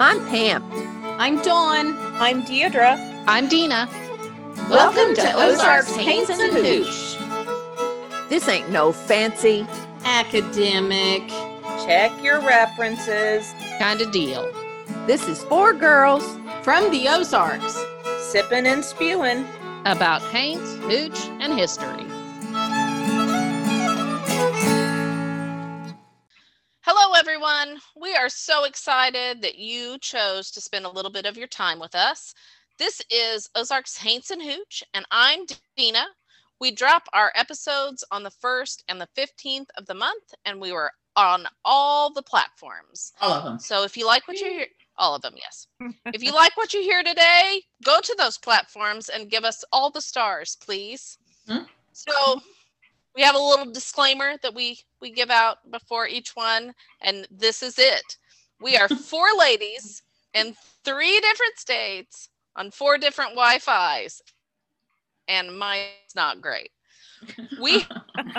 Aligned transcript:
I'm 0.00 0.24
Pam. 0.28 0.64
I'm 1.18 1.42
Dawn. 1.42 1.94
I'm 2.14 2.44
Deidre. 2.44 2.96
I'm 3.26 3.46
Dina. 3.48 3.86
Welcome, 4.70 5.14
to 5.16 5.32
Ozarks 5.34 5.94
Haints 5.96 6.30
and 6.30 6.50
Hooch. 6.54 7.18
This 8.30 8.48
ain't 8.48 8.70
no 8.70 8.90
fancy. 8.92 9.66
Academic. 10.04 11.28
Check 11.84 12.10
your 12.22 12.40
references. 12.40 13.52
Kind 13.78 14.00
of 14.00 14.10
deal. 14.12 14.50
This 15.06 15.28
is 15.28 15.44
four 15.44 15.74
girls. 15.74 16.24
From 16.62 16.90
the 16.90 17.06
Ozarks. 17.08 17.84
Sipping 18.20 18.66
and 18.66 18.82
spewing. 18.82 19.46
About 19.84 20.22
Haints, 20.22 20.76
Hooch, 20.86 21.28
and 21.40 21.52
history. 21.52 21.97
Everyone. 27.18 27.80
We 28.00 28.14
are 28.14 28.28
so 28.28 28.62
excited 28.62 29.42
that 29.42 29.58
you 29.58 29.98
chose 29.98 30.52
to 30.52 30.60
spend 30.60 30.86
a 30.86 30.88
little 30.88 31.10
bit 31.10 31.26
of 31.26 31.36
your 31.36 31.48
time 31.48 31.80
with 31.80 31.96
us. 31.96 32.32
This 32.78 33.02
is 33.10 33.50
Ozarks 33.56 33.98
Haints 33.98 34.30
and 34.30 34.40
Hooch, 34.40 34.84
and 34.94 35.04
I'm 35.10 35.40
Dina. 35.76 36.06
We 36.60 36.70
drop 36.70 37.08
our 37.12 37.32
episodes 37.34 38.04
on 38.12 38.22
the 38.22 38.30
1st 38.30 38.84
and 38.88 39.00
the 39.00 39.08
15th 39.16 39.66
of 39.76 39.86
the 39.86 39.94
month, 39.94 40.32
and 40.44 40.60
we 40.60 40.70
were 40.70 40.92
on 41.16 41.46
all 41.64 42.12
the 42.12 42.22
platforms. 42.22 43.14
All 43.20 43.32
of 43.32 43.42
them. 43.42 43.58
So 43.58 43.82
if 43.82 43.96
you 43.96 44.06
like 44.06 44.28
what 44.28 44.38
you 44.38 44.50
hear, 44.50 44.66
all 44.96 45.16
of 45.16 45.22
them, 45.22 45.34
yes. 45.36 45.66
if 46.14 46.22
you 46.22 46.32
like 46.32 46.56
what 46.56 46.72
you 46.72 46.82
hear 46.82 47.02
today, 47.02 47.62
go 47.84 48.00
to 48.00 48.14
those 48.16 48.38
platforms 48.38 49.08
and 49.08 49.28
give 49.28 49.42
us 49.42 49.64
all 49.72 49.90
the 49.90 50.00
stars, 50.00 50.56
please. 50.60 51.18
Hmm? 51.48 51.64
So 51.94 52.40
we 53.18 53.24
have 53.24 53.34
a 53.34 53.38
little 53.38 53.72
disclaimer 53.72 54.34
that 54.42 54.54
we 54.54 54.78
we 55.02 55.10
give 55.10 55.28
out 55.28 55.68
before 55.72 56.06
each 56.06 56.36
one, 56.36 56.72
and 57.00 57.26
this 57.32 57.64
is 57.64 57.76
it. 57.76 58.16
We 58.60 58.76
are 58.76 58.88
four 59.10 59.26
ladies 59.36 60.04
in 60.34 60.54
three 60.84 61.18
different 61.18 61.58
states 61.58 62.28
on 62.54 62.70
four 62.70 62.96
different 62.96 63.32
Wi-Fi's, 63.32 64.22
and 65.26 65.58
mine's 65.58 66.14
not 66.14 66.40
great. 66.40 66.70
We 67.60 67.84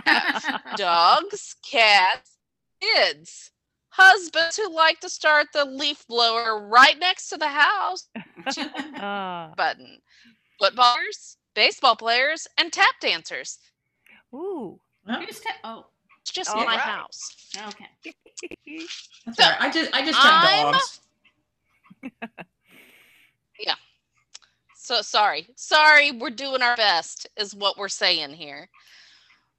have 0.05 0.61
dogs, 0.77 1.57
cats, 1.69 2.37
kids, 2.79 3.51
husbands 3.89 4.55
who 4.55 4.73
like 4.73 5.01
to 5.01 5.09
start 5.09 5.47
the 5.53 5.65
leaf 5.65 6.07
blower 6.07 6.65
right 6.65 6.97
next 6.97 7.27
to 7.29 7.37
the 7.37 7.49
house 7.49 8.07
Ah, 8.95 9.51
button, 9.57 9.97
footballers, 10.57 11.35
baseball 11.53 11.97
players, 11.97 12.47
and 12.57 12.71
tap 12.71 12.95
dancers. 13.01 13.59
Ooh. 14.33 14.79
Well, 15.07 15.21
Who's 15.21 15.39
ta- 15.39 15.49
oh, 15.63 15.85
It's 16.21 16.31
just 16.31 16.49
All 16.49 16.57
my 16.65 16.65
right. 16.75 16.79
house. 16.79 17.49
okay. 17.69 17.87
that's 19.25 19.39
all 19.39 19.49
right. 19.49 19.61
I 19.61 19.71
just 19.71 19.93
I 19.93 20.05
just 20.05 20.21
took 20.21 20.31
I'm- 20.31 20.73
dogs. 20.73 20.99
So 24.81 25.03
sorry. 25.03 25.47
Sorry, 25.55 26.11
we're 26.11 26.31
doing 26.31 26.63
our 26.63 26.75
best, 26.75 27.27
is 27.37 27.53
what 27.53 27.77
we're 27.77 27.89
saying 27.89 28.31
here. 28.31 28.67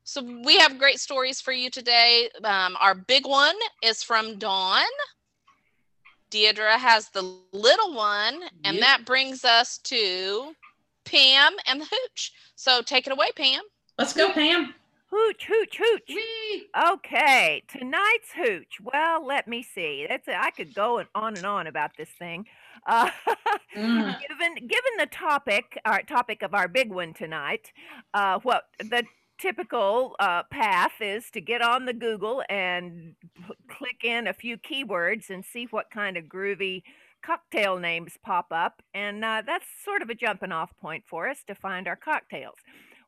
So 0.02 0.22
we 0.44 0.58
have 0.58 0.76
great 0.76 0.98
stories 0.98 1.40
for 1.40 1.52
you 1.52 1.70
today. 1.70 2.28
Um, 2.42 2.76
our 2.80 2.96
big 2.96 3.28
one 3.28 3.54
is 3.80 4.02
from 4.02 4.38
Dawn. 4.40 4.82
Deidre 6.32 6.76
has 6.76 7.10
the 7.10 7.22
little 7.52 7.94
one, 7.94 8.40
and 8.64 8.78
Yep. 8.78 8.80
that 8.84 9.04
brings 9.04 9.44
us 9.44 9.78
to 9.84 10.56
Pam 11.04 11.54
and 11.64 11.80
the 11.82 11.86
Hooch. 11.86 12.32
So 12.56 12.82
take 12.82 13.06
it 13.06 13.12
away, 13.12 13.30
Pam. 13.36 13.62
Let's 14.00 14.14
go, 14.14 14.32
Pam. 14.32 14.72
Hooch, 15.10 15.44
hooch, 15.46 15.76
hooch. 15.76 16.08
Whee! 16.08 16.68
Okay, 16.94 17.62
tonight's 17.68 18.32
hooch. 18.34 18.78
Well, 18.82 19.26
let 19.26 19.46
me 19.46 19.62
see. 19.62 20.06
That's 20.08 20.26
a, 20.26 20.40
I 20.42 20.50
could 20.52 20.72
go 20.74 20.96
and 20.96 21.08
on 21.14 21.36
and 21.36 21.44
on 21.44 21.66
about 21.66 21.90
this 21.98 22.08
thing. 22.18 22.46
Uh, 22.86 23.10
Mm. 23.76 24.18
given 24.28 24.54
given 24.54 24.92
the 24.98 25.06
topic, 25.06 25.78
our 25.84 26.02
topic 26.02 26.42
of 26.42 26.54
our 26.54 26.66
big 26.66 26.90
one 26.90 27.12
tonight, 27.14 27.72
uh, 28.14 28.40
what 28.42 28.64
the 28.80 29.04
typical 29.38 30.16
uh, 30.18 30.42
path 30.50 30.94
is 31.00 31.30
to 31.32 31.40
get 31.40 31.62
on 31.62 31.84
the 31.86 31.92
Google 31.92 32.42
and 32.48 33.14
p- 33.36 33.54
click 33.68 34.02
in 34.02 34.26
a 34.26 34.32
few 34.32 34.56
keywords 34.58 35.30
and 35.30 35.44
see 35.44 35.68
what 35.70 35.90
kind 35.92 36.16
of 36.16 36.24
groovy 36.24 36.82
cocktail 37.24 37.78
names 37.78 38.14
pop 38.24 38.46
up, 38.50 38.82
and 38.92 39.24
uh, 39.24 39.42
that's 39.46 39.66
sort 39.84 40.02
of 40.02 40.10
a 40.10 40.14
jumping 40.16 40.50
off 40.52 40.70
point 40.80 41.04
for 41.06 41.28
us 41.28 41.44
to 41.46 41.54
find 41.54 41.86
our 41.86 41.96
cocktails. 41.96 42.56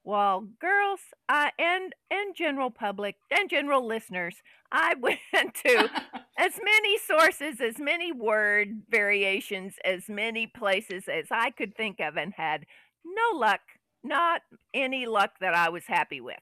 Well, 0.05 0.49
girls 0.61 1.01
uh, 1.29 1.51
and 1.59 1.95
and 2.11 2.35
general 2.35 2.71
public 2.71 3.17
and 3.31 3.49
general 3.49 3.87
listeners, 3.87 4.37
I 4.73 4.95
went 5.01 5.55
to 5.65 5.91
as 6.39 6.59
many 6.65 6.99
sources, 6.99 7.61
as 7.61 7.79
many 7.79 8.13
word 8.13 8.83
variations, 8.91 9.75
as 9.85 10.09
many 10.09 10.47
places 10.47 11.05
as 11.09 11.27
I 11.31 11.51
could 11.51 11.77
think 11.77 12.01
of, 12.01 12.17
and 12.17 12.35
had 12.37 12.67
no 13.05 13.39
luck, 13.39 13.61
not 14.03 14.43
any 14.75 15.07
luck 15.07 15.33
that 15.41 15.55
I 15.55 15.69
was 15.69 15.85
happy 15.87 16.21
with, 16.21 16.41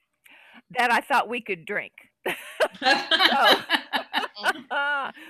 that 0.78 0.90
I 0.90 1.00
thought 1.00 1.28
we 1.28 1.40
could 1.40 1.64
drink. 1.66 1.92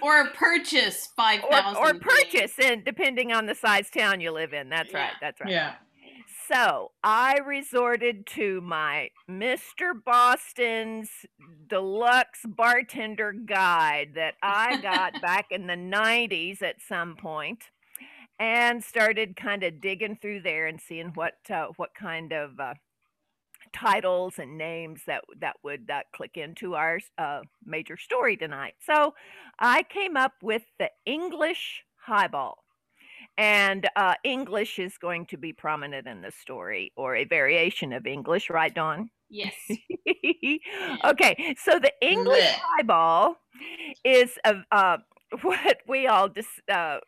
Or 0.03 0.27
purchase 0.31 1.09
five 1.17 1.41
thousand, 1.51 1.77
or, 1.77 1.91
or 1.91 1.95
purchase, 1.95 2.53
and 2.63 2.85
depending 2.85 3.33
on 3.33 3.47
the 3.47 3.55
size 3.55 3.91
town 3.91 4.21
you 4.21 4.31
live 4.31 4.53
in. 4.53 4.69
That's 4.69 4.95
right. 4.95 5.11
That's 5.21 5.41
right. 5.41 5.51
yeah. 5.51 5.75
So 6.49 6.93
I 7.03 7.39
resorted 7.39 8.27
to 8.35 8.61
my 8.61 9.11
Mr. 9.29 9.93
Boston's 10.05 11.11
deluxe 11.69 12.41
bartender 12.47 13.33
guide 13.33 14.13
that 14.15 14.35
I 14.43 14.81
got 14.81 15.21
back 15.23 15.47
in 15.51 15.67
the 15.67 15.75
90s 15.75 16.63
at 16.63 16.77
some 16.87 17.17
point 17.17 17.65
and 18.39 18.83
started 18.83 19.37
kind 19.37 19.63
of 19.63 19.81
digging 19.81 20.17
through 20.21 20.41
there 20.41 20.67
and 20.67 20.81
seeing 20.81 21.09
what 21.15 21.35
uh, 21.51 21.69
what 21.77 21.91
kind 21.95 22.33
of 22.33 22.59
uh, 22.59 22.75
titles 23.73 24.39
and 24.39 24.57
names 24.57 25.03
that 25.07 25.23
that 25.39 25.57
would 25.63 25.91
uh, 25.91 26.01
click 26.13 26.37
into 26.37 26.75
our 26.75 27.01
uh, 27.19 27.41
major 27.65 27.97
story 27.97 28.37
tonight. 28.37 28.75
So 28.85 29.15
I 29.59 29.83
came 29.83 30.17
up 30.17 30.33
with 30.43 30.63
the 30.79 30.91
English 31.05 31.85
highball. 32.07 32.65
And 33.41 33.89
uh, 33.97 34.15
English 34.23 34.79
is 34.79 34.99
going 34.99 35.25
to 35.27 35.39
be 35.39 35.55
prominent 35.55 36.07
in 36.07 36.21
the 36.21 36.31
story, 36.31 36.93
or 36.95 37.17
a 37.17 37.25
variation 37.25 37.95
of 37.95 38.07
English, 38.07 38.51
right, 38.51 38.75
Dawn? 38.75 39.11
Yes. 39.31 39.55
okay, 41.07 41.57
so 41.59 41.79
the 41.79 41.93
English 42.03 42.45
Blech. 42.45 42.61
highball 42.77 43.37
is 44.05 44.39
a, 44.45 44.57
uh, 44.71 44.99
what 45.43 45.79
we 45.89 46.07
all 46.07 46.29
just 46.29 46.51
uh, 46.71 46.99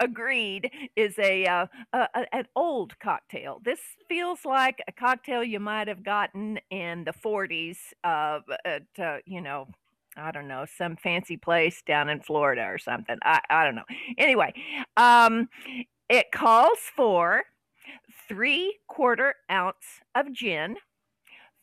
agreed 0.00 0.70
is 0.96 1.18
a, 1.18 1.44
uh, 1.46 1.66
a, 1.92 2.08
a- 2.14 2.34
an 2.34 2.46
old 2.56 2.98
cocktail. 2.98 3.60
This 3.62 3.80
feels 4.08 4.46
like 4.46 4.80
a 4.88 4.92
cocktail 4.92 5.44
you 5.44 5.60
might 5.60 5.88
have 5.88 6.02
gotten 6.04 6.58
in 6.70 7.04
the 7.04 7.12
40s 7.12 7.76
uh, 8.02 8.40
at 8.64 8.82
uh, 8.98 9.18
you 9.26 9.42
know. 9.42 9.68
I 10.18 10.30
don't 10.32 10.48
know, 10.48 10.66
some 10.76 10.96
fancy 10.96 11.36
place 11.36 11.82
down 11.86 12.08
in 12.08 12.20
Florida 12.20 12.62
or 12.62 12.78
something. 12.78 13.16
I, 13.22 13.40
I 13.50 13.64
don't 13.64 13.76
know. 13.76 13.84
Anyway, 14.16 14.52
um, 14.96 15.48
it 16.08 16.26
calls 16.32 16.78
for 16.96 17.44
three 18.28 18.78
quarter 18.88 19.34
ounce 19.50 20.00
of 20.14 20.32
gin, 20.32 20.76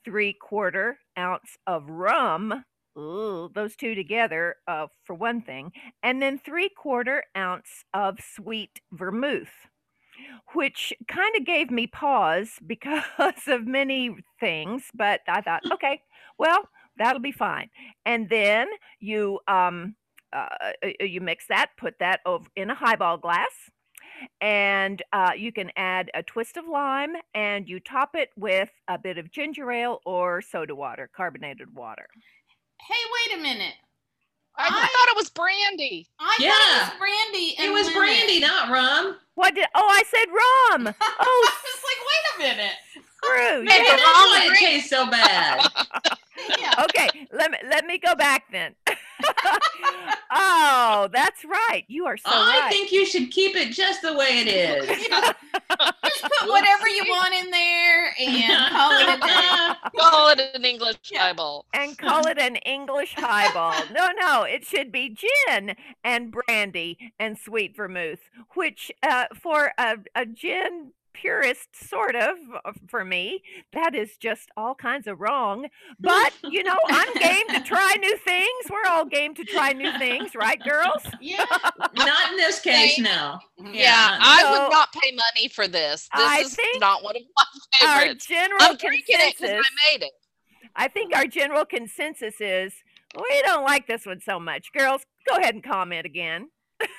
three 0.03 0.33
quarter 0.33 0.99
ounce 1.17 1.57
of 1.67 1.89
rum. 1.89 2.63
Ooh, 2.97 3.51
those 3.53 3.75
two 3.75 3.93
together, 3.93 4.55
uh, 4.67 4.87
for 5.03 5.15
one 5.15 5.41
thing, 5.41 5.71
and 6.01 6.21
then 6.21 6.39
three 6.39 6.69
quarter 6.69 7.23
ounce 7.35 7.83
of 7.93 8.19
sweet 8.21 8.79
vermouth, 8.93 9.51
which 10.53 10.93
kind 11.07 11.35
of 11.35 11.45
gave 11.45 11.69
me 11.71 11.87
pause 11.87 12.51
because 12.65 13.47
of 13.47 13.67
many 13.67 14.15
things. 14.39 14.83
But 14.93 15.21
I 15.27 15.41
thought, 15.41 15.63
okay, 15.73 16.01
well, 16.37 16.69
that'll 16.97 17.21
be 17.21 17.31
fine. 17.31 17.69
And 18.05 18.29
then 18.29 18.67
you 18.99 19.39
um, 19.47 19.95
uh, 20.33 20.47
uh, 20.83 20.87
you 20.99 21.21
mix 21.21 21.47
that, 21.47 21.71
put 21.77 21.95
that 21.99 22.19
over 22.25 22.45
in 22.55 22.69
a 22.69 22.75
highball 22.75 23.17
glass, 23.17 23.51
and 24.41 25.01
uh, 25.13 25.31
you 25.37 25.51
can 25.51 25.71
add 25.75 26.09
a 26.13 26.23
twist 26.23 26.57
of 26.57 26.67
lime, 26.67 27.13
and 27.33 27.67
you 27.69 27.79
top 27.79 28.15
it 28.15 28.29
with 28.35 28.69
a 28.87 28.97
bit 28.97 29.17
of 29.17 29.31
ginger 29.31 29.71
ale 29.71 29.99
or 30.05 30.41
soda 30.41 30.75
water, 30.75 31.09
carbonated 31.15 31.73
water. 31.73 32.07
Hey, 32.81 32.93
wait 33.29 33.39
a 33.39 33.41
minute. 33.41 33.73
I, 34.57 34.67
I- 34.67 34.69
thought 34.69 35.09
it 35.11 35.17
was 35.17 35.29
brandy. 35.29 36.07
I 36.19 36.37
Yeah. 36.39 36.51
thought 36.51 36.61
it 36.69 36.89
was 36.91 36.99
brandy. 36.99 37.55
It 37.59 37.71
was 37.73 37.87
lemon. 37.87 37.99
brandy, 38.01 38.39
not 38.39 38.69
rum. 38.69 39.17
What 39.35 39.53
did? 39.55 39.67
Oh, 39.75 39.87
I 39.89 40.03
said 40.09 40.25
rum. 40.29 40.95
I 41.01 41.15
Oh, 41.19 41.49
was 41.51 41.83
like, 41.83 42.47
wait 42.47 42.51
a 42.55 42.55
minute. 42.57 42.75
screw 43.17 43.63
Maybe 43.65 43.83
you. 43.83 43.89
that's 43.89 44.01
why 44.01 44.49
it 44.51 44.57
tastes 44.57 44.89
so 44.89 45.09
bad. 45.09 45.67
Yeah. 46.59 46.83
Okay, 46.83 47.27
let 47.31 47.51
me 47.51 47.57
let 47.69 47.85
me 47.85 47.97
go 47.97 48.15
back 48.15 48.45
then. 48.51 48.75
oh, 50.31 51.09
that's 51.11 51.45
right. 51.45 51.83
You 51.87 52.05
are 52.05 52.17
so 52.17 52.23
I 52.29 52.61
right. 52.63 52.71
think 52.71 52.91
you 52.91 53.05
should 53.05 53.31
keep 53.31 53.55
it 53.55 53.71
just 53.71 54.01
the 54.01 54.13
way 54.13 54.39
it 54.45 54.47
is. 54.47 54.87
Just 56.05 56.21
put 56.21 56.49
whatever 56.49 56.87
you 56.87 57.03
want 57.09 57.33
in 57.33 57.49
there 57.51 58.13
and 58.19 58.71
call 58.71 58.91
it 58.91 59.09
a 59.09 59.19
day. 59.19 59.99
Call 59.99 60.09
call 60.11 60.29
it 60.29 60.41
an 60.53 60.63
English 60.63 60.97
Yeah. 61.11 61.19
highball. 61.27 61.65
and 61.73 61.97
call 61.97 62.27
it 62.27 62.37
an 62.37 62.55
English 62.57 63.13
highball. 63.15 63.73
No, 63.91 64.09
no, 64.19 64.43
it 64.43 64.63
should 64.65 64.91
be 64.91 65.09
gin 65.09 65.75
and 66.03 66.31
brandy 66.31 67.11
and 67.19 67.37
sweet 67.37 67.75
vermouth, 67.75 68.29
which 68.53 68.91
uh, 69.03 69.25
for 69.33 69.73
a, 69.77 69.97
a 70.13 70.25
gin 70.25 70.91
purist, 71.19 71.69
sort 71.89 72.15
of, 72.15 72.37
uh, 72.65 72.71
for 72.87 73.03
me, 73.05 73.41
that 73.73 73.95
is 73.95 74.17
just 74.17 74.49
all 74.57 74.75
kinds 74.75 75.07
of 75.07 75.19
wrong. 75.19 75.67
But, 75.99 76.33
you 76.43 76.63
know, 76.63 76.77
I'm 76.89 77.13
game 77.15 77.47
to 77.49 77.61
try 77.61 77.95
new 77.99 78.17
things. 78.17 78.65
We're 78.69 78.89
all 78.89 79.05
game 79.05 79.33
to 79.35 79.43
try 79.43 79.73
new 79.73 79.97
things, 79.97 80.35
right, 80.35 80.61
girls? 80.63 81.01
Yeah. 81.21 81.45
Not 81.95 82.31
in 82.31 82.37
this 82.37 82.59
case, 82.59 82.99
no. 82.99 83.39
Yeah, 83.71 83.95
not 83.95 84.15
in 84.15 84.21
I 84.21 84.41
So- 84.41 84.51
would 84.63 84.71
not 84.71 84.93
pay 84.93 85.11
money 85.11 85.47
for 85.49 85.67
this. 85.67 86.09
This 86.15 86.25
I 86.27 86.39
is 86.41 86.57
not 86.79 87.03
one 87.03 87.15
of 87.15 87.21
my 87.37 87.43
favorites. 87.79 87.83
Our 87.83 87.99
favorites. 88.01 88.25
general 88.27 88.59
I'm 88.61 88.77
drinking 88.77 89.15
it 89.19 89.35
I 89.41 89.91
made 89.91 90.03
it. 90.05 90.11
I 90.75 90.87
think 90.89 91.15
our 91.15 91.25
general 91.25 91.63
consensus 91.65 92.35
is 92.41 92.73
we 93.17 93.41
don't 93.43 93.63
like 93.63 93.87
this 93.87 94.05
one 94.05 94.19
so 94.19 94.39
much. 94.39 94.71
Girls, 94.77 95.01
go 95.29 95.37
ahead 95.37 95.53
and 95.55 95.63
comment 95.63 96.05
again. 96.05 96.49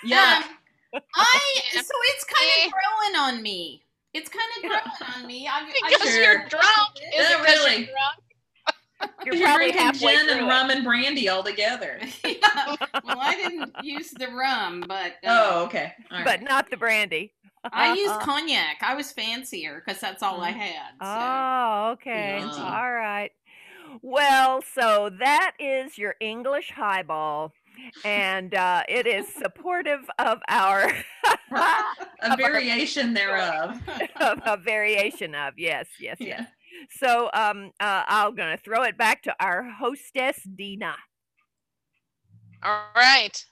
Yeah. 0.03 0.43
Um, 0.95 1.01
I 1.15 1.41
so 1.73 1.81
it's 1.83 2.25
kind 2.25 2.51
Eh. 2.63 2.67
of 2.67 2.73
growing 2.73 3.17
on 3.37 3.43
me. 3.43 3.83
It's 4.17 4.29
kind 4.31 4.51
of 4.57 4.71
growing 4.71 5.15
on 5.15 5.27
me. 5.27 5.47
I, 5.47 5.61
I 5.85 5.91
Because 5.91 6.09
sure. 6.13 6.23
you're 6.23 6.49
drunk. 6.49 6.65
Is 6.97 7.29
Yeah, 7.29 7.31
it 7.33 7.37
'cause 7.39 7.57
really. 7.65 7.77
you're 7.79 7.87
drunk? 7.87 8.23
You're, 9.27 9.35
You're, 9.35 9.57
drinking 9.57 9.93
gin 9.95 10.29
and 10.31 10.41
it. 10.41 10.45
rum 10.49 10.71
and 10.71 10.85
brandy 10.85 11.29
all 11.29 11.43
together. 11.43 12.01
Yeah. 12.25 12.77
Well, 13.05 13.19
I 13.21 13.35
didn't 13.37 13.75
use 13.83 14.11
the 14.11 14.29
rum, 14.29 14.85
but 14.89 15.13
uh, 15.25 15.27
Oh, 15.27 15.65
okay. 15.65 15.93
All 16.11 16.25
but 16.25 16.43
not 16.43 16.71
the 16.71 16.77
brandy. 16.77 17.33
I 17.73 17.95
used 17.95 18.15
cognac. 18.21 18.79
I 18.83 18.95
was 18.95 19.13
fancier 19.13 19.83
because 19.85 20.01
that's 20.01 20.23
all 20.23 20.41
I 20.41 20.51
had. 20.51 20.93
So. 21.01 21.07
Oh, 21.09 21.91
okay. 21.95 22.39
Fancy. 22.41 22.61
All 22.61 22.93
right. 22.93 23.31
Well, 24.03 24.63
so 24.63 25.11
that 25.19 25.53
is 25.59 25.99
your 25.99 26.15
English 26.21 26.71
highball, 26.71 27.53
and 28.05 28.55
uh, 28.55 28.83
it 28.89 29.07
is 29.07 29.27
supportive 29.29 30.09
of 30.19 30.39
our 30.49 30.93
a 32.23 32.37
variation 32.37 33.15
thereof. 33.15 33.81
of 34.21 34.41
a 34.45 34.57
variation 34.57 35.35
of 35.35 35.55
yes, 35.57 35.87
yes, 36.01 36.17
yes. 36.21 36.41
Yeah. 36.41 36.47
So 36.91 37.31
um, 37.33 37.73
uh, 37.81 38.05
I'm 38.07 38.35
gonna 38.35 38.57
throw 38.57 38.83
it 38.83 38.99
back 38.99 39.23
to 39.25 39.35
our 39.41 39.63
hostess 39.63 40.41
Dina. 40.43 40.95
All 42.63 42.83
right. 42.95 43.45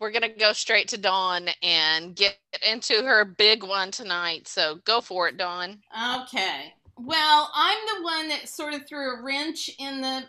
We're 0.00 0.10
going 0.10 0.22
to 0.22 0.28
go 0.28 0.54
straight 0.54 0.88
to 0.88 0.98
Dawn 0.98 1.48
and 1.62 2.16
get 2.16 2.38
into 2.66 3.02
her 3.02 3.24
big 3.24 3.62
one 3.62 3.90
tonight. 3.90 4.48
So 4.48 4.80
go 4.86 5.02
for 5.02 5.28
it, 5.28 5.36
Dawn. 5.36 5.78
Okay. 6.22 6.72
Well, 6.96 7.50
I'm 7.54 7.78
the 7.86 8.02
one 8.02 8.28
that 8.28 8.48
sort 8.48 8.72
of 8.72 8.88
threw 8.88 9.18
a 9.18 9.22
wrench 9.22 9.70
in 9.78 10.00
the 10.00 10.24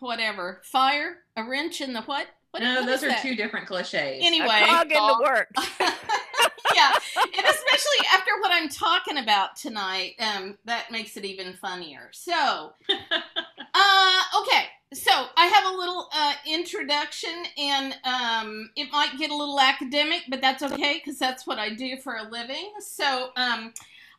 whatever 0.00 0.60
fire. 0.64 1.18
A 1.36 1.44
wrench 1.44 1.80
in 1.80 1.92
the 1.92 2.02
what? 2.02 2.26
What 2.54 2.62
No, 2.62 2.76
what 2.76 2.86
those 2.86 3.02
are 3.02 3.08
that? 3.08 3.20
two 3.20 3.34
different 3.34 3.66
cliches. 3.66 4.20
Anyway, 4.24 4.46
a 4.46 4.66
cog 4.66 4.86
in 4.86 4.88
the 4.90 4.94
dog. 4.94 5.20
works. 5.22 5.70
yeah, 5.80 6.92
and 7.16 7.46
especially 7.46 8.06
after 8.14 8.30
what 8.38 8.52
I'm 8.52 8.68
talking 8.68 9.18
about 9.18 9.56
tonight, 9.56 10.12
um, 10.20 10.56
that 10.64 10.92
makes 10.92 11.16
it 11.16 11.24
even 11.24 11.54
funnier. 11.54 12.10
So, 12.12 12.32
uh, 12.88 14.20
okay, 14.40 14.66
so 14.92 15.10
I 15.36 15.46
have 15.46 15.74
a 15.74 15.76
little 15.76 16.08
uh, 16.14 16.34
introduction, 16.46 17.42
and 17.58 17.96
um, 18.04 18.70
it 18.76 18.92
might 18.92 19.18
get 19.18 19.32
a 19.32 19.36
little 19.36 19.58
academic, 19.58 20.22
but 20.28 20.40
that's 20.40 20.62
okay 20.62 21.00
because 21.04 21.18
that's 21.18 21.48
what 21.48 21.58
I 21.58 21.74
do 21.74 21.96
for 21.96 22.18
a 22.18 22.22
living. 22.30 22.70
So, 22.78 23.30
um, 23.36 23.74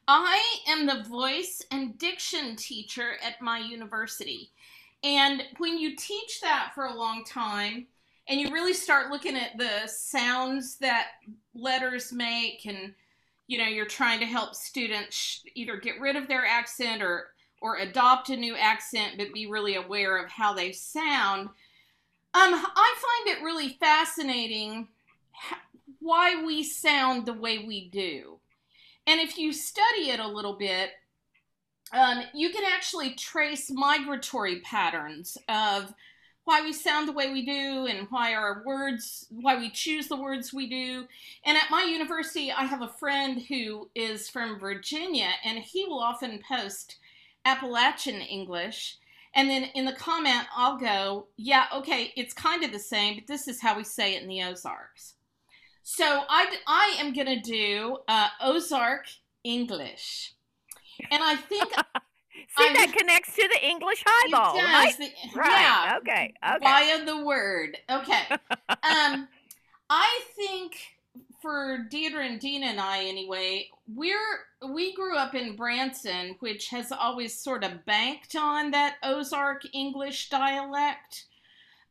I 0.10 0.44
am 0.68 0.86
the 0.86 1.04
voice 1.08 1.62
and 1.72 1.98
diction 1.98 2.58
teacher 2.58 3.14
at 3.26 3.42
my 3.42 3.60
university. 3.60 4.52
And 5.06 5.42
when 5.58 5.78
you 5.78 5.96
teach 5.96 6.42
that 6.42 6.72
for 6.76 6.86
a 6.86 6.94
long 6.94 7.24
time, 7.24 7.88
and 8.28 8.40
you 8.40 8.52
really 8.52 8.74
start 8.74 9.12
looking 9.12 9.36
at 9.36 9.58
the 9.58 9.88
sounds 9.88 10.78
that 10.78 11.08
letters 11.54 12.12
make, 12.12 12.66
and 12.66 12.94
you 13.48 13.58
know, 13.58 13.68
you're 13.68 13.86
trying 13.86 14.20
to 14.20 14.26
help 14.26 14.56
students 14.56 15.44
either 15.54 15.78
get 15.78 16.00
rid 16.00 16.16
of 16.16 16.28
their 16.28 16.46
accent 16.46 17.02
or 17.02 17.28
or 17.62 17.78
adopt 17.78 18.30
a 18.30 18.36
new 18.36 18.56
accent, 18.56 19.14
but 19.18 19.34
be 19.34 19.48
really 19.48 19.76
aware 19.76 20.18
of 20.18 20.30
how 20.30 20.54
they 20.54 20.72
sound. 20.72 21.50
Um, 22.34 22.54
I 22.54 23.24
find 23.26 23.38
it 23.38 23.44
really 23.44 23.78
fascinating 23.80 24.90
why 26.00 26.44
we 26.44 26.64
sound 26.64 27.26
the 27.26 27.34
way 27.34 27.60
we 27.60 27.90
do. 27.90 28.40
And 29.08 29.22
if 29.22 29.38
you 29.38 29.54
study 29.54 30.10
it 30.10 30.20
a 30.20 30.28
little 30.28 30.58
bit, 30.58 30.92
um, 31.94 32.24
you 32.34 32.50
can 32.50 32.64
actually 32.66 33.14
trace 33.14 33.72
migratory 33.72 34.60
patterns 34.60 35.38
of 35.48 35.94
why 36.46 36.62
we 36.62 36.72
sound 36.72 37.08
the 37.08 37.14
way 37.14 37.34
we 37.34 37.44
do 37.44 37.88
and 37.88 38.08
why 38.10 38.34
our 38.34 38.64
words, 38.66 39.28
why 39.30 39.58
we 39.58 39.70
choose 39.70 40.08
the 40.08 40.16
words 40.16 40.54
we 40.54 40.70
do. 40.70 41.06
And 41.44 41.58
at 41.58 41.72
my 41.72 41.84
university, 41.84 42.52
I 42.52 42.66
have 42.66 42.84
a 42.84 42.88
friend 42.88 43.42
who 43.50 43.90
is 43.96 44.30
from 44.30 44.60
Virginia, 44.60 45.30
and 45.44 45.58
he 45.60 45.86
will 45.86 46.00
often 46.00 46.40
post 46.48 46.98
Appalachian 47.44 48.22
English. 48.22 48.98
And 49.34 49.50
then 49.50 49.64
in 49.74 49.86
the 49.86 49.94
comment, 49.94 50.48
I'll 50.56 50.78
go, 50.78 51.28
yeah, 51.36 51.66
okay, 51.74 52.14
it's 52.16 52.34
kind 52.34 52.64
of 52.64 52.72
the 52.72 52.80
same, 52.80 53.16
but 53.16 53.28
this 53.28 53.48
is 53.48 53.62
how 53.62 53.76
we 53.76 53.84
say 53.84 54.16
it 54.16 54.22
in 54.22 54.30
the 54.30 54.44
Ozarks. 54.44 55.16
So 55.82 56.24
I, 56.30 56.56
I 56.68 56.96
am 57.00 57.12
going 57.12 57.28
to 57.28 57.40
do 57.42 57.98
uh, 58.08 58.28
Ozark 58.42 59.08
English. 59.44 60.34
And 61.12 61.24
I 61.24 61.36
think 61.36 61.74
See, 62.58 62.64
I'm- 62.64 62.74
that 62.76 62.94
connects 62.98 63.36
to 63.36 63.48
the 63.48 63.66
English 63.66 64.04
highball, 64.06 64.56
right? 64.58 64.98
the- 64.98 65.12
Right. 65.36 65.52
Yeah, 65.62 65.98
Okay. 65.98 66.34
Okay. 66.46 66.60
via 66.64 67.06
the 67.06 67.24
word. 67.24 67.78
Okay. 67.90 68.24
um, 68.84 69.28
I 69.90 70.22
think 70.36 70.78
for 71.42 71.86
Deidre 71.92 72.26
and 72.26 72.40
Dina 72.40 72.66
and 72.68 72.80
I, 72.82 73.04
anyway, 73.06 73.70
we're 73.88 74.46
we 74.68 74.94
grew 74.96 75.16
up 75.16 75.36
in 75.36 75.56
Branson, 75.56 76.36
which 76.40 76.70
has 76.70 76.92
always 76.92 77.40
sort 77.40 77.64
of 77.64 77.86
banked 77.86 78.36
on 78.36 78.72
that 78.72 78.96
Ozark 79.04 79.62
English 79.74 80.30
dialect. 80.30 81.26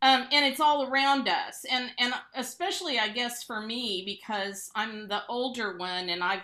Um, 0.03 0.27
and 0.33 0.45
it's 0.45 0.61
all 0.61 0.87
around 0.89 1.29
us, 1.29 1.65
and 1.71 1.91
and 1.99 2.13
especially 2.35 2.99
I 2.99 3.09
guess 3.09 3.43
for 3.43 3.61
me 3.61 4.03
because 4.05 4.71
I'm 4.75 5.09
the 5.09 5.23
older 5.29 5.79
one, 5.79 6.09
and 6.11 6.23
I've, 6.23 6.43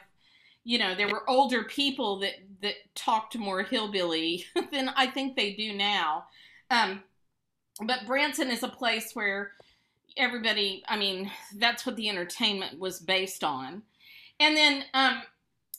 you 0.64 0.78
know, 0.78 0.94
there 0.94 1.08
were 1.08 1.28
older 1.28 1.64
people 1.64 2.20
that 2.20 2.34
that 2.62 2.74
talked 2.94 3.36
more 3.38 3.62
hillbilly 3.62 4.44
than 4.72 4.90
I 4.90 5.06
think 5.06 5.36
they 5.36 5.52
do 5.54 5.72
now. 5.72 6.24
Um, 6.70 7.02
but 7.82 8.06
Branson 8.06 8.50
is 8.50 8.62
a 8.62 8.68
place 8.68 9.12
where 9.14 9.52
everybody, 10.16 10.82
I 10.88 10.96
mean, 10.96 11.30
that's 11.56 11.86
what 11.86 11.96
the 11.96 12.08
entertainment 12.08 12.78
was 12.78 13.00
based 13.00 13.42
on. 13.42 13.82
And 14.38 14.56
then 14.56 14.84
um, 14.94 15.22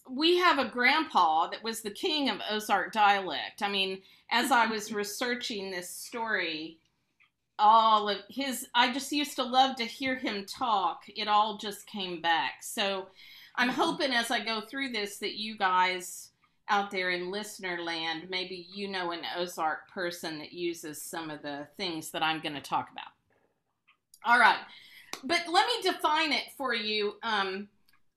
we 0.10 0.38
have 0.38 0.60
a 0.60 0.70
grandpa 0.70 1.48
that 1.50 1.64
was 1.64 1.82
the 1.82 1.92
king 1.92 2.30
of 2.30 2.40
Ozark 2.50 2.92
dialect. 2.92 3.62
I 3.62 3.70
mean, 3.70 4.02
as 4.32 4.52
I 4.52 4.66
was 4.66 4.92
researching 4.94 5.72
this 5.72 5.90
story, 5.90 6.80
all 7.60 8.10
of 8.10 8.18
his, 8.30 8.68
I 8.74 8.92
just 8.92 9.12
used 9.12 9.36
to 9.36 9.44
love 9.44 9.76
to 9.76 9.86
hear 9.86 10.16
him 10.16 10.46
talk. 10.46 11.04
It 11.08 11.28
all 11.28 11.58
just 11.58 11.86
came 11.86 12.22
back. 12.22 12.64
So 12.64 13.08
I'm 13.62 13.70
hoping 13.70 14.12
as 14.12 14.32
I 14.32 14.44
go 14.44 14.62
through 14.62 14.90
this 14.90 15.20
that 15.20 15.38
you 15.38 15.56
guys 15.56 16.32
out 16.68 16.90
there 16.90 17.12
in 17.12 17.30
listener 17.30 17.80
land, 17.80 18.26
maybe 18.28 18.66
you 18.74 18.88
know 18.88 19.12
an 19.12 19.20
Ozark 19.38 19.88
person 19.88 20.40
that 20.40 20.52
uses 20.52 21.00
some 21.00 21.30
of 21.30 21.44
the 21.44 21.68
things 21.78 22.10
that 22.10 22.24
I'm 22.24 22.42
going 22.42 22.56
to 22.56 22.62
talk 22.62 22.90
about. 22.92 23.12
All 24.26 24.40
right. 24.40 24.58
But 25.24 25.42
let 25.48 25.68
me 25.68 25.92
define 25.92 26.32
it 26.32 26.46
for 26.58 26.74
you. 26.74 27.14
Um, 27.22 27.68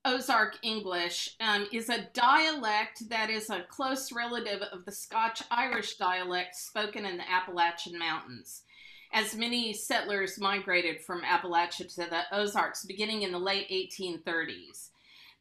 Ozark 0.07 0.57
English 0.63 1.37
um, 1.41 1.67
is 1.71 1.91
a 1.91 2.09
dialect 2.15 3.11
that 3.11 3.29
is 3.29 3.51
a 3.51 3.67
close 3.69 4.13
relative 4.13 4.63
of 4.73 4.87
the 4.87 4.93
Scotch 4.93 5.43
Irish 5.51 5.97
dialect 5.97 6.57
spoken 6.57 7.05
in 7.05 7.19
the 7.19 7.31
Appalachian 7.31 7.99
Mountains. 7.99 8.63
As 9.13 9.37
many 9.37 9.75
settlers 9.75 10.41
migrated 10.41 11.03
from 11.03 11.21
Appalachia 11.21 11.95
to 11.97 12.09
the 12.09 12.23
Ozarks 12.33 12.87
beginning 12.87 13.25
in 13.25 13.33
the 13.33 13.39
late 13.39 13.69
1830s. 13.69 14.89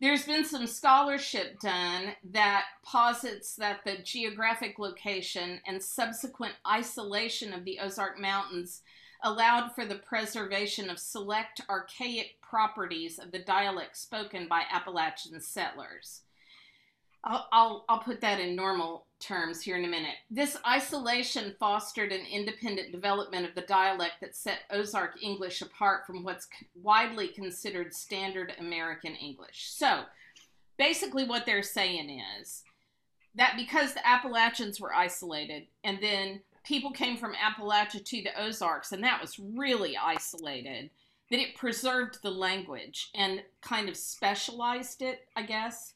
There's 0.03 0.25
been 0.25 0.43
some 0.43 0.67
scholarship 0.67 1.61
done 1.61 2.13
that 2.33 2.65
posits 2.83 3.55
that 3.55 3.85
the 3.85 3.99
geographic 4.03 4.77
location 4.77 5.61
and 5.65 5.81
subsequent 5.81 6.55
isolation 6.67 7.53
of 7.53 7.63
the 7.63 7.79
Ozark 7.79 8.19
Mountains 8.19 8.81
allowed 9.23 9.73
for 9.73 9.85
the 9.85 9.95
preservation 9.95 10.89
of 10.89 10.99
select 10.99 11.61
archaic 11.69 12.35
properties 12.41 13.17
of 13.17 13.31
the 13.31 13.39
dialect 13.39 13.95
spoken 13.95 14.49
by 14.49 14.63
Appalachian 14.69 15.39
settlers. 15.39 16.23
I'll, 17.23 17.47
I'll, 17.53 17.85
I'll 17.87 17.99
put 17.99 18.19
that 18.19 18.41
in 18.41 18.57
normal 18.57 19.05
terms 19.23 19.61
here 19.61 19.77
in 19.77 19.85
a 19.85 19.89
minute. 19.89 20.15
This 20.29 20.57
isolation 20.67 21.55
fostered 21.59 22.11
an 22.11 22.25
independent 22.31 22.91
development 22.91 23.47
of 23.47 23.55
the 23.55 23.61
dialect 23.61 24.15
that 24.21 24.35
set 24.35 24.59
Ozark 24.71 25.21
English 25.21 25.61
apart 25.61 26.05
from 26.05 26.23
what's 26.23 26.47
widely 26.75 27.29
considered 27.29 27.93
standard 27.93 28.53
American 28.59 29.15
English. 29.15 29.69
So, 29.69 30.03
basically, 30.77 31.25
what 31.25 31.45
they're 31.45 31.63
saying 31.63 32.21
is 32.39 32.63
that 33.35 33.55
because 33.57 33.93
the 33.93 34.07
Appalachians 34.07 34.79
were 34.79 34.93
isolated, 34.93 35.67
and 35.83 35.99
then 36.01 36.41
people 36.63 36.91
came 36.91 37.17
from 37.17 37.33
Appalachia 37.33 38.03
to 38.03 38.21
the 38.21 38.41
Ozarks, 38.41 38.91
and 38.91 39.03
that 39.03 39.21
was 39.21 39.39
really 39.39 39.97
isolated, 39.97 40.89
that 41.31 41.39
it 41.39 41.55
preserved 41.55 42.19
the 42.21 42.31
language 42.31 43.09
and 43.15 43.41
kind 43.61 43.89
of 43.89 43.97
specialized 43.97 45.01
it, 45.01 45.27
I 45.35 45.43
guess. 45.43 45.93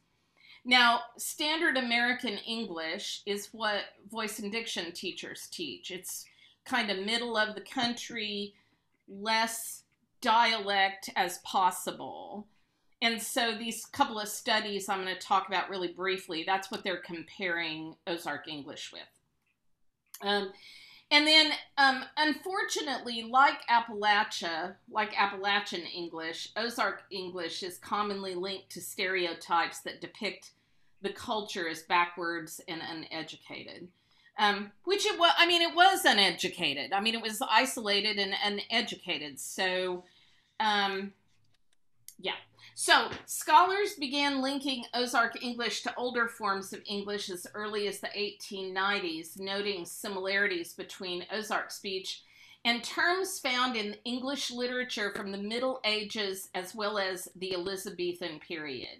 Now, 0.68 1.00
standard 1.18 1.78
American 1.78 2.38
English 2.46 3.22
is 3.26 3.48
what 3.54 3.86
voice 4.12 4.40
and 4.40 4.52
diction 4.52 4.92
teachers 4.92 5.48
teach. 5.50 5.92
It's 5.92 6.26
kind 6.66 6.92
of 6.92 7.06
middle 7.06 7.38
of 7.38 7.56
the 7.56 7.62
country, 7.62 8.54
less 9.08 9.84
dialect 10.20 11.10
as 11.16 11.38
possible. 11.46 12.48
And 13.02 13.22
so 13.22 13.58
these 13.58 13.86
couple 13.86 14.20
of 14.20 14.28
studies 14.28 14.90
I'm 14.90 15.02
going 15.04 15.16
to 15.16 15.22
talk 15.22 15.48
about 15.48 15.70
really 15.70 15.94
briefly, 15.94 16.44
that's 16.46 16.70
what 16.70 16.84
they're 16.84 16.98
comparing 16.98 17.96
Ozark 18.06 18.50
English 18.50 18.92
with. 18.92 19.02
Um, 20.22 20.52
and 21.10 21.26
then, 21.26 21.54
um, 21.78 22.04
unfortunately, 22.18 23.24
like 23.32 23.66
Appalachia, 23.70 24.76
like 24.92 25.18
Appalachian 25.18 25.84
English, 25.84 26.50
Ozark 26.58 27.04
English 27.10 27.64
is 27.64 27.78
commonly 27.78 28.36
linked 28.36 28.70
to 28.72 28.82
stereotypes 28.82 29.80
that 29.82 30.02
depict 30.02 30.52
the 31.02 31.10
culture 31.10 31.68
is 31.68 31.84
backwards 31.84 32.62
and 32.68 32.82
uneducated. 32.82 33.88
Um, 34.40 34.72
which 34.84 35.06
it 35.06 35.18
was, 35.20 35.32
I 35.38 35.48
mean, 35.48 35.64
it 35.64 35.76
was 35.76 36.06
uneducated. 36.06 36.94
I 36.94 37.02
mean, 37.02 37.16
it 37.16 37.22
was 37.22 37.42
isolated 37.42 38.20
and 38.20 38.36
uneducated. 38.46 39.40
So, 39.40 40.04
um, 40.60 41.14
yeah. 42.20 42.36
So, 42.76 43.10
scholars 43.26 43.96
began 43.96 44.44
linking 44.44 44.84
Ozark 44.94 45.42
English 45.44 45.82
to 45.82 45.96
older 45.96 46.28
forms 46.28 46.72
of 46.72 46.84
English 46.86 47.32
as 47.32 47.48
early 47.56 47.88
as 47.88 48.00
the 48.00 48.10
1890s, 48.10 49.40
noting 49.40 49.86
similarities 49.86 50.74
between 50.74 51.26
Ozark 51.32 51.72
speech 51.72 52.22
and 52.68 52.84
terms 52.84 53.40
found 53.40 53.78
in 53.78 53.96
English 54.04 54.52
literature 54.52 55.14
from 55.16 55.32
the 55.32 55.38
Middle 55.38 55.80
Ages 55.86 56.50
as 56.54 56.76
well 56.76 56.98
as 56.98 57.30
the 57.38 57.54
Elizabethan 57.54 58.40
period. 58.40 59.00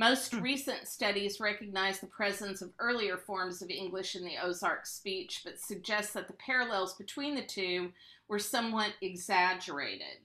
Most 0.00 0.32
Hmm. 0.32 0.40
recent 0.40 0.88
studies 0.88 1.40
recognize 1.40 2.00
the 2.00 2.06
presence 2.06 2.62
of 2.62 2.72
earlier 2.78 3.18
forms 3.18 3.60
of 3.60 3.68
English 3.68 4.16
in 4.16 4.24
the 4.24 4.38
Ozark 4.38 4.86
speech, 4.86 5.42
but 5.44 5.60
suggest 5.60 6.14
that 6.14 6.26
the 6.26 6.32
parallels 6.32 6.94
between 6.94 7.34
the 7.34 7.44
two 7.44 7.92
were 8.26 8.38
somewhat 8.38 8.94
exaggerated. 9.02 10.24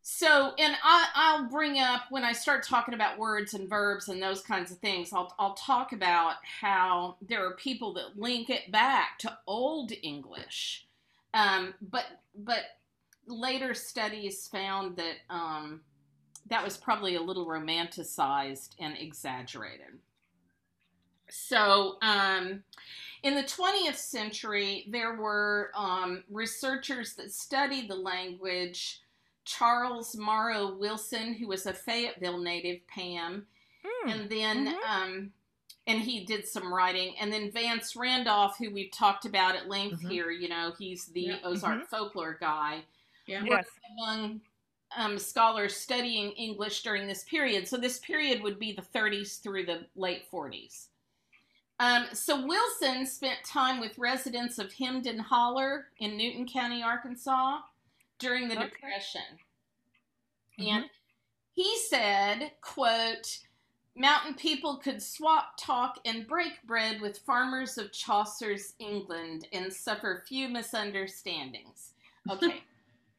So, 0.00 0.54
and 0.58 0.74
I, 0.82 1.08
I'll 1.14 1.50
bring 1.50 1.78
up 1.78 2.04
when 2.08 2.24
I 2.24 2.32
start 2.32 2.62
talking 2.62 2.94
about 2.94 3.18
words 3.18 3.52
and 3.52 3.68
verbs 3.68 4.08
and 4.08 4.22
those 4.22 4.40
kinds 4.40 4.72
of 4.72 4.78
things, 4.78 5.12
I'll, 5.12 5.34
I'll 5.38 5.52
talk 5.52 5.92
about 5.92 6.36
how 6.42 7.18
there 7.20 7.46
are 7.46 7.56
people 7.56 7.92
that 7.94 8.18
link 8.18 8.48
it 8.48 8.72
back 8.72 9.18
to 9.18 9.38
Old 9.46 9.92
English. 10.02 10.86
Um, 11.34 11.74
but, 11.82 12.06
but 12.34 12.64
later 13.26 13.74
studies 13.74 14.48
found 14.48 14.96
that 14.96 15.16
um, 15.28 15.82
that 16.46 16.64
was 16.64 16.76
probably 16.76 17.14
a 17.16 17.20
little 17.22 17.46
romanticized 17.46 18.70
and 18.78 18.96
exaggerated. 18.98 19.98
So, 21.28 21.96
um, 22.02 22.64
in 23.22 23.34
the 23.34 23.42
20th 23.42 23.96
century, 23.96 24.86
there 24.88 25.14
were 25.14 25.70
um, 25.74 26.24
researchers 26.30 27.14
that 27.14 27.32
studied 27.32 27.88
the 27.88 27.94
language. 27.96 29.00
Charles 29.44 30.16
Morrow 30.16 30.74
Wilson, 30.76 31.34
who 31.34 31.48
was 31.48 31.66
a 31.66 31.72
Fayetteville 31.72 32.38
native, 32.38 32.86
Pam, 32.88 33.46
Hmm. 33.84 34.08
and 34.10 34.30
then 34.30 34.66
Mhm. 34.66 34.82
um, 34.88 35.32
and 35.86 36.00
he 36.02 36.24
did 36.24 36.46
some 36.46 36.72
writing, 36.72 37.16
and 37.18 37.32
then 37.32 37.50
Vance 37.50 37.96
Randolph, 37.96 38.56
who 38.58 38.70
we've 38.70 38.92
talked 38.92 39.24
about 39.24 39.56
at 39.56 39.66
length 39.68 40.02
Mhm. 40.02 40.10
here. 40.10 40.30
You 40.30 40.48
know, 40.48 40.72
he's 40.78 41.06
the 41.06 41.22
Yeah. 41.22 41.38
Ozark 41.42 41.88
folklore 41.88 42.34
guy 42.34 42.84
Yeah. 43.26 43.42
Yes. 43.44 43.66
among 43.92 44.42
um, 44.96 45.18
scholars 45.18 45.76
studying 45.76 46.32
English 46.32 46.82
during 46.82 47.06
this 47.06 47.24
period. 47.24 47.68
So 47.68 47.76
this 47.76 47.98
period 47.98 48.42
would 48.42 48.58
be 48.58 48.72
the 48.72 48.82
30s 48.82 49.40
through 49.40 49.66
the 49.66 49.86
late 49.96 50.30
40s. 50.30 50.86
Um, 51.78 52.06
so 52.12 52.46
Wilson 52.46 53.06
spent 53.06 53.38
time 53.44 53.80
with 53.80 53.96
residents 53.98 54.58
of 54.58 54.72
Hemmed-In 54.72 55.18
Holler 55.18 55.86
in 55.98 56.16
Newton 56.16 56.46
County, 56.46 56.82
Arkansas, 56.82 57.60
during 58.18 58.48
the 58.48 58.56
Okay. 58.56 58.68
Depression, 58.68 59.22
and 60.58 60.90
he 61.52 61.78
said, 61.78 62.52
"quote." 62.60 63.40
Mountain 63.96 64.34
people 64.34 64.76
could 64.76 65.02
swap, 65.02 65.56
talk, 65.58 65.98
and 66.04 66.26
break 66.26 66.62
bread 66.62 67.00
with 67.00 67.18
farmers 67.18 67.76
of 67.76 67.92
Chaucer's 67.92 68.74
England 68.78 69.48
and 69.52 69.70
suffer 69.70 70.22
few 70.26 70.48
misunderstandings. 70.48 71.92
Okay, 72.30 72.62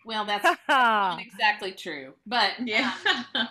well, 0.05 0.25
that's 0.25 0.47
not 0.69 1.19
exactly 1.19 1.71
true, 1.71 2.13
but 2.25 2.51
Yeah. 2.65 2.93
um, 3.35 3.47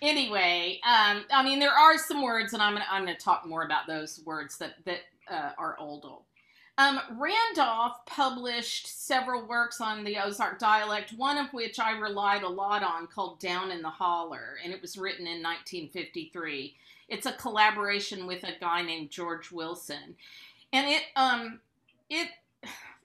anyway, 0.00 0.80
um, 0.84 1.24
I 1.30 1.42
mean, 1.44 1.58
there 1.58 1.72
are 1.72 1.98
some 1.98 2.22
words, 2.22 2.52
and 2.52 2.62
I'm 2.62 2.72
gonna 2.74 2.86
I'm 2.90 3.04
gonna 3.04 3.16
talk 3.18 3.46
more 3.46 3.64
about 3.64 3.86
those 3.86 4.20
words 4.24 4.58
that 4.58 4.74
that 4.84 5.00
uh, 5.30 5.52
are 5.58 5.76
old 5.78 6.04
old. 6.04 6.22
Um, 6.78 7.00
Randolph 7.18 7.98
published 8.06 8.86
several 8.86 9.46
works 9.46 9.80
on 9.80 10.04
the 10.04 10.16
Ozark 10.18 10.58
dialect, 10.58 11.12
one 11.12 11.36
of 11.36 11.52
which 11.52 11.78
I 11.78 11.92
relied 11.98 12.42
a 12.42 12.48
lot 12.48 12.82
on, 12.82 13.06
called 13.06 13.40
"Down 13.40 13.70
in 13.70 13.82
the 13.82 13.90
Holler," 13.90 14.56
and 14.64 14.72
it 14.72 14.80
was 14.80 14.96
written 14.96 15.26
in 15.26 15.42
1953. 15.42 16.74
It's 17.08 17.26
a 17.26 17.32
collaboration 17.32 18.26
with 18.26 18.42
a 18.44 18.54
guy 18.58 18.82
named 18.82 19.10
George 19.10 19.52
Wilson, 19.52 20.16
and 20.72 20.88
it 20.88 21.02
um 21.16 21.60
it 22.10 22.28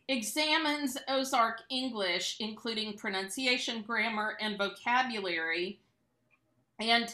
examines 0.07 0.97
Ozark 1.07 1.61
English, 1.69 2.37
including 2.39 2.97
pronunciation, 2.97 3.81
grammar, 3.81 4.37
and 4.39 4.57
vocabulary. 4.57 5.79
And 6.79 7.13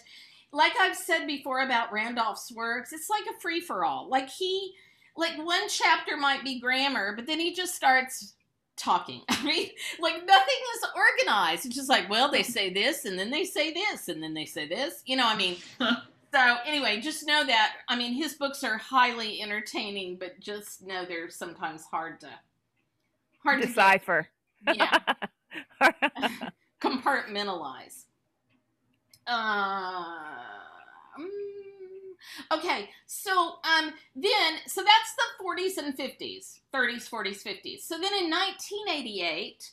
like 0.51 0.73
I've 0.79 0.95
said 0.95 1.25
before 1.25 1.61
about 1.61 1.91
Randolph's 1.91 2.51
works, 2.51 2.93
it's 2.93 3.09
like 3.09 3.23
a 3.25 3.39
free 3.39 3.59
for 3.59 3.83
all. 3.83 4.07
Like 4.09 4.29
he, 4.29 4.73
like 5.17 5.37
one 5.37 5.67
chapter 5.67 6.15
might 6.15 6.43
be 6.43 6.59
grammar, 6.59 7.15
but 7.15 7.25
then 7.25 7.39
he 7.39 7.53
just 7.53 7.75
starts 7.75 8.35
talking. 8.77 9.21
I 9.29 9.43
mean, 9.43 9.69
like 9.99 10.25
nothing 10.25 10.55
is 10.75 10.85
organized. 10.95 11.65
It's 11.65 11.75
just 11.75 11.89
like, 11.89 12.09
well, 12.09 12.29
they 12.29 12.43
say 12.43 12.71
this, 12.71 13.05
and 13.05 13.17
then 13.17 13.31
they 13.31 13.45
say 13.45 13.73
this, 13.73 14.07
and 14.07 14.21
then 14.21 14.33
they 14.33 14.45
say 14.45 14.67
this. 14.67 15.01
You 15.05 15.17
know, 15.17 15.27
I 15.27 15.35
mean, 15.35 15.57
so 15.79 16.57
anyway, 16.65 17.01
just 17.01 17.25
know 17.25 17.43
that. 17.45 17.73
I 17.87 17.95
mean, 17.95 18.13
his 18.13 18.35
books 18.35 18.63
are 18.63 18.77
highly 18.77 19.41
entertaining, 19.41 20.17
but 20.17 20.39
just 20.39 20.85
know 20.85 21.05
they're 21.05 21.29
sometimes 21.29 21.85
hard 21.85 22.19
to 22.19 22.29
hard 23.43 23.61
to 23.61 23.67
get- 23.67 23.75
Decipher. 23.75 24.27
yeah, 24.73 24.97
compartmentalize. 26.81 28.05
Uh, 29.25 30.03
mm, 31.19 31.27
okay, 32.57 32.89
so 33.05 33.31
um, 33.63 33.93
then 34.15 34.53
so 34.67 34.81
that's 34.83 35.15
the 35.17 35.43
40s 35.43 35.77
and 35.77 35.97
50s, 35.97 36.59
30s, 36.73 37.09
40s, 37.09 37.43
50s. 37.43 37.79
So 37.81 37.95
then 37.95 38.13
in 38.13 38.29
1988, 38.29 39.71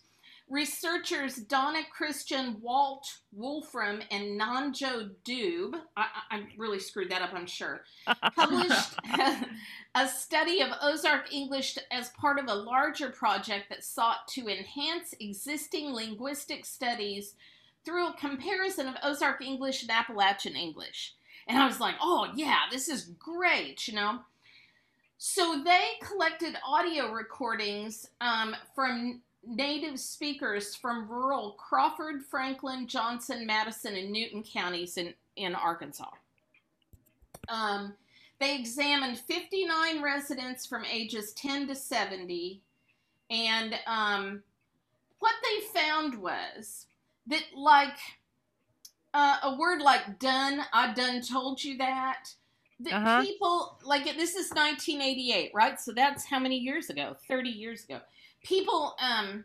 researchers 0.50 1.36
Donna 1.36 1.80
Christian, 1.90 2.56
Walt 2.60 3.18
Wolfram, 3.32 4.02
and 4.10 4.38
Nanjo 4.38 5.10
Dube, 5.24 5.76
I, 5.96 6.06
I, 6.30 6.36
I 6.36 6.42
really 6.58 6.80
screwed 6.80 7.10
that 7.10 7.22
up, 7.22 7.30
I'm 7.32 7.46
sure, 7.46 7.84
published 8.34 8.96
a 9.94 10.08
study 10.08 10.60
of 10.60 10.70
Ozark 10.82 11.32
English 11.32 11.78
as 11.90 12.10
part 12.10 12.38
of 12.38 12.48
a 12.48 12.54
larger 12.54 13.10
project 13.10 13.70
that 13.70 13.84
sought 13.84 14.26
to 14.30 14.48
enhance 14.48 15.14
existing 15.20 15.92
linguistic 15.92 16.66
studies 16.66 17.34
through 17.84 18.08
a 18.08 18.14
comparison 18.14 18.88
of 18.88 18.96
Ozark 19.02 19.40
English 19.40 19.82
and 19.82 19.90
Appalachian 19.90 20.56
English. 20.56 21.14
And 21.46 21.58
I 21.58 21.66
was 21.66 21.80
like, 21.80 21.94
oh, 22.02 22.28
yeah, 22.34 22.62
this 22.70 22.88
is 22.88 23.12
great, 23.18 23.88
you 23.88 23.94
know? 23.94 24.20
So 25.16 25.62
they 25.64 25.92
collected 26.02 26.56
audio 26.66 27.12
recordings 27.12 28.08
um, 28.20 28.54
from 28.74 29.20
native 29.44 29.98
speakers 29.98 30.74
from 30.74 31.08
rural 31.08 31.52
Crawford, 31.52 32.22
Franklin, 32.24 32.86
Johnson, 32.86 33.46
Madison, 33.46 33.96
and 33.96 34.10
Newton 34.10 34.42
counties 34.42 34.96
in, 34.96 35.14
in 35.36 35.54
Arkansas. 35.54 36.10
Um, 37.48 37.94
they 38.38 38.56
examined 38.58 39.18
59 39.18 40.02
residents 40.02 40.66
from 40.66 40.84
ages 40.84 41.32
10 41.34 41.68
to 41.68 41.74
70, 41.74 42.62
and 43.30 43.74
um, 43.86 44.42
what 45.18 45.34
they 45.42 45.80
found 45.80 46.20
was 46.20 46.86
that, 47.26 47.42
like, 47.54 47.98
uh, 49.12 49.36
a 49.42 49.56
word 49.56 49.82
like 49.82 50.18
done, 50.18 50.62
I 50.72 50.92
done 50.94 51.20
told 51.22 51.62
you 51.62 51.76
that, 51.78 52.28
that 52.80 52.92
Uh-huh. 52.94 53.22
people, 53.22 53.78
like, 53.84 54.04
this 54.16 54.34
is 54.36 54.50
1988, 54.50 55.50
right? 55.54 55.78
So 55.80 55.92
that's 55.92 56.24
how 56.24 56.38
many 56.38 56.56
years 56.58 56.88
ago? 56.90 57.16
30 57.28 57.50
years 57.50 57.84
ago. 57.84 58.00
People, 58.42 58.96
um, 59.00 59.44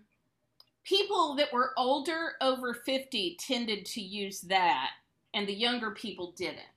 people 0.86 1.36
that 1.36 1.54
were 1.54 1.74
older, 1.78 2.34
over 2.42 2.74
50, 2.74 3.38
tended 3.40 3.86
to 3.88 4.02
use 4.02 4.42
that, 4.42 4.92
and 5.34 5.48
the 5.48 5.54
younger 5.54 5.92
people 5.92 6.34
didn't. 6.34 6.68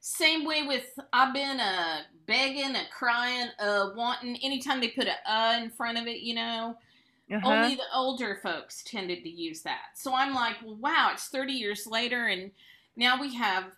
Same 0.00 0.44
way 0.44 0.64
with 0.64 0.98
I've 1.12 1.32
been 1.34 1.60
uh 1.60 2.02
begging, 2.26 2.74
a 2.76 2.84
crying, 2.90 3.50
uh 3.60 3.90
wanting. 3.94 4.36
Anytime 4.42 4.80
they 4.80 4.88
put 4.90 5.06
a 5.06 5.14
uh 5.32 5.58
in 5.62 5.70
front 5.70 5.98
of 5.98 6.06
it, 6.08 6.20
you 6.20 6.34
know, 6.34 6.76
Uh-huh. 7.32 7.32
only 7.44 7.74
the 7.76 7.84
older 7.94 8.38
folks 8.42 8.82
tended 8.84 9.24
to 9.24 9.30
use 9.30 9.62
that. 9.62 9.90
So 9.96 10.14
I'm 10.14 10.34
like, 10.34 10.56
well, 10.64 10.76
wow, 10.76 11.10
it's 11.12 11.28
30 11.28 11.54
years 11.54 11.86
later, 11.86 12.26
and 12.28 12.52
now 12.96 13.20
we 13.20 13.34
have 13.36 13.72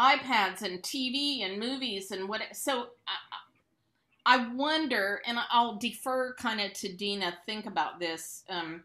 iPads 0.00 0.62
and 0.62 0.82
TV 0.82 1.42
and 1.42 1.58
movies 1.60 2.10
and 2.12 2.28
what. 2.28 2.42
So 2.54 2.90
I, 3.08 3.14
I 4.30 4.46
wonder, 4.54 5.20
and 5.26 5.40
I'll 5.50 5.74
defer 5.74 6.34
kind 6.34 6.60
of 6.60 6.72
to 6.74 6.92
Dina. 6.92 7.34
Think 7.46 7.66
about 7.66 7.98
this, 7.98 8.44
um, 8.48 8.84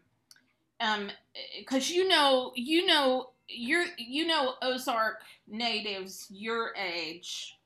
um, 0.80 1.08
because 1.56 1.88
you 1.88 2.08
know, 2.08 2.50
you 2.56 2.84
know, 2.84 3.30
you're 3.46 3.84
you 3.96 4.26
know 4.26 4.54
Ozark 4.60 5.20
natives 5.46 6.26
your 6.30 6.74
age, 6.74 7.56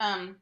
um, 0.00 0.36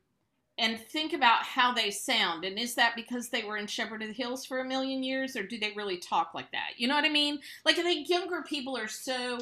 and 0.59 0.79
think 0.79 1.13
about 1.13 1.43
how 1.43 1.75
they 1.75 1.91
sound. 1.91 2.45
And 2.45 2.57
is 2.57 2.77
that 2.77 2.95
because 2.95 3.31
they 3.31 3.43
were 3.43 3.57
in 3.57 3.67
Shepherd 3.67 4.03
of 4.03 4.09
the 4.09 4.15
Hills 4.15 4.47
for 4.47 4.61
a 4.61 4.65
million 4.65 5.03
years, 5.03 5.35
or 5.35 5.43
do 5.43 5.59
they 5.59 5.73
really 5.75 5.97
talk 5.97 6.35
like 6.35 6.53
that? 6.53 6.75
You 6.77 6.87
know 6.87 6.95
what 6.95 7.05
I 7.05 7.09
mean? 7.09 7.41
Like 7.65 7.79
I 7.79 7.83
think 7.83 8.09
younger 8.09 8.43
people 8.43 8.77
are 8.77 8.87
so 8.87 9.41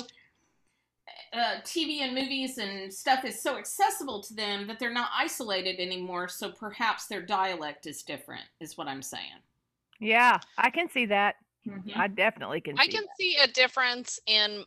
uh, 1.32 1.60
TV 1.64 2.00
and 2.00 2.14
movies 2.14 2.58
and 2.58 2.92
stuff 2.92 3.24
is 3.24 3.42
so 3.42 3.58
accessible 3.58 4.22
to 4.22 4.34
them 4.34 4.66
that 4.66 4.78
they're 4.78 4.92
not 4.92 5.10
isolated 5.16 5.80
anymore. 5.80 6.28
So 6.28 6.50
perhaps 6.50 7.06
their 7.06 7.22
dialect 7.22 7.86
is 7.86 8.02
different, 8.02 8.44
is 8.60 8.76
what 8.76 8.88
I'm 8.88 9.02
saying. 9.02 9.42
Yeah, 10.00 10.38
I 10.56 10.70
can 10.70 10.88
see 10.88 11.06
that. 11.06 11.36
Mhm. 11.66 11.96
I 11.96 12.08
definitely 12.08 12.60
can 12.60 12.76
I 12.78 12.86
can 12.86 13.02
that. 13.04 13.16
see 13.18 13.36
a 13.36 13.46
difference 13.46 14.20
in 14.26 14.64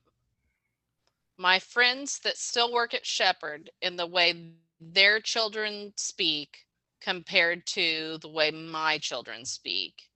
my 1.38 1.60
friends 1.60 2.20
that 2.20 2.38
still 2.38 2.72
work 2.72 2.94
at 2.94 3.06
Shepherd 3.06 3.72
in 3.82 3.96
the 3.96 4.06
way 4.06 4.52
their 4.80 5.20
children 5.20 5.94
speak 5.96 6.68
compared 7.00 7.66
to 7.66 8.20
the 8.22 8.30
way 8.30 8.52
my 8.52 8.98
children 9.00 9.46
speak. 9.46 10.10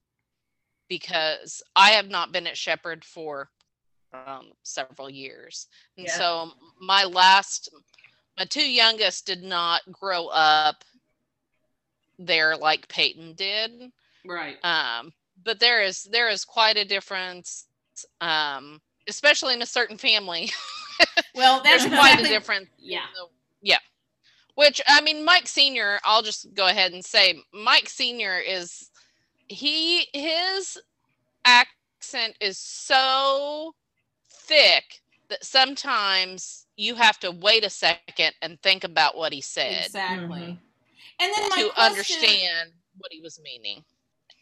Because 0.87 1.63
I 1.75 1.91
have 1.91 2.09
not 2.09 2.31
been 2.31 2.45
at 2.45 2.57
Shepherd 2.57 3.03
for 3.03 3.49
um, 4.27 4.51
several 4.63 5.09
years. 5.09 5.67
And 5.97 6.07
Yeah. 6.07 6.17
so 6.17 6.51
my 6.79 7.03
last, 7.03 7.69
my 8.37 8.45
two 8.45 8.69
youngest 8.69 9.25
did 9.25 9.43
not 9.43 9.81
grow 9.91 10.27
up 10.27 10.83
there 12.17 12.55
like 12.55 12.87
Peyton 12.87 13.33
did 13.33 13.91
Right. 14.25 14.57
um 14.63 15.11
but 15.43 15.59
there 15.59 15.83
is 15.83 16.03
there 16.03 16.29
is 16.29 16.45
quite 16.45 16.77
a 16.77 16.85
difference 16.85 17.67
um 18.21 18.81
especially 19.09 19.53
in 19.53 19.61
a 19.61 19.65
certain 19.65 19.97
family 19.97 20.49
Well, 21.35 21.61
that's 21.61 21.83
there's 21.83 21.93
quite 21.93 22.11
a 22.11 22.19
exactly- 22.19 22.29
difference 22.29 22.69
Yeah. 22.77 23.01
the- 23.13 23.27
yeah 23.61 23.79
which 24.55 24.79
i 24.87 25.01
mean 25.01 25.25
mike 25.25 25.45
senior 25.47 25.99
i'll 26.05 26.21
just 26.21 26.53
go 26.53 26.67
ahead 26.67 26.93
and 26.93 27.03
say 27.03 27.37
mike 27.53 27.89
senior 27.89 28.39
is 28.39 28.89
he 29.49 30.07
his 30.13 30.77
accent 31.43 32.37
is 32.39 32.57
so 32.57 33.73
thick 34.47 35.01
that 35.29 35.43
sometimes 35.43 36.65
you 36.77 36.95
have 36.95 37.19
to 37.19 37.31
wait 37.31 37.63
a 37.65 37.69
second 37.69 38.33
and 38.41 38.61
think 38.61 38.83
about 38.83 39.17
what 39.17 39.33
he 39.33 39.41
said 39.41 39.85
Exactly. 39.85 40.39
Mhm. 40.41 40.59
And 41.19 41.33
then 41.35 41.49
my 41.49 41.55
to 41.63 41.69
question, 41.69 41.91
understand 41.91 42.71
what 42.97 43.11
he 43.11 43.21
was 43.21 43.39
meaning 43.41 43.83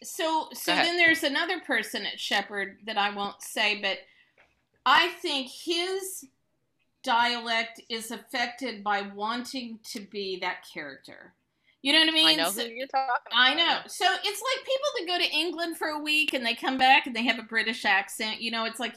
So, 0.03 0.49
so 0.53 0.75
then 0.75 0.97
there's 0.97 1.23
another 1.23 1.59
person 1.61 2.05
at 2.05 2.19
Shepherd 2.19 2.79
that 2.85 2.97
I 2.97 3.09
won't 3.11 3.41
say, 3.41 3.79
but 3.81 3.99
I 4.85 5.09
think 5.21 5.49
his 5.49 6.25
dialect 7.03 7.81
is 7.89 8.11
affected 8.11 8.83
by 8.83 9.01
wanting 9.01 9.79
to 9.91 9.99
be 10.01 10.39
that 10.41 10.65
character. 10.73 11.33
You 11.81 11.93
know 11.93 11.99
what 11.99 12.09
I 12.09 12.11
mean? 12.11 12.27
i 12.27 12.35
know 12.35 12.49
So- 12.51 12.63
who 12.63 12.69
you're 12.73 12.87
talking 12.87 13.09
about 13.27 13.37
I 13.37 13.53
know. 13.53 13.81
So 13.87 14.05
it's 14.23 14.41
like 14.41 14.65
people 14.65 14.89
that 14.99 15.07
go 15.07 15.17
to 15.19 15.31
England 15.31 15.77
for 15.77 15.87
a 15.89 15.99
week 15.99 16.33
and 16.33 16.45
they 16.45 16.55
come 16.55 16.77
back 16.77 17.07
and 17.07 17.15
they 17.15 17.23
have 17.25 17.39
a 17.39 17.43
British 17.43 17.85
accent. 17.85 18.41
You 18.41 18.51
know, 18.51 18.65
it's 18.65 18.79
like 18.79 18.95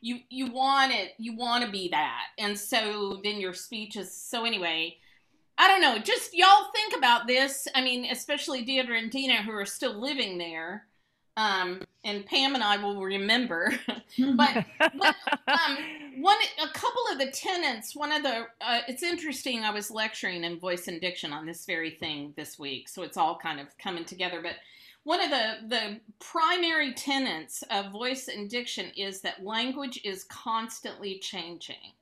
you 0.00 0.20
you 0.28 0.50
want 0.50 0.92
it, 0.92 1.12
you 1.18 1.36
want 1.36 1.64
to 1.64 1.70
be 1.70 1.88
that, 1.88 2.24
and 2.38 2.58
so 2.58 3.20
then 3.22 3.40
your 3.40 3.54
speech 3.54 3.96
is 3.96 4.14
so 4.14 4.44
anyway. 4.44 4.96
I 5.58 5.68
don't 5.68 5.80
know. 5.80 5.98
Just 5.98 6.34
y'all 6.34 6.70
think 6.74 6.94
about 6.94 7.26
this. 7.26 7.66
I 7.74 7.82
mean, 7.82 8.04
especially 8.10 8.64
Deidre 8.66 8.98
and 8.98 9.10
Dina 9.10 9.42
who 9.42 9.52
are 9.52 9.64
still 9.64 9.98
living 9.98 10.36
there, 10.36 10.84
um, 11.38 11.80
and 12.04 12.26
Pam 12.26 12.54
and 12.54 12.62
I 12.62 12.76
will 12.76 13.02
remember. 13.02 13.72
but 14.36 14.66
but 14.78 15.16
um, 15.48 15.78
one 16.18 16.36
a 16.62 16.68
couple 16.68 17.02
of 17.12 17.18
the 17.18 17.30
tenants 17.30 17.94
one 17.94 18.10
of 18.10 18.22
the 18.22 18.46
uh, 18.60 18.80
it's 18.88 19.02
interesting 19.02 19.64
i 19.64 19.70
was 19.70 19.90
lecturing 19.90 20.44
in 20.44 20.58
voice 20.58 20.88
and 20.88 21.00
diction 21.00 21.32
on 21.32 21.44
this 21.44 21.66
very 21.66 21.90
thing 21.90 22.32
this 22.36 22.58
week 22.58 22.88
so 22.88 23.02
it's 23.02 23.16
all 23.16 23.38
kind 23.38 23.60
of 23.60 23.66
coming 23.78 24.04
together 24.04 24.40
but 24.42 24.54
one 25.06 25.22
of 25.22 25.30
the 25.30 25.46
the 25.68 26.00
primary 26.18 26.92
tenets 26.92 27.62
of 27.70 27.92
voice 27.92 28.26
and 28.28 28.50
diction 28.50 28.90
is 28.96 29.20
that 29.20 29.44
language 29.44 30.00
is 30.04 30.24
constantly 30.24 31.18
changing 31.20 31.92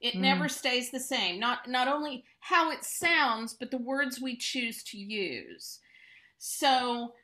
it 0.00 0.14
Mm. 0.14 0.20
never 0.20 0.48
stays 0.48 0.90
the 0.90 1.00
same 1.00 1.38
not 1.38 1.68
not 1.68 1.88
only 1.88 2.24
how 2.40 2.70
it 2.70 2.82
sounds 2.84 3.52
but 3.52 3.70
the 3.70 3.78
words 3.92 4.20
we 4.20 4.34
choose 4.36 4.82
to 4.84 4.98
use 4.98 5.80
so 6.38 7.14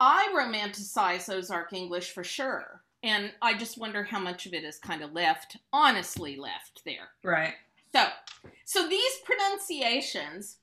I 0.00 0.32
romanticize 0.36 1.32
Ozark 1.32 1.72
English 1.72 2.12
for 2.12 2.22
sure. 2.22 2.82
And 3.02 3.32
I 3.42 3.56
just 3.56 3.78
wonder 3.78 4.04
how 4.04 4.18
much 4.20 4.46
of 4.46 4.54
it 4.54 4.64
is 4.64 4.78
kind 4.78 5.02
of 5.02 5.12
left, 5.12 5.56
honestly 5.72 6.36
left 6.36 6.82
there. 6.84 7.08
Right. 7.22 7.54
So, 7.92 8.04
so 8.64 8.88
these 8.88 9.12
pronunciations, 9.24 10.58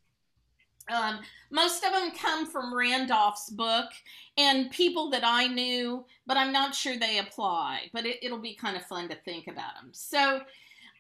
um, 0.94 1.20
most 1.52 1.84
of 1.84 1.92
them 1.92 2.12
come 2.12 2.46
from 2.46 2.74
Randolph's 2.74 3.50
book 3.50 3.90
and 4.38 4.72
people 4.72 5.10
that 5.12 5.24
I 5.24 5.48
knew, 5.48 6.06
but 6.28 6.38
I'm 6.38 6.52
not 6.52 6.76
sure 6.76 6.98
they 6.98 7.20
apply. 7.20 7.90
But 7.94 8.06
it, 8.06 8.20
it'll 8.22 8.40
be 8.40 8.56
kind 8.56 8.76
of 8.76 8.86
fun 8.86 9.10
to 9.10 9.16
think 9.16 9.48
about 9.48 9.76
them. 9.82 9.90
So, 9.92 10.42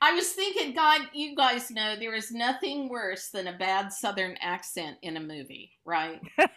I 0.02 0.12
was 0.12 0.30
thinking, 0.34 0.74
God, 0.74 1.02
you 1.14 1.36
guys 1.36 1.72
know 1.72 1.96
there 1.96 2.14
is 2.14 2.32
nothing 2.32 2.90
worse 2.90 3.30
than 3.30 3.48
a 3.48 3.58
bad 3.58 3.94
Southern 3.94 4.38
accent 4.42 4.98
in 5.02 5.18
a 5.18 5.22
movie, 5.22 5.72
right? 5.86 6.22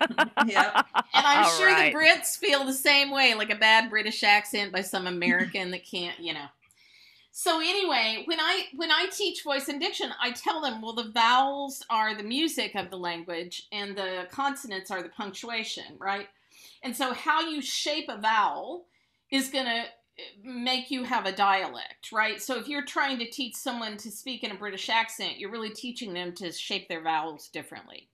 Yep. 0.47 0.87
And 1.15 1.27
I'm 1.27 1.45
All 1.45 1.51
sure 1.51 1.67
right. 1.69 1.93
the 1.93 1.99
Brits 1.99 2.37
feel 2.37 2.65
the 2.65 2.73
same 2.73 3.11
way, 3.11 3.35
like 3.35 3.51
a 3.51 3.57
bad 3.57 3.91
British 3.91 4.23
accent 4.23 4.73
by 4.73 4.83
some 4.83 5.07
American 5.07 5.71
that 5.71 5.85
can't, 5.85 6.19
you 6.19 6.33
know. 6.33 6.47
So 7.31 7.61
anyway, 7.61 8.23
when 8.25 8.41
I 8.41 8.65
when 8.75 8.91
I 8.91 9.07
teach 9.13 9.45
voice 9.45 9.69
and 9.69 9.81
diction, 9.81 10.11
I 10.21 10.33
tell 10.33 10.61
them, 10.61 10.83
well, 10.83 10.95
the 10.95 11.11
vowels 11.13 11.85
are 11.89 12.15
the 12.15 12.23
music 12.23 12.75
of 12.75 12.91
the 12.91 12.99
language, 12.99 13.69
and 13.71 13.97
the 13.97 14.27
consonants 14.31 14.91
are 14.91 15.03
the 15.03 15.09
punctuation, 15.11 15.97
right? 15.99 16.27
And 16.83 16.97
so 16.97 17.13
how 17.13 17.41
you 17.41 17.61
shape 17.61 18.09
a 18.09 18.21
vowel 18.21 18.87
is 19.31 19.51
going 19.51 19.67
to 19.67 19.81
uh, 19.81 19.85
make 20.43 20.91
you 20.91 21.05
have 21.05 21.27
a 21.27 21.33
dialect, 21.33 22.11
right? 22.13 22.41
So 22.41 22.59
if 22.59 22.69
you're 22.69 22.85
trying 22.85 23.19
to 23.19 23.31
teach 23.31 23.55
someone 23.55 23.97
to 23.99 24.11
speak 24.11 24.43
in 24.43 24.51
a 24.51 24.57
British 24.57 24.89
accent, 24.89 25.39
you're 25.39 25.51
really 25.51 25.71
teaching 25.71 26.13
them 26.15 26.35
to 26.37 26.51
shape 26.51 26.89
their 26.89 27.03
vowels 27.03 27.49
differently. 27.49 28.09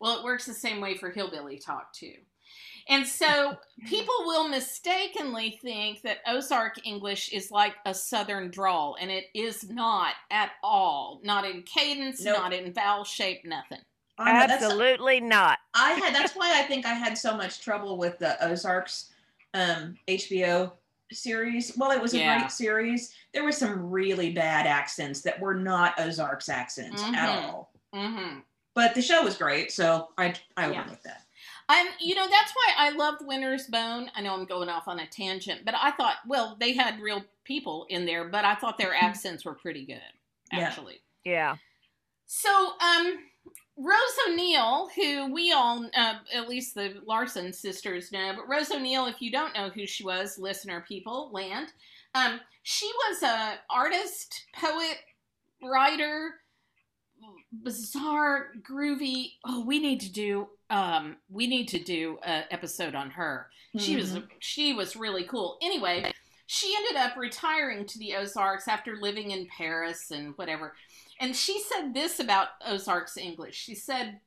Well, 0.00 0.18
it 0.18 0.24
works 0.24 0.46
the 0.46 0.54
same 0.54 0.80
way 0.80 0.96
for 0.96 1.10
hillbilly 1.10 1.58
talk 1.58 1.92
too. 1.92 2.14
And 2.90 3.06
so 3.06 3.56
people 3.86 4.14
will 4.26 4.48
mistakenly 4.48 5.58
think 5.62 6.02
that 6.02 6.18
Ozark 6.26 6.84
English 6.84 7.32
is 7.32 7.50
like 7.50 7.76
a 7.86 7.94
Southern 7.94 8.50
drawl, 8.50 8.96
and 9.00 9.10
it 9.10 9.26
is 9.32 9.70
not 9.70 10.14
at 10.30 10.50
all. 10.62 11.20
Not 11.22 11.44
in 11.44 11.62
cadence, 11.62 12.22
Nope. 12.22 12.36
not 12.38 12.52
in 12.52 12.72
vowel 12.72 13.04
shape, 13.04 13.44
nothing. 13.44 13.78
I 14.18 14.32
that's- 14.32 14.62
Absolutely 14.62 15.20
not. 15.20 15.60
I 15.74 15.92
had 15.92 16.14
that's 16.14 16.34
why 16.34 16.52
I 16.60 16.62
think 16.64 16.84
I 16.84 16.92
had 16.92 17.16
so 17.16 17.34
much 17.36 17.60
trouble 17.62 17.96
with 17.96 18.18
the 18.18 18.44
Ozarks 18.44 19.10
um 19.54 19.96
HBO 20.08 20.72
series. 21.12 21.76
Well, 21.76 21.90
it 21.92 22.00
was 22.02 22.12
a 22.14 22.18
Yeah. 22.18 22.38
great 22.38 22.50
series. 22.50 23.14
There 23.32 23.44
were 23.44 23.50
some 23.52 23.90
really 23.90 24.32
bad 24.32 24.66
accents 24.66 25.22
that 25.22 25.40
were 25.40 25.54
not 25.54 25.98
Ozarks 25.98 26.48
accents 26.48 27.02
at 27.02 27.14
Mhm. 27.14 27.42
all. 27.48 27.72
Mm-hmm. 27.94 28.40
But 28.74 28.94
the 28.94 29.02
show 29.02 29.22
was 29.24 29.36
great, 29.36 29.72
so 29.72 30.10
I 30.18 30.34
I 30.56 30.70
Yeah. 30.70 30.80
overlooked 30.80 31.04
that. 31.04 31.22
I'm, 31.70 31.86
you 32.00 32.16
know, 32.16 32.26
that's 32.28 32.52
why 32.52 32.74
I 32.76 32.90
loved 32.90 33.24
Winter's 33.24 33.68
Bone. 33.68 34.10
I 34.16 34.22
know 34.22 34.34
I'm 34.34 34.44
going 34.44 34.68
off 34.68 34.88
on 34.88 34.98
a 34.98 35.06
tangent, 35.06 35.60
but 35.64 35.76
I 35.80 35.92
thought, 35.92 36.16
well, 36.26 36.56
they 36.58 36.72
had 36.72 36.98
real 37.00 37.22
people 37.44 37.86
in 37.90 38.06
there, 38.06 38.24
but 38.28 38.44
I 38.44 38.56
thought 38.56 38.76
their 38.76 38.92
accents 38.92 39.44
were 39.44 39.54
pretty 39.54 39.86
good, 39.86 40.00
Yeah. 40.52 40.58
actually. 40.58 41.00
Yeah. 41.24 41.56
So, 42.26 42.72
um, 42.80 43.18
Rose 43.76 44.18
O'Neill, 44.28 44.90
who 44.96 45.32
we 45.32 45.52
all, 45.52 45.88
uh, 45.96 46.14
at 46.34 46.48
least 46.48 46.74
the 46.74 47.00
Larson 47.06 47.52
sisters 47.52 48.10
know, 48.10 48.32
but 48.34 48.48
Rose 48.48 48.72
O'Neill, 48.72 49.06
if 49.06 49.22
you 49.22 49.30
don't 49.30 49.54
know 49.54 49.70
who 49.70 49.86
she 49.86 50.02
was, 50.02 50.40
listener 50.40 50.84
people, 50.88 51.30
land, 51.32 51.72
um, 52.16 52.40
she 52.64 52.90
was 53.08 53.22
a 53.22 53.60
artist, 53.70 54.44
poet, 54.56 54.98
writer, 55.62 56.34
bizarre, 57.62 58.48
groovy. 58.60 59.34
Oh, 59.44 59.64
we 59.64 59.78
need 59.78 60.00
to 60.00 60.12
do, 60.12 60.48
um, 60.70 61.16
we 61.28 61.46
need 61.46 61.66
to 61.68 61.78
do 61.78 62.18
an 62.22 62.44
episode 62.50 62.94
on 62.94 63.10
her. 63.10 63.50
She 63.78 63.96
was 63.96 64.14
Mhm. 64.14 64.28
she 64.40 64.72
was 64.72 64.96
really 64.96 65.24
cool. 65.24 65.58
Anyway, 65.62 66.12
she 66.46 66.74
ended 66.76 66.96
up 66.96 67.16
retiring 67.16 67.86
to 67.86 67.98
the 67.98 68.16
Ozarks 68.16 68.66
after 68.66 68.96
living 68.96 69.30
in 69.30 69.46
Paris 69.46 70.10
and 70.10 70.36
whatever. 70.38 70.74
And 71.20 71.36
she 71.36 71.60
said 71.60 71.92
this 71.94 72.18
about 72.18 72.48
Ozarks 72.66 73.16
English. 73.16 73.54
She 73.56 73.74
said, 73.74 74.20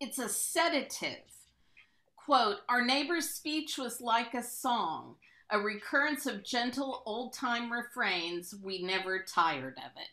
it's 0.00 0.18
a 0.18 0.28
sedative. 0.28 1.22
Quote, 2.16 2.58
our 2.68 2.82
neighbor's 2.84 3.30
speech 3.30 3.76
was 3.78 4.00
like 4.00 4.34
a 4.34 4.42
song, 4.42 5.16
a 5.50 5.58
recurrence 5.58 6.26
of 6.26 6.44
gentle 6.44 7.02
old 7.06 7.32
time 7.32 7.72
refrains. 7.72 8.54
We 8.54 8.82
never 8.82 9.22
tired 9.22 9.76
of 9.78 9.90
it. 10.00 10.08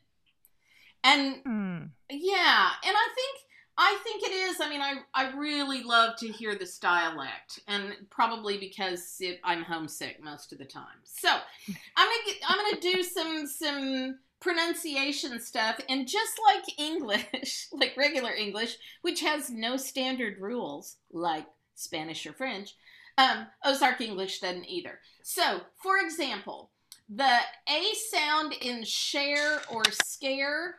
And 1.04 1.42
Hmm. 1.44 1.84
yeah, 2.10 2.72
and 2.84 2.96
I 2.98 3.08
think 3.16 3.42
I 3.78 3.98
think 4.04 4.24
it 4.24 4.32
is. 4.32 4.62
I 4.62 4.70
mean, 4.70 4.82
I 4.82 4.96
I 5.14 5.32
really 5.32 5.84
love 5.84 6.18
to 6.18 6.28
hear 6.28 6.56
this 6.56 6.78
dialect, 6.78 7.60
and 7.68 7.96
probably 8.10 8.58
because 8.58 9.18
it, 9.20 9.40
I'm 9.44 9.64
homesick 9.64 10.24
most 10.24 10.52
of 10.52 10.60
the 10.60 10.66
time. 10.66 11.00
So 11.04 11.30
I'm 11.30 12.08
gonna 12.08 12.38
I'm 12.48 12.58
gonna 12.58 12.82
do 12.82 13.04
some 13.04 13.48
some 13.48 14.20
pronunciation 14.40 15.40
stuff, 15.40 15.80
and 15.90 16.08
just 16.08 16.40
like 16.46 16.80
English, 16.80 17.68
like 17.72 17.96
regular 17.98 18.34
English, 18.34 18.78
which 19.02 19.22
has 19.22 19.50
no 19.50 19.78
standard 19.78 20.40
rules 20.40 20.98
like 21.12 21.46
Spanish 21.76 22.26
or 22.26 22.34
French, 22.34 22.76
um, 23.18 23.48
Ozark 23.64 24.02
English 24.02 24.40
doesn't 24.40 24.70
either. 24.70 25.00
So, 25.24 25.62
for 25.82 25.98
example, 26.00 26.72
the 27.10 27.38
A 27.70 27.94
sound 28.10 28.54
in 28.62 28.84
share 28.84 29.62
or 29.70 29.84
scare 29.92 30.76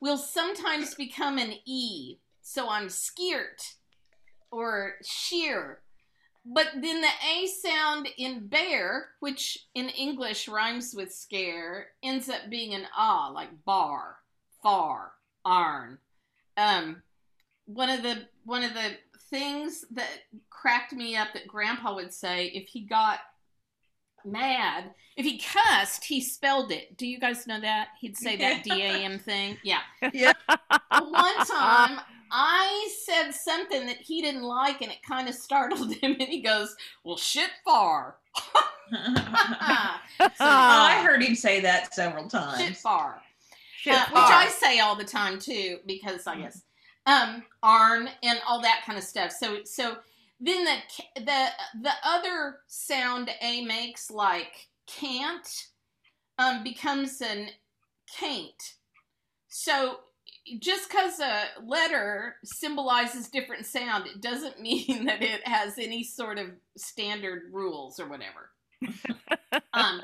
will 0.00 0.18
sometimes 0.18 0.94
become 0.94 1.38
an 1.38 1.54
E. 1.64 2.18
So 2.42 2.68
I'm 2.68 2.88
scared 2.88 3.60
or 4.50 4.94
sheer. 5.02 5.80
But 6.46 6.68
then 6.74 7.00
the 7.00 7.08
A 7.26 7.46
sound 7.46 8.08
in 8.18 8.48
bear, 8.48 9.08
which 9.20 9.66
in 9.74 9.88
English 9.88 10.46
rhymes 10.46 10.94
with 10.94 11.12
scare, 11.12 11.88
ends 12.02 12.28
up 12.28 12.50
being 12.50 12.74
an 12.74 12.84
ah, 12.94 13.30
like 13.34 13.64
bar, 13.64 14.16
far, 14.62 15.12
arn. 15.44 15.98
Um, 16.56 17.02
one 17.64 17.88
of 17.88 18.02
the 18.02 18.28
one 18.44 18.62
of 18.62 18.74
the 18.74 18.92
things 19.30 19.86
that 19.92 20.24
cracked 20.50 20.92
me 20.92 21.16
up 21.16 21.28
that 21.32 21.48
Grandpa 21.48 21.94
would 21.94 22.12
say 22.12 22.48
if 22.48 22.68
he 22.68 22.82
got 22.82 23.20
mad, 24.24 24.94
if 25.16 25.24
he 25.24 25.38
cussed, 25.38 26.04
he 26.04 26.20
spelled 26.20 26.72
it. 26.72 26.96
Do 26.96 27.06
you 27.06 27.18
guys 27.20 27.46
know 27.46 27.60
that? 27.60 27.88
He'd 28.00 28.16
say 28.16 28.36
that 28.36 28.62
D 28.64 28.70
A 28.72 28.86
M 29.04 29.18
thing. 29.18 29.56
Yeah. 29.62 29.80
Yeah. 30.12 30.32
Well, 30.90 31.12
one 31.12 31.36
time 31.46 32.00
I 32.30 32.88
said 33.04 33.30
something 33.32 33.86
that 33.86 33.98
he 33.98 34.20
didn't 34.22 34.42
like 34.42 34.82
and 34.82 34.90
it 34.90 34.98
kind 35.06 35.28
of 35.28 35.34
startled 35.34 35.92
him 35.94 36.12
and 36.18 36.28
he 36.28 36.40
goes, 36.40 36.74
Well, 37.04 37.16
shit 37.16 37.50
far. 37.64 38.16
oh, 38.92 40.30
I 40.40 41.00
heard 41.04 41.22
him 41.22 41.34
say 41.34 41.60
that 41.60 41.94
several 41.94 42.24
shit 42.24 42.32
times. 42.32 42.80
far. 42.80 43.20
Shit 43.78 43.94
Uh, 43.94 44.06
which. 44.10 44.22
I 44.22 44.48
say 44.48 44.80
all 44.80 44.96
the 44.96 45.04
time 45.04 45.38
too, 45.38 45.78
because 45.86 46.26
I 46.26 46.36
guess 46.40 46.62
um 47.06 47.42
arn 47.62 48.08
and 48.22 48.40
all 48.48 48.62
that 48.62 48.82
kind 48.86 48.98
of 48.98 49.04
stuff. 49.04 49.30
So 49.30 49.58
so 49.64 49.96
then 50.40 50.64
the 50.64 50.76
the 51.16 51.46
the 51.82 51.92
other 52.04 52.58
sound 52.66 53.30
A 53.40 53.64
makes 53.64 54.10
like 54.10 54.68
can't 54.86 55.48
um 56.38 56.62
becomes 56.62 57.20
an 57.20 57.48
can't. 58.18 58.62
So 59.48 60.00
just 60.60 60.90
because 60.90 61.20
a 61.20 61.44
letter 61.64 62.36
symbolizes 62.44 63.28
different 63.28 63.66
sound, 63.66 64.06
it 64.06 64.20
doesn't 64.20 64.60
mean 64.60 65.06
that 65.06 65.22
it 65.22 65.46
has 65.46 65.78
any 65.78 66.02
sort 66.04 66.38
of 66.38 66.48
standard 66.76 67.44
rules 67.52 67.98
or 67.98 68.08
whatever. 68.08 68.50
um, 69.72 70.02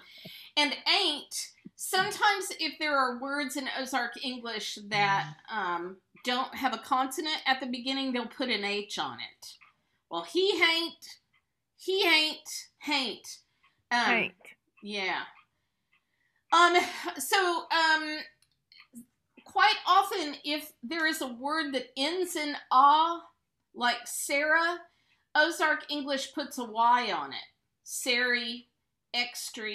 and 0.57 0.75
ain't 1.03 1.35
sometimes 1.77 2.53
if 2.59 2.79
there 2.79 2.97
are 2.97 3.21
words 3.21 3.57
in 3.57 3.69
Ozark 3.79 4.23
English 4.23 4.79
that 4.89 5.35
um, 5.51 5.97
don't 6.25 6.55
have 6.55 6.75
a 6.75 6.79
consonant 6.79 7.39
at 7.47 7.61
the 7.61 7.67
beginning, 7.67 8.13
they'll 8.13 8.27
put 8.27 8.49
an 8.49 8.65
H 8.65 8.99
on 8.99 9.19
it. 9.19 9.60
Well, 10.11 10.27
he 10.31 10.53
ain't, 10.63 11.19
he 11.77 12.07
ain't, 12.07 12.69
hain't. 12.79 13.39
Um, 13.91 13.99
Hank. 13.99 14.33
yeah. 14.83 15.23
Um. 16.53 16.77
So, 17.19 17.65
um, 17.71 18.19
quite 19.45 19.77
often, 19.87 20.35
if 20.45 20.73
there 20.83 21.07
is 21.07 21.21
a 21.21 21.29
word 21.29 21.75
that 21.75 21.87
ends 21.97 22.37
in 22.37 22.55
ah, 22.71 23.23
like 23.75 23.99
Sarah, 24.05 24.79
Ozark 25.35 25.85
English 25.91 26.35
puts 26.35 26.59
a 26.59 26.65
Y 26.65 27.13
on 27.13 27.33
it. 27.33 27.39
Sari, 27.85 28.69
extra, 29.15 29.73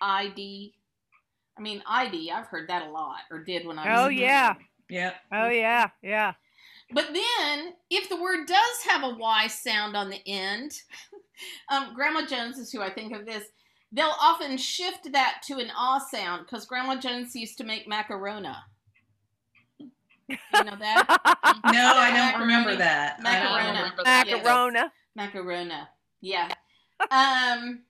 ID. 0.00 0.74
I 1.58 1.60
mean, 1.60 1.82
ID. 1.86 2.30
I've 2.30 2.46
heard 2.46 2.68
that 2.68 2.86
a 2.86 2.90
lot, 2.90 3.20
or 3.30 3.42
did 3.44 3.66
when 3.66 3.78
I 3.78 3.90
was. 3.90 4.00
Oh, 4.00 4.06
a 4.06 4.10
kid. 4.10 4.20
yeah. 4.20 4.54
Yeah. 4.88 5.12
Oh 5.32 5.48
yeah, 5.48 5.88
yeah. 6.02 6.34
But 6.92 7.08
then, 7.12 7.74
if 7.90 8.08
the 8.08 8.20
word 8.20 8.46
does 8.46 8.82
have 8.88 9.02
a 9.02 9.16
Y 9.16 9.46
sound 9.48 9.96
on 9.96 10.08
the 10.08 10.20
end, 10.26 10.72
um, 11.70 11.94
Grandma 11.94 12.26
Jones 12.26 12.58
is 12.58 12.70
who 12.70 12.80
I 12.80 12.90
think 12.90 13.12
of 13.12 13.26
this. 13.26 13.44
They'll 13.92 14.14
often 14.20 14.56
shift 14.56 15.12
that 15.12 15.42
to 15.46 15.54
an 15.54 15.70
ah 15.76 15.98
sound 15.98 16.46
because 16.46 16.66
Grandma 16.66 16.96
Jones 16.96 17.34
used 17.34 17.58
to 17.58 17.64
make 17.64 17.88
macarona. 17.88 18.56
You 20.28 20.36
know 20.52 20.76
that? 20.78 21.06
No, 21.72 21.94
I 21.94 22.10
don't 22.10 22.14
Macaroni. 22.14 22.40
remember 22.40 22.76
that. 22.76 23.20
Macarona. 23.20 23.68
remember 23.68 24.02
that. 24.04 24.26
Yes. 24.26 24.46
Macarona. 24.46 24.90
Macarona. 25.18 25.86
Yeah. 26.20 26.48
Um. 27.10 27.80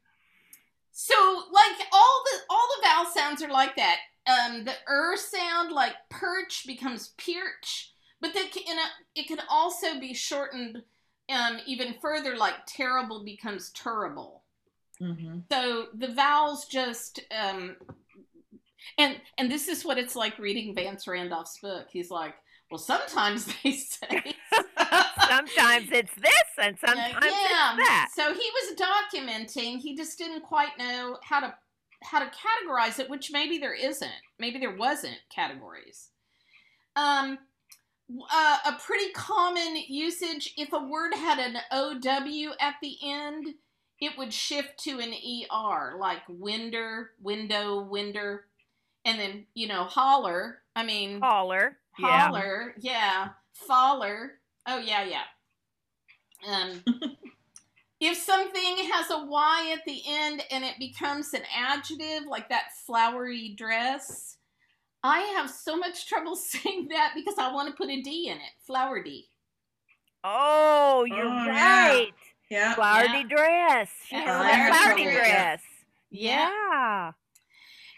So, 0.92 1.14
like 1.52 1.87
all 1.92 2.24
the 2.24 2.38
all 2.48 2.68
the 2.76 2.87
vowel 2.87 3.06
sounds 3.14 3.42
are 3.42 3.50
like 3.50 3.76
that. 3.76 3.98
Um, 4.26 4.64
the 4.64 4.72
er 4.88 5.16
sound, 5.16 5.72
like 5.72 5.94
perch, 6.11 6.64
becomes 6.66 7.12
peerch, 7.18 7.92
but 8.26 8.34
that 8.34 8.52
can, 8.52 8.76
it 9.14 9.28
can 9.28 9.40
also 9.48 9.98
be 10.00 10.14
shortened 10.14 10.82
um, 11.28 11.58
even 11.66 11.94
further, 12.00 12.36
like 12.36 12.54
terrible 12.66 13.24
becomes 13.24 13.70
terrible. 13.70 14.42
Mhm. 15.00 15.42
So 15.50 15.86
the 15.94 16.08
vowels 16.08 16.66
just 16.66 17.20
um, 17.30 17.76
and 18.98 19.20
and 19.38 19.50
this 19.50 19.68
is 19.68 19.84
what 19.84 19.98
it's 19.98 20.16
like 20.16 20.38
reading 20.38 20.74
Vance 20.74 21.06
Randolph's 21.06 21.58
book. 21.58 21.88
He's 21.90 22.10
like, 22.10 22.34
well, 22.70 22.78
sometimes 22.78 23.46
they 23.62 23.72
say 23.72 24.34
sometimes 25.28 25.88
it's 25.92 26.14
this 26.14 26.48
and 26.58 26.78
sometimes 26.78 27.14
Uh, 27.14 27.20
yeah. 27.26 27.74
it's 27.74 27.88
that. 27.88 28.08
So 28.14 28.32
he 28.32 28.50
was 28.54 28.78
documenting. 28.78 29.78
He 29.78 29.96
just 29.96 30.16
didn't 30.18 30.42
quite 30.42 30.78
know 30.78 31.18
how 31.22 31.40
to 31.40 31.54
how 32.02 32.20
to 32.20 32.26
categorize 32.26 32.98
it, 33.00 33.10
which 33.10 33.30
maybe 33.32 33.58
there 33.58 33.74
isn't. 33.74 34.10
Maybe 34.38 34.58
there 34.58 34.76
wasn't 34.76 35.18
categories. 35.34 36.10
Um, 36.94 37.38
uh, 38.11 38.57
a 38.66 38.73
pretty 38.85 39.11
common 39.12 39.77
usage 39.88 40.55
if 40.57 40.73
a 40.73 40.79
word 40.79 41.14
had 41.14 41.38
an 41.38 41.57
OW 41.73 42.55
at 42.61 42.75
the 42.81 42.97
end, 43.03 43.55
it 44.01 44.16
would 44.19 44.33
shift 44.33 44.79
to 44.85 45.01
an 45.01 45.12
ER, 45.12 45.97
like 45.99 46.23
winder, 46.29 47.11
window, 47.21 47.81
winder, 47.81 48.45
and 49.05 49.19
then 49.19 49.47
you 49.55 49.69
know 49.69 49.85
holler. 49.85 50.59
I 50.75 50.85
mean 50.85 51.21
Holler. 51.21 51.79
Yeah. 51.99 52.29
holler, 52.29 52.75
yeah, 52.79 53.29
faller. 53.53 54.33
Oh 54.66 54.79
yeah, 54.79 55.05
yeah. 55.05 55.23
Um, 56.47 56.85
if 58.01 58.19
something 58.19 58.77
has 58.92 59.11
a 59.11 59.25
Y 59.25 59.75
at 59.77 59.85
the 59.87 60.03
end 60.07 60.42
and 60.51 60.64
it 60.64 60.79
becomes 60.79 61.33
an 61.33 61.42
adjective, 61.57 62.27
like 62.29 62.51
that 62.51 62.73
flowery 62.85 63.55
dress, 63.57 64.36
I 65.07 65.21
have 65.37 65.51
so 65.51 65.77
much 65.77 66.07
trouble 66.09 66.37
saying 66.37 66.88
that 66.90 67.12
because 67.14 67.37
I 67.38 67.53
want 67.53 67.69
to 67.71 67.75
put 67.77 67.90
a 67.90 68.01
D 68.03 68.29
in 68.29 68.37
it. 68.37 68.53
Flower 68.66 69.03
D. 69.03 69.29
Oh, 70.25 71.05
you're 71.07 71.25
Oh, 71.25 71.45
yeah. 71.45 71.88
right. 71.88 72.12
Yeah. 72.51 72.75
Flowery 72.75 73.25
dress. 73.25 73.90
She 74.07 74.16
Yeah, 74.16 74.23
has 74.25 74.71
a 74.71 74.75
flowery 74.85 74.97
flowery 75.03 75.14
dress. 75.14 75.27
dress. 75.29 75.62
Yeah. 76.11 76.51
Yeah. 76.51 77.12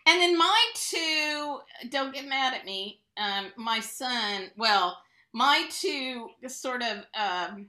And 0.07 0.21
then 0.23 0.39
my 0.39 0.65
two, 0.75 1.59
don't 1.91 2.15
get 2.15 2.27
mad 2.27 2.55
at 2.55 2.65
me. 2.65 3.01
Um, 3.19 3.53
my 3.57 3.81
son, 3.81 4.51
well, 4.57 4.99
my 5.35 5.65
two 5.71 6.29
sort 6.47 6.83
of 6.83 7.05
um, 7.19 7.67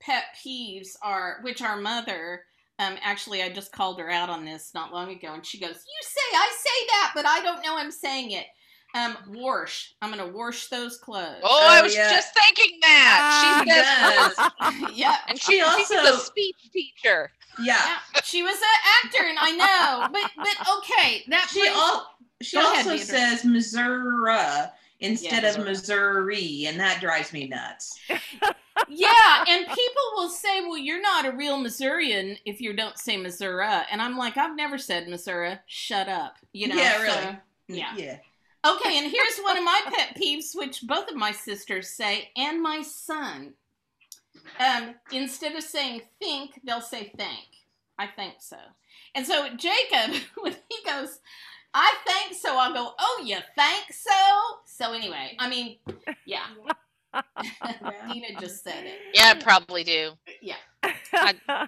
pet 0.00 0.24
peeves 0.42 0.96
are, 1.02 1.38
which 1.42 1.60
our 1.60 1.76
mother, 1.76 2.44
um, 2.78 2.96
actually, 3.02 3.42
I 3.42 3.50
just 3.50 3.72
called 3.72 3.98
her 4.00 4.10
out 4.10 4.30
on 4.30 4.44
this 4.44 4.72
not 4.74 4.92
long 4.92 5.10
ago, 5.10 5.34
and 5.34 5.44
she 5.44 5.58
goes, 5.58 5.68
"You 5.74 6.02
say 6.02 6.36
I 6.36 6.50
say 6.56 6.86
that, 6.88 7.12
but 7.14 7.26
I 7.26 7.40
don't 7.42 7.62
know 7.62 7.76
I'm 7.76 7.90
saying 7.90 8.30
it." 8.32 8.46
Um, 8.96 9.16
wash. 9.28 9.94
I'm 10.00 10.10
gonna 10.10 10.28
wash 10.28 10.68
those 10.68 10.96
clothes. 10.98 11.40
Oh, 11.42 11.66
I 11.68 11.80
Oh, 11.80 11.82
was 11.84 11.94
yeah. 11.94 12.10
just 12.10 12.32
thinking 12.34 12.78
that. 12.82 13.64
She 13.64 13.70
Ah, 13.80 14.34
says, 14.34 14.82
yes. 14.82 14.90
yeah, 14.96 15.16
and 15.28 15.38
She 15.40 15.52
she, 15.60 15.64
she's 15.76 15.90
a 15.90 15.98
also- 16.00 16.16
speech 16.18 16.56
teacher. 16.72 17.30
Yeah. 17.62 17.76
yeah. 18.14 18.20
She 18.24 18.42
was 18.42 18.56
an 18.56 19.04
actor, 19.04 19.24
and 19.28 19.38
I 19.40 19.50
know, 19.52 20.08
but 20.12 20.30
but 20.36 20.68
okay, 20.78 21.24
that 21.28 21.48
She 21.52 21.60
brings- 21.60 21.74
all 21.76 22.16
she 22.42 22.56
Go 22.56 22.72
ahead, 22.72 22.86
also 22.86 22.96
Deidre. 23.02 23.06
says 23.06 23.44
Missouri 23.44 24.38
instead 25.00 25.42
Yeah, 25.42 25.50
of 25.50 25.64
Missouri, 25.64 26.64
and 26.66 26.78
that 26.80 27.00
drives 27.00 27.32
me 27.32 27.48
nuts. 27.48 27.98
yeah, 28.88 29.44
and 29.48 29.66
people 29.66 30.02
will 30.16 30.28
say, 30.28 30.60
"Well, 30.60 30.76
you're 30.78 31.00
not 31.00 31.24
a 31.24 31.32
real 31.32 31.58
Missourian 31.58 32.36
if 32.44 32.60
you 32.60 32.72
don't 32.74 32.98
say 32.98 33.16
Missouri," 33.16 33.66
and 33.90 34.00
I'm 34.02 34.16
like, 34.18 34.36
"I've 34.36 34.54
never 34.56 34.76
said 34.78 35.08
Missouri. 35.08 35.58
Shut 35.66 36.08
up." 36.08 36.36
You 36.52 36.68
know. 36.68 36.76
Yeah, 36.76 36.92
so- 36.98 37.02
really. 37.02 37.38
yeah. 37.68 37.92
Yeah. 37.96 38.16
Okay, 38.66 38.98
and 38.98 39.10
here's 39.10 39.38
one 39.42 39.56
of 39.56 39.64
my 39.64 39.80
pet 39.94 40.16
peeves, 40.20 40.56
which 40.56 40.82
both 40.82 41.08
of 41.08 41.16
my 41.16 41.30
sisters 41.30 41.88
say, 41.90 42.30
and 42.36 42.60
my 42.60 42.82
son. 42.82 43.54
Um, 44.58 44.94
instead 45.12 45.54
of 45.54 45.62
saying 45.62 46.02
think, 46.20 46.60
they'll 46.64 46.80
say 46.80 47.12
thank. 47.16 47.46
I 47.98 48.06
think 48.06 48.34
so. 48.40 48.56
And 49.14 49.26
so 49.26 49.48
Jacob, 49.56 50.16
when 50.38 50.56
he 50.68 50.90
goes, 50.90 51.20
I 51.74 51.94
think 52.06 52.34
so, 52.34 52.56
I'll 52.58 52.72
go, 52.72 52.92
Oh, 52.98 53.22
you 53.24 53.38
think 53.54 53.92
so? 53.92 54.12
So 54.64 54.92
anyway, 54.92 55.36
I 55.38 55.48
mean, 55.48 55.76
yeah. 56.24 56.46
Dina 58.12 58.40
just 58.40 58.62
said 58.62 58.84
it. 58.84 58.98
Yeah, 59.14 59.34
I 59.36 59.42
probably 59.42 59.84
do. 59.84 60.12
Yeah. 60.42 60.56
Yeah. 61.12 61.66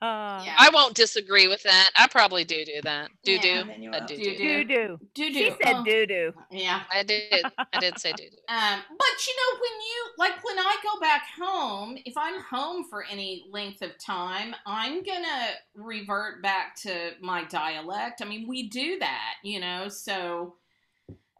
I 0.00 0.70
won't 0.72 0.94
disagree 0.94 1.48
with 1.48 1.62
that. 1.64 1.90
I 1.96 2.06
probably 2.08 2.44
do 2.44 2.64
do 2.64 2.80
that. 2.84 3.10
Do 3.24 3.32
Yeah, 3.32 3.40
do. 3.40 3.48
and 3.48 3.70
then 3.70 3.82
you 3.82 3.90
I 3.92 4.00
will. 4.00 4.06
do 4.06 4.16
Do 4.16 4.24
do. 4.24 4.36
do. 4.36 4.64
Doo 4.64 4.64
doo. 4.64 4.98
Do 5.14 5.32
She 5.32 5.44
do. 5.50 5.56
said 5.62 5.76
Oh, 5.76 5.84
doo 5.84 6.06
doo. 6.06 6.32
Yeah. 6.50 6.82
I 6.92 7.02
did. 7.02 7.44
I 7.72 7.80
did 7.80 7.98
say 7.98 8.12
do 8.12 8.24
do. 8.24 8.36
Um, 8.48 8.80
but 8.98 9.26
you 9.26 9.34
know, 9.36 9.58
when 9.60 9.80
you 9.80 10.04
like 10.18 10.44
when 10.44 10.58
I 10.58 10.76
go 10.82 11.00
back 11.00 11.22
home, 11.38 11.96
if 12.04 12.14
I'm 12.16 12.40
home 12.42 12.84
for 12.88 13.04
any 13.10 13.44
length 13.50 13.82
of 13.82 13.98
time, 13.98 14.54
I'm 14.66 15.02
gonna 15.02 15.50
revert 15.74 16.42
back 16.42 16.76
to 16.82 17.12
my 17.20 17.44
dialect. 17.44 18.20
I 18.22 18.26
mean, 18.26 18.46
we 18.46 18.68
do 18.68 18.98
that, 18.98 19.34
you 19.42 19.58
know. 19.60 19.88
So, 19.88 20.56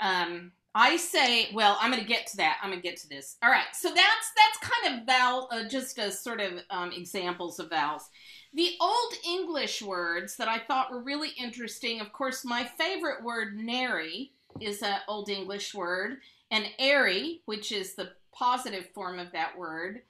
um, 0.01 0.53
I 0.75 0.97
say, 0.97 1.49
well, 1.53 1.77
I'm 1.81 1.91
gonna 1.91 2.05
get 2.05 2.27
to 2.29 2.37
that. 2.39 2.59
I'm 2.63 2.71
gonna 2.71 2.81
get 2.81 2.97
to 2.99 3.09
this. 3.09 3.37
All 3.43 3.51
right. 3.51 3.67
So 3.75 3.89
that's 3.89 4.33
that's 4.37 4.73
kind 4.73 5.01
of 5.01 5.07
vowel, 5.07 5.49
uh, 5.51 5.69
just 5.69 5.99
a 5.99 6.11
sort 6.11 6.41
of 6.41 6.53
um, 6.71 6.93
examples 6.93 7.59
of 7.59 7.71
vowels. 7.71 8.09
The 8.55 8.71
old 8.81 9.15
English 9.27 9.83
words 9.83 10.37
that 10.37 10.49
I 10.49 10.59
thought 10.59 10.91
were 10.91 11.03
really 11.03 11.31
interesting. 11.39 12.01
Of 12.01 12.13
course, 12.13 12.45
my 12.45 12.65
favorite 12.65 13.23
word, 13.23 13.57
nary, 13.57 14.33
is 14.61 14.83
an 14.83 14.97
old 15.09 15.29
English 15.29 15.75
word 15.75 16.19
and 16.51 16.67
airy, 16.79 17.41
which 17.47 17.73
is 17.73 17.95
the 17.95 18.13
positive 18.33 18.89
form 18.95 19.19
of 19.19 19.33
that 19.33 19.57
word. 19.57 20.03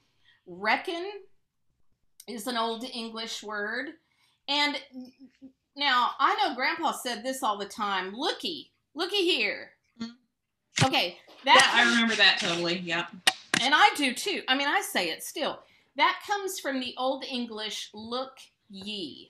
Reckon 0.45 1.09
is 2.27 2.47
an 2.47 2.57
old 2.57 2.83
English 2.83 3.43
word. 3.43 3.91
And 4.47 4.77
now 5.75 6.11
I 6.19 6.35
know 6.35 6.55
Grandpa 6.55 6.91
said 6.91 7.23
this 7.23 7.43
all 7.43 7.57
the 7.57 7.65
time 7.65 8.13
looky, 8.13 8.71
looky 8.93 9.23
here. 9.23 9.71
Okay, 10.83 11.17
Yeah, 11.45 11.53
that 11.55 11.73
I 11.75 11.89
remember 11.93 12.15
that 12.15 12.39
totally. 12.39 12.79
Yeah. 12.79 13.05
and 13.61 13.73
I 13.75 13.89
do 13.95 14.13
too. 14.13 14.41
I 14.47 14.55
mean, 14.55 14.67
I 14.67 14.81
say 14.81 15.09
it 15.09 15.23
still. 15.23 15.59
That 15.95 16.19
comes 16.25 16.59
from 16.59 16.79
the 16.79 16.95
Old 16.97 17.23
English 17.23 17.89
look 17.93 18.37
ye. 18.69 19.29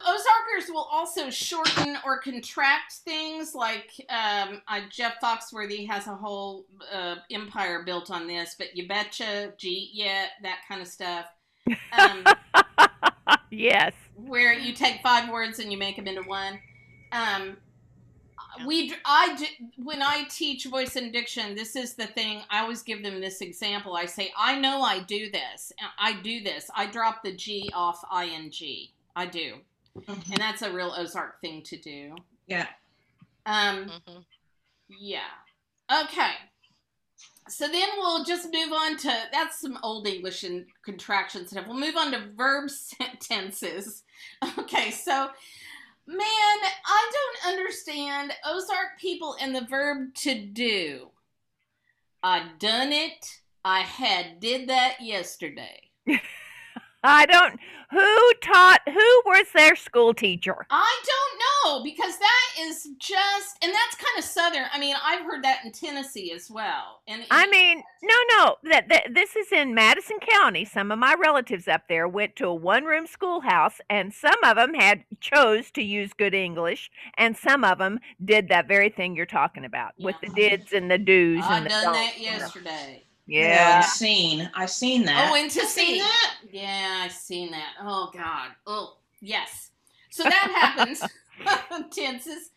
Ozarkers 0.00 0.68
will 0.68 0.88
also 0.90 1.30
shorten 1.30 1.96
or 2.04 2.18
contract 2.18 2.94
things 3.04 3.54
like 3.54 4.04
um, 4.10 4.60
uh, 4.66 4.80
Jeff 4.90 5.14
Foxworthy 5.22 5.86
has 5.88 6.08
a 6.08 6.14
whole 6.16 6.66
uh, 6.92 7.16
empire 7.30 7.84
built 7.84 8.10
on 8.10 8.26
this, 8.26 8.56
but 8.58 8.76
you 8.76 8.88
betcha, 8.88 9.52
gee, 9.58 9.90
yeah, 9.92 10.24
that 10.42 10.58
kind 10.66 10.82
of 10.82 10.88
stuff. 10.88 11.26
Um, 11.96 12.24
yes. 13.52 13.92
where 14.16 14.52
you 14.52 14.72
take 14.72 15.00
five 15.04 15.30
words 15.30 15.60
and 15.60 15.70
you 15.70 15.78
make 15.78 15.94
them 15.94 16.08
into 16.08 16.22
one. 16.22 16.58
Um, 17.12 17.56
we, 18.66 18.92
I, 19.04 19.34
do- 19.36 19.66
when 19.82 20.02
I 20.02 20.24
teach 20.30 20.66
voice 20.66 20.96
and 20.96 21.12
diction, 21.12 21.54
this 21.54 21.76
is 21.76 21.94
the 21.94 22.06
thing. 22.06 22.42
I 22.50 22.60
always 22.60 22.82
give 22.82 23.02
them 23.02 23.20
this 23.20 23.40
example. 23.40 23.94
I 23.96 24.06
say, 24.06 24.32
I 24.36 24.58
know 24.58 24.82
I 24.82 25.00
do 25.00 25.30
this. 25.30 25.72
I 25.98 26.14
do 26.22 26.42
this. 26.42 26.70
I 26.74 26.86
drop 26.86 27.22
the 27.22 27.34
G 27.34 27.70
off 27.74 28.02
ing. 28.12 28.52
I 29.14 29.26
do, 29.26 29.56
Mhm. 29.96 30.30
and 30.30 30.38
that's 30.38 30.62
a 30.62 30.72
real 30.72 30.94
Ozark 30.96 31.40
thing 31.40 31.62
to 31.64 31.76
do. 31.76 32.14
Yeah. 32.46 32.66
Um, 33.46 33.90
hmm 34.06 34.18
yeah. 34.88 35.20
Okay. 35.90 36.32
So 37.48 37.66
then 37.66 37.88
we'll 37.96 38.24
just 38.24 38.52
move 38.52 38.72
on 38.72 38.96
to 38.98 39.12
that's 39.32 39.60
some 39.60 39.78
old 39.82 40.06
English 40.06 40.44
and 40.44 40.64
contraction 40.84 41.46
stuff. 41.48 41.66
We'll 41.66 41.78
move 41.80 41.96
on 41.96 42.12
to 42.12 42.28
verb 42.36 42.70
sentences. 42.70 44.02
Okay, 44.58 44.90
so 44.92 45.30
man, 46.06 46.18
I 46.18 47.12
don't 47.12 47.52
understand 47.52 48.32
Ozark 48.46 48.98
people 49.00 49.36
and 49.40 49.54
the 49.54 49.66
verb 49.66 50.14
to 50.16 50.38
do. 50.46 51.08
I 52.22 52.48
done 52.58 52.92
it. 52.92 53.40
I 53.64 53.80
had 53.80 54.40
did 54.40 54.68
that 54.68 55.00
yesterday. 55.00 55.90
I 57.02 57.26
don't. 57.26 57.58
Who 57.90 58.32
taught? 58.40 58.80
Who 58.86 59.22
was 59.26 59.46
their 59.54 59.76
school 59.76 60.14
teacher? 60.14 60.66
I 60.70 61.02
don't 61.04 61.76
know 61.76 61.84
because 61.84 62.18
that 62.18 62.48
is 62.60 62.88
just 62.98 63.62
and 63.62 63.72
that's 63.72 63.96
kind 63.96 64.18
of 64.18 64.24
southern. 64.24 64.64
I 64.72 64.78
mean, 64.78 64.96
I've 65.04 65.26
heard 65.26 65.44
that 65.44 65.60
in 65.64 65.72
Tennessee 65.72 66.32
as 66.32 66.50
well. 66.50 67.02
And 67.06 67.24
I 67.30 67.46
mean, 67.48 67.82
no, 68.02 68.14
no. 68.36 68.56
That, 68.70 68.88
that 68.88 69.14
this 69.14 69.36
is 69.36 69.52
in 69.52 69.74
Madison 69.74 70.18
County. 70.20 70.64
Some 70.64 70.90
of 70.90 70.98
my 70.98 71.14
relatives 71.20 71.68
up 71.68 71.82
there 71.88 72.08
went 72.08 72.34
to 72.36 72.46
a 72.46 72.54
one-room 72.54 73.06
schoolhouse, 73.06 73.80
and 73.90 74.14
some 74.14 74.42
of 74.42 74.56
them 74.56 74.72
had 74.72 75.04
chose 75.20 75.70
to 75.72 75.82
use 75.82 76.12
good 76.14 76.34
English, 76.34 76.90
and 77.18 77.36
some 77.36 77.62
of 77.62 77.78
them 77.78 78.00
did 78.24 78.48
that 78.48 78.68
very 78.68 78.88
thing 78.88 79.14
you're 79.16 79.26
talking 79.26 79.64
about 79.66 79.92
with 79.98 80.16
the 80.22 80.28
Yeah. 80.34 80.50
dids 80.50 80.72
and 80.72 80.90
the 80.90 80.98
do's 80.98 81.44
I 81.44 81.58
and 81.58 81.66
the 81.66 81.70
done 81.70 81.92
that 81.92 82.18
yesterday. 82.18 83.04
Yeah. 83.26 83.80
I've 83.84 83.90
seen. 83.90 84.50
I've 84.54 84.70
seen 84.70 85.04
that. 85.04 85.30
Oh, 85.30 85.34
and 85.36 85.50
to 85.50 85.60
I've 85.62 85.68
seen 85.68 85.86
see 85.94 85.98
that. 86.00 86.34
Yeah, 86.50 87.00
I've 87.04 87.12
seen 87.12 87.50
that. 87.52 87.74
Oh 87.80 88.10
God. 88.12 88.50
Oh 88.66 88.96
yes. 89.20 89.70
So 90.10 90.24
that 90.24 90.74
happens. 90.76 91.02
Tenses. 91.90 92.50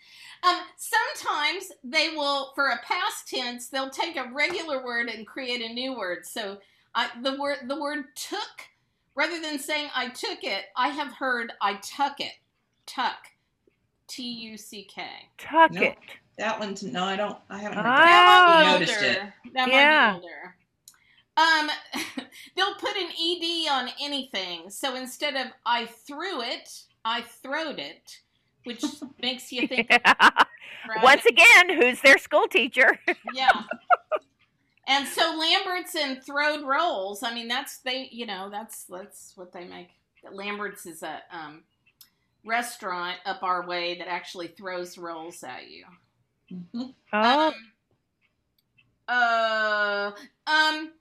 Um, 0.43 0.57
sometimes 0.77 1.71
they 1.83 2.09
will, 2.09 2.51
for 2.53 2.67
a 2.67 2.77
past 2.83 3.27
tense, 3.29 3.67
they'll 3.69 3.89
take 3.89 4.15
a 4.15 4.29
regular 4.33 4.83
word 4.83 5.07
and 5.09 5.25
create 5.25 5.61
a 5.61 5.73
new 5.73 5.97
word. 5.97 6.25
So 6.25 6.57
I, 6.93 7.09
the 7.23 7.39
word 7.39 7.57
the 7.67 7.79
word 7.79 8.05
took, 8.15 8.67
rather 9.15 9.41
than 9.41 9.57
saying 9.59 9.89
I 9.95 10.09
took 10.09 10.43
it, 10.43 10.65
I 10.75 10.89
have 10.89 11.13
heard 11.13 11.53
I 11.61 11.75
tuck 11.81 12.19
it. 12.19 12.33
Tuck. 12.85 13.17
T 14.07 14.21
U 14.23 14.57
C 14.57 14.83
K. 14.83 15.03
Tuck 15.37 15.71
Nope. 15.71 15.83
it. 15.83 15.97
That 16.37 16.59
one's 16.59 16.83
no, 16.83 17.05
I 17.05 17.15
don't. 17.15 17.37
I 17.49 17.57
haven't 17.57 17.77
heard 17.79 17.85
Ah. 17.87 17.95
that. 17.95 18.05
That 18.05 18.47
might 18.47 18.79
be 18.79 18.85
noticed 18.85 19.03
older. 19.03 19.09
it. 19.09 19.53
That 19.53 19.67
Yeah. 19.69 20.11
might 20.11 20.19
be 20.19 20.25
older. 20.27 20.54
Um, 21.37 21.69
they'll 22.55 22.75
put 22.75 22.95
an 22.95 23.09
ed 23.09 23.67
on 23.71 23.89
anything. 24.01 24.69
So 24.69 24.95
instead 24.95 25.35
of 25.35 25.47
I 25.65 25.85
threw 25.85 26.41
it, 26.41 26.69
I 27.03 27.21
throwed 27.21 27.79
it, 27.79 28.19
which 28.63 28.83
makes 29.21 29.51
you 29.51 29.67
think. 29.67 29.89
right? 29.89 31.03
Once 31.03 31.25
again, 31.25 31.69
who's 31.81 32.01
their 32.01 32.17
school 32.17 32.47
teacher? 32.47 32.99
yeah. 33.33 33.49
And 34.87 35.07
so 35.07 35.35
Lambert's 35.37 35.95
and 35.95 36.23
throwed 36.23 36.63
rolls. 36.63 37.23
I 37.23 37.33
mean, 37.33 37.47
that's 37.47 37.79
they. 37.79 38.07
You 38.11 38.25
know, 38.27 38.49
that's 38.51 38.83
that's 38.85 39.33
what 39.35 39.51
they 39.51 39.65
make. 39.65 39.89
Lambert's 40.31 40.85
is 40.85 41.03
a 41.03 41.21
um, 41.31 41.63
restaurant 42.45 43.17
up 43.25 43.43
our 43.43 43.65
way 43.67 43.97
that 43.97 44.07
actually 44.07 44.47
throws 44.47 44.97
rolls 44.97 45.43
at 45.43 45.67
you. 45.69 45.85
Mhm. 46.51 46.93
Oh, 47.13 47.47
Um, 47.47 47.53
uh, 49.07 50.11
um, 50.47 50.91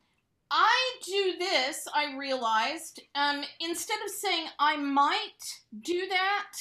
I 0.50 0.92
do 1.04 1.34
this, 1.38 1.86
I 1.94 2.16
realized. 2.16 3.00
Um, 3.14 3.42
instead 3.60 3.98
of 4.04 4.10
saying 4.10 4.46
I 4.58 4.76
might 4.76 5.60
do 5.80 6.06
that, 6.08 6.52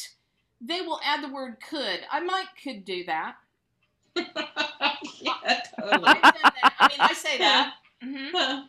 they 0.62 0.82
will 0.82 1.00
add 1.04 1.24
the 1.24 1.34
word 1.34 1.58
could. 1.70 2.00
I 2.12 2.20
might 2.22 2.48
could 2.64 2.86
do 2.86 3.04
that. 3.06 3.36
yeah, 4.16 5.62
totally. 5.80 6.04
That. 6.04 6.74
I 6.80 6.88
mean, 6.88 6.98
I 7.00 7.14
say 7.14 7.38
that. 7.38 7.74
hmm 8.04 8.66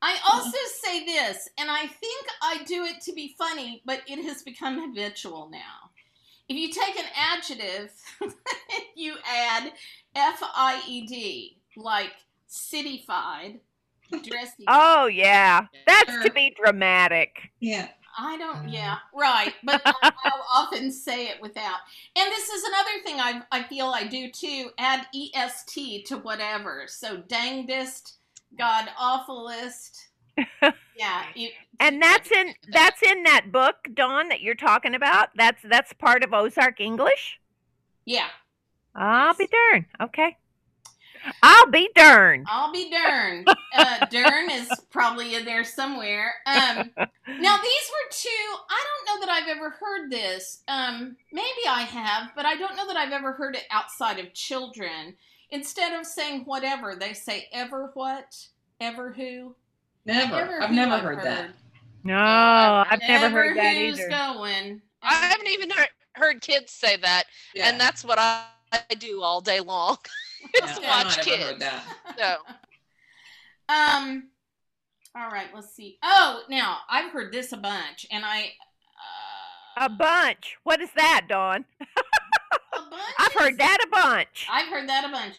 I 0.00 0.16
also 0.32 0.58
say 0.80 1.04
this, 1.04 1.48
and 1.58 1.70
I 1.70 1.86
think 1.86 2.26
I 2.40 2.62
do 2.64 2.84
it 2.84 3.00
to 3.02 3.12
be 3.12 3.34
funny, 3.36 3.82
but 3.84 4.02
it 4.06 4.24
has 4.24 4.42
become 4.42 4.80
habitual 4.80 5.48
now. 5.50 5.90
If 6.48 6.56
you 6.56 6.68
take 6.68 6.96
an 6.96 7.04
adjective, 7.16 7.90
you 8.94 9.14
add 9.26 9.72
F 10.14 10.40
I 10.42 10.80
E 10.86 11.06
D, 11.06 11.58
like 11.76 12.12
cityfied, 12.48 13.58
dressy. 14.10 14.64
oh 14.68 15.06
yeah. 15.06 15.66
That's 15.86 16.24
to 16.24 16.30
be 16.32 16.54
dramatic. 16.60 17.36
yeah. 17.60 17.88
I 18.20 18.36
don't, 18.36 18.68
yeah, 18.68 18.96
right. 19.14 19.54
But 19.62 19.80
I- 19.84 20.12
I'll 20.24 20.44
often 20.52 20.90
say 20.90 21.28
it 21.28 21.40
without. 21.40 21.76
And 22.16 22.26
this 22.32 22.48
is 22.48 22.64
another 22.64 22.90
thing 23.04 23.20
I, 23.20 23.42
I 23.52 23.62
feel 23.62 23.86
I 23.90 24.08
do 24.08 24.28
too 24.32 24.70
add 24.76 25.06
EST 25.14 26.04
to 26.06 26.18
whatever. 26.18 26.86
So 26.88 27.18
dangdest, 27.18 28.14
god 28.58 28.88
awfulest. 28.98 30.08
Yeah. 30.98 31.22
You, 31.36 31.50
And 31.78 32.02
that's 32.02 32.28
in 32.32 32.54
that's 32.72 33.00
in 33.04 33.22
that 33.22 33.52
book, 33.52 33.76
Dawn, 33.94 34.30
that 34.30 34.40
you're 34.40 34.56
talking 34.56 34.96
about. 34.96 35.28
That's 35.36 35.62
that's 35.62 35.92
part 35.92 36.24
of 36.24 36.34
Ozark 36.34 36.80
English. 36.80 37.38
yeah. 38.04 38.26
I'll 38.96 39.34
be 39.34 39.46
darned. 39.70 39.84
Okay. 40.02 40.36
I'll 41.42 41.70
be 41.70 41.88
darned. 41.94 42.46
I'll 42.48 42.72
be 42.72 42.90
darned. 42.90 43.48
Uh, 43.74 44.06
Dern 44.06 44.50
is 44.50 44.68
probably 44.90 45.34
in 45.34 45.44
there 45.44 45.64
somewhere. 45.64 46.34
Um, 46.46 46.90
now 46.96 47.56
these 47.58 47.86
were 47.90 48.10
two. 48.10 48.28
I 48.70 48.84
don't 48.86 49.06
know 49.20 49.26
that 49.26 49.30
I've 49.30 49.48
ever 49.48 49.70
heard 49.70 50.10
this. 50.10 50.62
Um, 50.68 51.16
maybe 51.32 51.66
I 51.68 51.82
have, 51.82 52.30
but 52.34 52.46
I 52.46 52.56
don't 52.56 52.76
know 52.76 52.86
that 52.86 52.96
I've 52.96 53.12
ever 53.12 53.32
heard 53.32 53.54
it 53.56 53.64
outside 53.70 54.18
of 54.18 54.32
children. 54.34 55.14
Instead 55.50 55.98
of 55.98 56.06
saying 56.06 56.42
whatever, 56.44 56.94
they 56.94 57.12
say 57.12 57.48
ever 57.52 57.90
what, 57.94 58.36
ever 58.80 59.12
who. 59.12 59.54
Never. 60.04 60.36
Ever 60.36 60.62
I've 60.62 60.70
who 60.70 60.76
never 60.76 60.92
I've 60.94 61.02
heard 61.02 61.22
that. 61.24 61.50
No, 62.04 62.16
I've 62.16 63.00
never 63.00 63.26
Ever 63.26 63.42
heard 63.48 63.56
that 63.58 63.76
who's 63.76 63.98
either. 64.00 64.08
going. 64.08 64.80
I 65.02 65.14
haven't 65.14 65.48
even 65.48 65.70
heard, 65.70 65.88
heard 66.12 66.40
kids 66.40 66.72
say 66.72 66.96
that, 66.96 67.24
Yeah. 67.54 67.68
and 67.68 67.80
that's 67.80 68.04
what 68.04 68.18
I, 68.18 68.44
I 68.72 68.94
do 68.94 69.22
all 69.22 69.40
day 69.40 69.60
long. 69.60 69.98
Yeah, 70.54 70.70
is 70.72 70.78
I've 70.78 71.06
watch 71.06 71.20
kids. 71.24 71.42
heard 71.42 71.60
that. 71.60 71.84
So 72.18 72.36
Um. 73.68 74.28
All 75.14 75.30
right. 75.30 75.48
Let's 75.54 75.74
see. 75.74 75.98
Oh, 76.02 76.42
now 76.48 76.78
I've 76.88 77.10
heard 77.12 77.32
this 77.32 77.52
a 77.52 77.56
bunch, 77.56 78.06
and 78.10 78.24
I. 78.24 78.52
Uh, 79.76 79.84
A 79.86 79.88
bunch. 79.88 80.56
What 80.64 80.80
is 80.80 80.90
that, 80.96 81.26
Dawn? 81.28 81.64
a 81.80 81.86
bunch 82.90 83.02
I've 83.18 83.28
is- 83.34 83.40
heard 83.40 83.58
that 83.58 83.78
a 83.84 83.90
bunch. 83.90 84.46
I've 84.50 84.68
heard 84.68 84.88
that 84.88 85.04
a 85.04 85.10
bunch. 85.12 85.36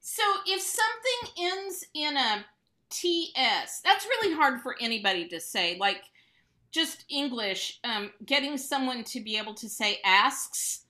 So 0.00 0.22
if 0.46 0.60
something 0.60 1.52
ends 1.52 1.84
in 1.94 2.16
a 2.16 2.44
TS, 2.90 3.80
that's 3.84 4.04
really 4.06 4.34
hard 4.34 4.60
for 4.60 4.76
anybody 4.80 5.26
to 5.28 5.40
say. 5.40 5.76
Like 5.80 6.02
just 6.70 7.04
English, 7.08 7.80
um, 7.84 8.10
getting 8.24 8.56
someone 8.58 9.02
to 9.04 9.20
be 9.20 9.36
able 9.38 9.54
to 9.54 9.68
say 9.68 9.98
asks 10.04 10.82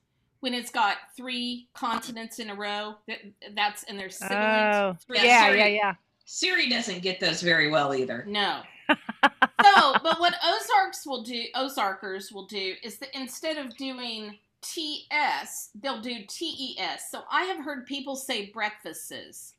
when 0.47 0.55
it's 0.55 0.71
got 0.71 0.99
three 1.17 1.67
consonants 1.75 2.39
in 2.39 2.51
a 2.51 2.55
row. 2.55 2.95
That 3.09 3.19
that's 3.57 3.83
and 3.83 3.99
they're 3.99 4.11
sibilant. 4.11 4.75
Oh, 4.77 4.97
Three- 5.05 5.19
yeah, 5.25 5.41
sorry. 5.41 5.59
yeah, 5.59 5.67
yeah. 5.67 5.95
Siri 6.25 6.69
doesn't 6.69 7.03
get 7.03 7.19
those 7.19 7.43
very 7.43 7.69
well 7.69 7.93
either. 7.93 8.25
No. 8.29 8.61
so, 8.89 9.95
but 10.05 10.21
what 10.21 10.35
Ozarks 10.45 11.05
will 11.05 11.25
do, 11.25 11.47
Ozarkers 11.57 12.31
will 12.31 12.47
do, 12.47 12.75
is 12.85 12.99
that 12.99 13.09
instead 13.13 13.59
of 13.59 13.77
doing 13.77 14.39
TS, 14.63 15.71
they'll 15.83 16.01
do 16.01 16.23
TES. 16.29 17.11
So 17.11 17.23
I 17.29 17.43
have 17.47 17.65
heard 17.65 17.85
people 17.85 18.15
say 18.15 18.47
breakfasts. 18.53 19.55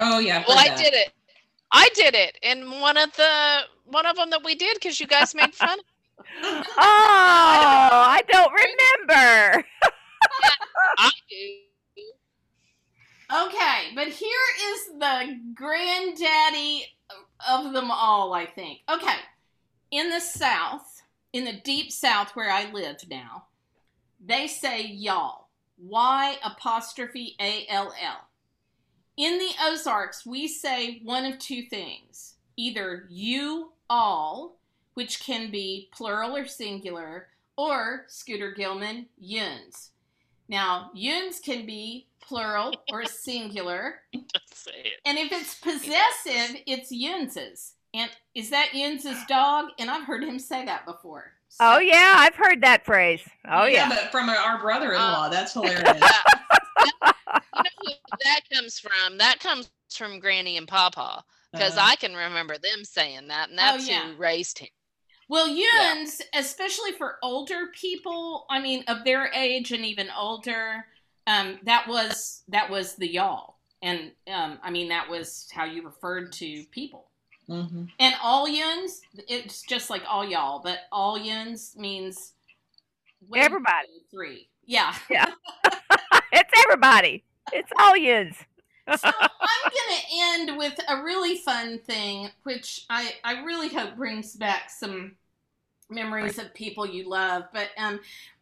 Oh 0.00 0.18
yeah. 0.18 0.42
Well, 0.48 0.56
heard 0.56 0.70
I 0.70 0.82
did 0.82 0.94
it. 0.94 1.12
I 1.72 1.90
did 1.94 2.14
it 2.14 2.38
in 2.42 2.80
one 2.80 2.96
of 2.96 3.14
the 3.16 3.60
one 3.84 4.06
of 4.06 4.16
them 4.16 4.30
that 4.30 4.42
we 4.42 4.54
did 4.54 4.76
because 4.76 4.98
you 4.98 5.06
guys 5.06 5.34
made 5.34 5.54
fun. 5.54 5.78
Oh, 6.42 6.64
I 6.76 8.22
don't 8.28 8.52
remember. 8.52 9.66
I 10.98 11.10
do. 11.30 12.02
Okay, 13.32 13.94
but 13.94 14.08
here 14.08 14.30
is 14.72 14.86
the 14.98 15.38
granddaddy 15.54 16.84
of 17.48 17.72
them 17.72 17.90
all, 17.90 18.32
I 18.32 18.46
think. 18.46 18.80
Okay, 18.90 19.18
in 19.92 20.10
the 20.10 20.20
South, 20.20 21.02
in 21.32 21.44
the 21.44 21.60
deep 21.64 21.92
South 21.92 22.30
where 22.34 22.50
I 22.50 22.70
live 22.72 22.96
now, 23.08 23.44
they 24.24 24.46
say 24.46 24.84
y'all. 24.84 25.48
Y 25.78 26.36
apostrophe 26.44 27.36
A 27.40 27.66
L 27.70 27.94
L. 28.02 28.28
In 29.16 29.38
the 29.38 29.50
Ozarks, 29.62 30.26
we 30.26 30.48
say 30.48 31.00
one 31.04 31.24
of 31.24 31.38
two 31.38 31.62
things 31.62 32.34
either 32.56 33.06
you 33.08 33.72
all, 33.88 34.58
which 34.94 35.20
can 35.20 35.50
be 35.50 35.88
plural 35.92 36.36
or 36.36 36.46
singular, 36.46 37.28
or 37.56 38.04
Scooter 38.08 38.52
Gilman, 38.52 39.06
yuns. 39.18 39.90
Now, 40.50 40.90
yuns 40.94 41.38
can 41.40 41.64
be 41.64 42.08
plural 42.20 42.74
or 42.92 43.04
singular, 43.06 44.00
Don't 44.12 44.26
say 44.52 44.72
it. 44.84 44.92
and 45.06 45.16
if 45.16 45.30
it's 45.32 45.54
possessive, 45.54 46.60
it's 46.66 46.90
yuns's. 46.90 47.74
And 47.94 48.10
is 48.34 48.50
that 48.50 48.68
yuns's 48.74 49.18
dog? 49.28 49.66
And 49.78 49.90
I've 49.90 50.04
heard 50.04 50.22
him 50.22 50.38
say 50.38 50.64
that 50.64 50.84
before. 50.84 51.32
So- 51.48 51.64
Oh 51.64 51.78
yeah, 51.78 52.14
I've 52.18 52.34
heard 52.34 52.60
that 52.62 52.84
phrase. 52.84 53.22
Oh 53.48 53.64
yeah. 53.64 53.88
but 53.88 54.10
from 54.12 54.28
our 54.28 54.60
brother-in-law, 54.60 55.28
that's 55.30 55.52
hilarious. 55.54 55.82
You 55.84 57.62
know 57.62 57.70
who 57.82 58.16
that 58.24 58.40
comes 58.52 58.78
from? 58.78 59.18
That 59.18 59.40
comes 59.40 59.70
from 59.92 60.18
Granny 60.20 60.56
and 60.56 60.68
Papa 60.68 61.24
because 61.52 61.76
Uh, 61.76 61.82
I 61.82 61.96
can 61.96 62.14
remember 62.14 62.54
them 62.58 62.84
saying 62.84 63.28
that, 63.28 63.50
and 63.50 63.58
that's 63.58 63.88
yeah. 63.88 64.08
who 64.12 64.16
raised 64.16 64.58
him. 64.60 64.68
Well, 65.30 65.46
Yeah. 65.48 65.94
yuns, 65.94 66.20
especially 66.34 66.90
for 66.92 67.18
older 67.22 67.68
people, 67.68 68.46
I 68.50 68.60
mean, 68.60 68.82
of 68.88 69.04
their 69.04 69.30
age 69.32 69.70
and 69.70 69.86
even 69.86 70.10
older, 70.10 70.84
um, 71.28 71.60
that 71.62 71.86
was 71.86 72.42
that 72.48 72.68
was 72.68 72.96
the 72.96 73.06
y'all, 73.06 73.58
and 73.80 74.10
um, 74.26 74.58
I 74.60 74.70
mean 74.70 74.88
that 74.88 75.08
was 75.08 75.48
how 75.52 75.64
you 75.64 75.82
referred 75.82 76.32
to 76.32 76.64
people. 76.72 77.10
mhm. 77.48 77.88
And 78.00 78.14
all 78.22 78.48
yuns, 78.48 79.02
it's 79.28 79.62
just 79.62 79.88
like 79.88 80.02
all 80.08 80.24
y'all, 80.28 80.60
but 80.62 80.80
all 80.90 81.16
yuns 81.16 81.76
means 81.76 82.32
Everybody. 83.34 84.02
three. 84.10 84.48
Yeah. 84.64 84.94
Yeah. 85.10 85.32
it's 86.32 86.50
everybody. 86.64 87.22
It's 87.52 87.70
all 87.78 87.96
yuns. 87.96 88.36
so 88.98 89.08
I'm 89.20 89.70
gonna 89.78 90.00
end 90.34 90.58
with 90.58 90.78
a 90.88 91.02
really 91.02 91.36
fun 91.38 91.78
thing, 91.78 92.30
which 92.42 92.84
I 92.90 93.14
I 93.24 93.42
really 93.44 93.68
hope 93.68 93.96
brings 93.96 94.34
back 94.34 94.70
some 94.70 95.16
memories 95.90 96.38
of 96.38 96.54
people 96.54 96.86
you 96.86 97.08
love. 97.08 97.44
But 97.52 97.68
um, 97.76 98.00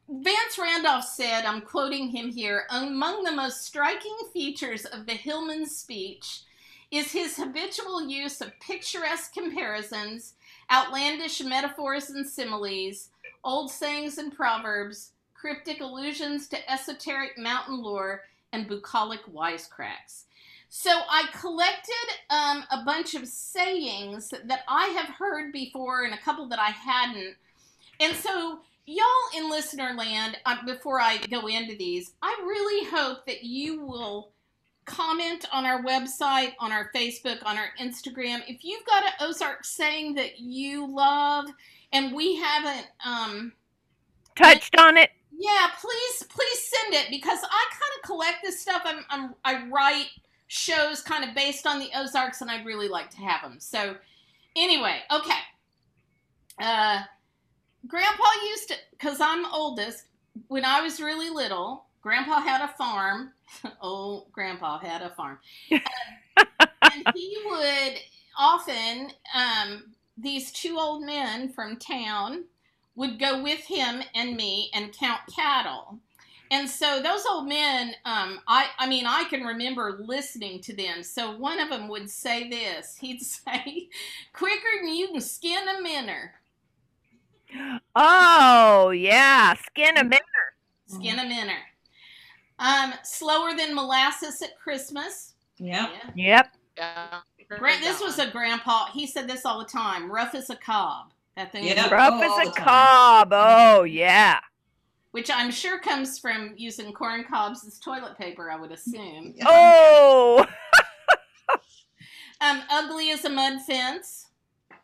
Vance 0.09 0.59
Randolph 0.59 1.05
said, 1.05 1.45
I'm 1.45 1.61
quoting 1.61 2.09
him 2.09 2.31
here: 2.31 2.67
among 2.71 3.25
the 3.25 3.33
most 3.33 3.63
striking 3.63 4.17
features 4.33 4.85
of 4.85 5.07
the 5.07 5.15
Hillman 5.15 5.67
speech 5.67 6.43
is 6.91 7.13
his 7.13 7.37
habitual 7.37 8.09
use 8.09 8.41
of 8.41 8.59
picturesque 8.61 9.35
comparisons, 9.35 10.35
outlandish 10.73 11.43
metaphors 11.43 12.11
and 12.11 12.27
similes, 12.27 13.11
old 13.45 13.71
sayings 13.71 14.19
and 14.19 14.35
proverbs, 14.35 15.13
cryptic 15.35 15.81
allusions 15.81 16.49
to 16.49 16.73
esoteric 16.73 17.37
mountain 17.37 17.83
lore, 17.83 18.23
and 18.53 18.67
bucolic 18.67 19.21
wisecracks. 19.27 20.25
So 20.69 20.91
I 20.91 21.25
collected 21.33 21.95
um, 22.31 22.65
a 22.71 22.85
bunch 22.85 23.15
of 23.15 23.27
sayings 23.27 24.31
that 24.45 24.61
I 24.69 24.89
have 24.89 25.15
heard 25.15 25.53
before 25.53 26.05
and 26.05 26.13
a 26.13 26.19
couple 26.19 26.47
that 26.49 26.59
I 26.59 26.71
hadn't. 26.71 27.37
And 28.01 28.15
so, 28.15 28.61
y'all 28.87 29.05
in 29.37 29.51
listener 29.51 29.95
land, 29.97 30.37
uh, 30.47 30.57
before 30.67 31.01
I 31.01 31.19
go 31.31 31.47
into 31.47 31.75
these, 31.77 32.13
I 32.23 32.37
really 32.47 32.89
hope 32.91 33.27
that 33.27 33.45
you 33.45 33.81
will 33.81 34.31
comment 34.85 35.47
on 35.53 35.65
our 35.65 35.83
website, 35.83 36.53
on 36.59 36.71
our 36.71 36.91
Facebook, 36.95 37.45
on 37.45 37.57
our 37.57 37.71
Instagram. 37.81 38.43
If 38.47 38.65
you've 38.65 38.85
got 38.87 39.05
an 39.05 39.13
Ozark 39.21 39.65
saying 39.65 40.15
that 40.15 40.39
you 40.39 40.87
love 40.87 41.47
and 41.93 42.15
we 42.15 42.37
haven't 42.37 42.87
um, 43.05 43.53
Touched 44.37 44.79
on 44.79 44.97
it. 44.97 45.11
yeah, 45.37 45.69
please, 45.81 46.23
please 46.29 46.71
send 46.71 46.95
it 46.95 47.11
because 47.11 47.41
I 47.43 47.65
kind 47.71 47.93
of 47.99 48.07
collect 48.07 48.37
this 48.43 48.61
stuff. 48.61 48.83
I'm, 48.85 49.05
I'm, 49.11 49.35
I 49.45 49.67
write 49.69 50.07
shows 50.49 51.03
kind 51.03 51.25
of 51.25 51.35
based 51.35 51.67
on 51.67 51.79
the 51.79 51.91
Ozarks, 51.95 52.41
and 52.41 52.51
I'd 52.51 52.67
really 52.67 52.89
like 52.89 53.11
to 53.11 53.19
have 53.19 53.43
them. 53.43 53.61
So, 53.61 53.97
anyway, 54.57 55.01
okay. 55.13 55.41
Uh, 56.59 57.03
Grandpa 57.87 58.25
used 58.49 58.69
to, 58.69 58.75
because 58.91 59.21
I'm 59.21 59.47
oldest. 59.47 60.05
When 60.49 60.65
I 60.65 60.81
was 60.81 61.01
really 61.01 61.31
little, 61.31 61.85
Grandpa 62.01 62.41
had 62.41 62.63
a 62.63 62.69
farm. 62.69 63.33
oh, 63.83 64.27
Grandpa 64.33 64.79
had 64.79 65.03
a 65.03 65.11
farm, 65.11 65.39
Uh, 65.71 65.79
and 66.83 67.05
he 67.15 67.37
would 67.47 67.95
often 68.39 69.11
um, 69.35 69.95
these 70.17 70.53
two 70.53 70.79
old 70.79 71.05
men 71.05 71.53
from 71.53 71.77
town 71.77 72.45
would 72.95 73.19
go 73.19 73.43
with 73.43 73.61
him 73.61 74.03
and 74.15 74.37
me 74.37 74.71
and 74.75 74.97
count 74.97 75.21
cattle. 75.35 75.99
And 76.51 76.69
so 76.69 77.01
those 77.03 77.25
old 77.31 77.47
men, 77.49 77.95
um, 78.05 78.41
I, 78.49 78.69
I 78.79 78.87
mean, 78.89 79.07
I 79.07 79.25
can 79.25 79.43
remember 79.43 79.99
listening 80.03 80.61
to 80.63 80.75
them. 80.75 81.03
So 81.03 81.37
one 81.37 81.61
of 81.61 81.69
them 81.69 81.89
would 81.89 82.09
say 82.11 82.49
this. 82.49 82.97
He'd 83.01 83.21
say, 83.23 83.89
"Quicker 84.33 84.69
than 84.81 84.95
you 84.95 85.09
can 85.09 85.21
skin 85.21 85.69
a 85.69 85.83
minner, 85.83 86.33
Oh 87.95 88.91
yeah, 88.91 89.55
skin 89.55 89.97
a 89.99 90.05
minute. 90.05 90.23
skin 90.87 91.19
a 91.19 91.25
minner." 91.25 91.59
Um, 92.59 92.95
slower 93.05 93.55
than 93.57 93.75
molasses 93.75 94.43
at 94.43 94.59
Christmas. 94.59 95.35
Yeah. 95.59 95.89
Yeah. 95.93 96.11
Yep. 96.15 96.49
Yeah. 96.77 97.19
Gra- 97.49 97.81
this 97.81 98.01
was 98.01 98.19
a 98.19 98.31
grandpa. 98.31 98.87
He 98.93 99.07
said 99.07 99.29
this 99.29 99.47
all 99.47 99.59
the 99.59 99.65
time. 99.65 100.11
Rough 100.11 100.35
as 100.35 100.51
a 100.51 100.57
cob. 100.57 101.13
That 101.37 101.53
thing. 101.53 101.65
Yeah. 101.65 101.89
Rough 101.89 102.15
Oh, 102.21 102.41
as 102.43 102.49
a 102.49 102.53
cob. 102.53 103.29
Oh 103.33 103.85
yeah. 103.85 104.41
Which 105.13 105.31
I'm 105.31 105.51
sure 105.51 105.79
comes 105.79 106.19
from 106.19 106.53
using 106.57 106.93
corn 106.93 107.25
cobs 107.25 107.65
as 107.67 107.79
toilet 107.79 108.19
paper. 108.19 108.51
I 108.51 108.57
would 108.57 108.73
assume. 108.73 109.35
Oh. 109.47 110.47
Um, 112.41 112.63
ugly 112.71 113.11
as 113.11 113.25
a 113.25 113.31
mud 113.31 113.61
fence. 113.63 114.27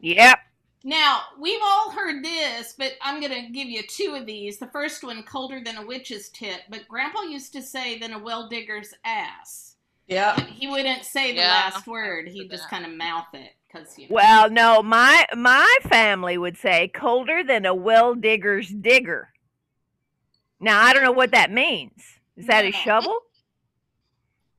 Yep. 0.01 0.39
Now, 0.83 1.21
we've 1.41 1.61
all 1.63 1.93
heard 1.93 2.25
this, 2.25 2.75
but 2.77 2.95
I'm 3.01 3.21
going 3.21 3.33
to 3.33 3.53
give 3.53 3.69
you 3.69 3.83
two 3.85 4.17
of 4.17 4.27
these. 4.27 4.59
The 4.59 4.67
first 4.67 5.05
one, 5.05 5.23
colder 5.23 5.63
than 5.65 5.77
a 5.77 5.87
witch's 5.87 6.31
tit, 6.31 6.63
but 6.69 6.89
Grandpa 6.89 7.23
used 7.23 7.53
to 7.53 7.63
say 7.63 7.99
than 7.99 8.13
a 8.13 8.19
well 8.19 8.49
digger's 8.49 8.93
ass. 9.05 9.77
Yeah. 10.09 10.39
He 10.41 10.67
wouldn't 10.67 11.05
say 11.05 11.31
the 11.31 11.39
Yeah. 11.39 11.49
last 11.73 11.87
word. 11.87 12.29
He'd 12.29 12.51
just 12.51 12.69
kind 12.69 12.85
of 12.85 12.93
mouth 12.93 13.29
it 13.33 13.53
because 13.73 13.97
you 13.99 14.09
know. 14.09 14.15
Well, 14.17 14.51
no, 14.51 14.83
my 14.83 15.25
my 15.35 15.77
family 15.85 16.37
would 16.37 16.59
say 16.59 16.89
colder 16.89 17.43
than 17.45 17.65
a 17.65 17.75
well 17.75 18.15
digger's 18.15 18.69
digger. 18.69 19.31
Now 20.61 20.83
I 20.83 20.93
don't 20.93 21.03
know 21.03 21.13
what 21.13 21.33
that 21.33 21.51
means. 21.51 22.03
Is 22.37 22.47
that 22.47 22.65
his 22.65 22.75
shovel? 22.75 23.19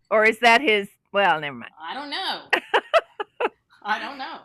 Or 0.10 0.26
is 0.26 0.40
that 0.40 0.62
his 0.62 0.88
well, 1.12 1.40
never 1.40 1.56
mind. 1.56 1.72
I 1.82 1.94
don't 1.94 2.10
know. 2.10 2.42
I 3.84 4.00
don't 4.00 4.18
know. 4.18 4.40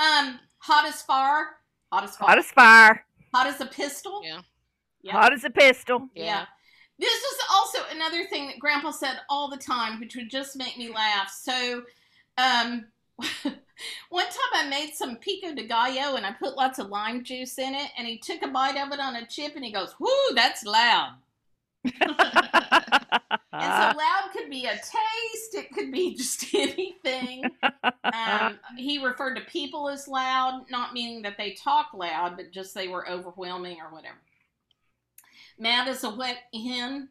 Um, 0.00 0.40
hot 0.58 0.86
as 0.86 1.02
fire. 1.02 1.46
Hot 1.92 2.02
as 2.02 2.16
fire. 2.16 2.28
Hot 2.28 2.38
as 2.38 2.50
fire, 2.50 3.06
Hot 3.32 3.46
as 3.46 3.60
a 3.60 3.66
pistol. 3.66 4.20
Yeah. 4.24 4.40
Yeah. 5.02 5.12
hot 5.12 5.32
as 5.32 5.44
a 5.44 5.50
pistol. 5.50 6.08
Yeah. 6.14 6.46
This 6.98 7.12
is 7.12 7.38
also 7.52 7.78
another 7.92 8.24
thing 8.24 8.48
that 8.48 8.58
Grandpa 8.58 8.90
said 8.90 9.20
all 9.28 9.48
the 9.48 9.56
time, 9.56 10.00
which 10.00 10.16
would 10.16 10.30
just 10.30 10.56
make 10.56 10.76
me 10.76 10.92
laugh. 10.92 11.30
So, 11.30 11.82
um, 12.38 12.86
one 13.18 14.24
time 14.26 14.52
I 14.54 14.68
made 14.68 14.92
some 14.94 15.16
pico 15.16 15.54
de 15.54 15.66
gallo 15.66 16.16
and 16.16 16.24
I 16.26 16.32
put 16.32 16.56
lots 16.56 16.78
of 16.78 16.88
lime 16.88 17.24
juice 17.24 17.58
in 17.58 17.74
it, 17.74 17.90
and 17.98 18.06
he 18.06 18.18
took 18.18 18.42
a 18.42 18.48
bite 18.48 18.76
of 18.76 18.92
it 18.92 19.00
on 19.00 19.16
a 19.16 19.26
chip 19.26 19.54
and 19.56 19.64
he 19.64 19.72
goes, 19.72 19.94
"Whoo, 20.00 20.34
that's 20.34 20.64
loud." 20.64 21.14
And 21.84 21.92
so 22.02 22.08
loud 23.52 24.30
could 24.32 24.50
be 24.50 24.64
a 24.66 24.72
taste, 24.72 25.54
it 25.54 25.70
could 25.72 25.92
be 25.92 26.14
just 26.14 26.46
anything. 26.54 27.44
Um, 27.62 28.58
he 28.76 29.04
referred 29.04 29.34
to 29.36 29.42
people 29.42 29.88
as 29.88 30.08
loud, 30.08 30.64
not 30.70 30.92
meaning 30.92 31.22
that 31.22 31.36
they 31.36 31.52
talk 31.52 31.92
loud, 31.94 32.36
but 32.36 32.52
just 32.52 32.74
they 32.74 32.88
were 32.88 33.08
overwhelming 33.08 33.78
or 33.80 33.92
whatever. 33.92 34.16
Mad 35.58 35.88
as 35.88 36.02
a 36.04 36.10
wet 36.10 36.38
hen. 36.52 37.08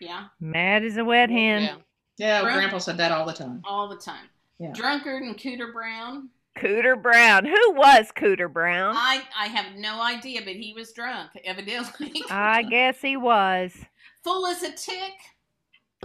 Yeah, 0.00 0.26
Mad 0.40 0.84
as 0.84 0.96
a 0.96 1.04
wet 1.04 1.30
hen. 1.30 1.62
Yeah. 1.62 1.76
Yeah, 2.16 2.42
Right. 2.42 2.54
Grandpa 2.54 2.78
said 2.78 2.96
that 2.98 3.10
all 3.12 3.26
the 3.26 3.32
time. 3.32 3.60
all 3.64 3.88
the 3.88 3.96
time. 3.96 4.26
Yeah. 4.58 4.72
Drunkard 4.72 5.22
and 5.22 5.36
Cooter 5.36 5.72
Brown. 5.72 6.30
Cooter 6.56 7.00
Brown. 7.00 7.44
Who 7.44 7.72
was 7.72 8.12
Cooter 8.16 8.52
Brown? 8.52 8.94
I, 8.96 9.22
I 9.36 9.46
have 9.46 9.74
no 9.76 10.00
idea, 10.00 10.40
but 10.44 10.54
he 10.54 10.72
was 10.72 10.92
drunk, 10.92 11.30
evidently. 11.44 12.22
I 12.30 12.62
guess 12.70 13.00
he 13.00 13.16
was. 13.16 13.72
Full 14.22 14.46
as 14.46 14.62
a 14.62 14.70
tick. 14.72 15.12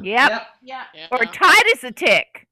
Yep. 0.01 0.47
Yeah. 0.63 0.83
Yeah. 0.93 1.07
Or 1.11 1.25
tight 1.25 1.65
as 1.75 1.83
a 1.83 1.91
tick. 1.91 2.47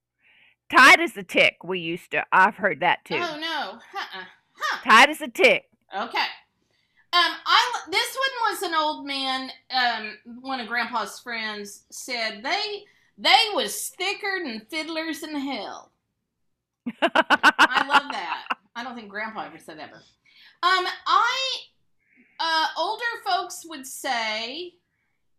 Tight 0.70 1.00
as 1.00 1.16
a 1.18 1.24
tick. 1.24 1.58
We 1.64 1.80
used 1.80 2.12
to. 2.12 2.26
I've 2.32 2.56
heard 2.56 2.82
that 2.82 3.04
too. 3.06 3.16
Oh, 3.16 3.38
no. 3.40 3.72
Uh-uh. 3.72 4.24
Huh. 4.60 4.80
Tight 4.84 5.10
as 5.10 5.22
a 5.22 5.28
tick. 5.28 5.66
Okay. 5.96 6.28
Um, 7.14 7.34
I 7.46 7.82
this 7.90 8.18
one 8.18 8.52
was 8.52 8.62
an 8.64 8.76
old 8.76 9.06
man. 9.06 9.50
Um, 9.72 10.18
one 10.42 10.60
of 10.60 10.68
Grandpa's 10.68 11.20
friends 11.20 11.86
said 11.90 12.42
they 12.44 12.84
they 13.18 13.36
was 13.54 13.90
thicker 13.90 14.40
than 14.44 14.62
fiddlers 14.70 15.24
in 15.24 15.36
hell. 15.36 15.92
I 17.02 17.86
love 17.88 18.12
that. 18.12 18.44
I 18.76 18.84
don't 18.84 18.96
think 18.96 19.10
Grandpa 19.10 19.46
ever 19.46 19.58
said 19.58 19.80
that. 19.80 19.92
But, 19.92 20.68
um, 20.68 20.86
I 21.08 21.58
uh, 22.40 22.68
older 22.78 23.04
folks 23.26 23.66
would 23.68 23.86
say 23.86 24.74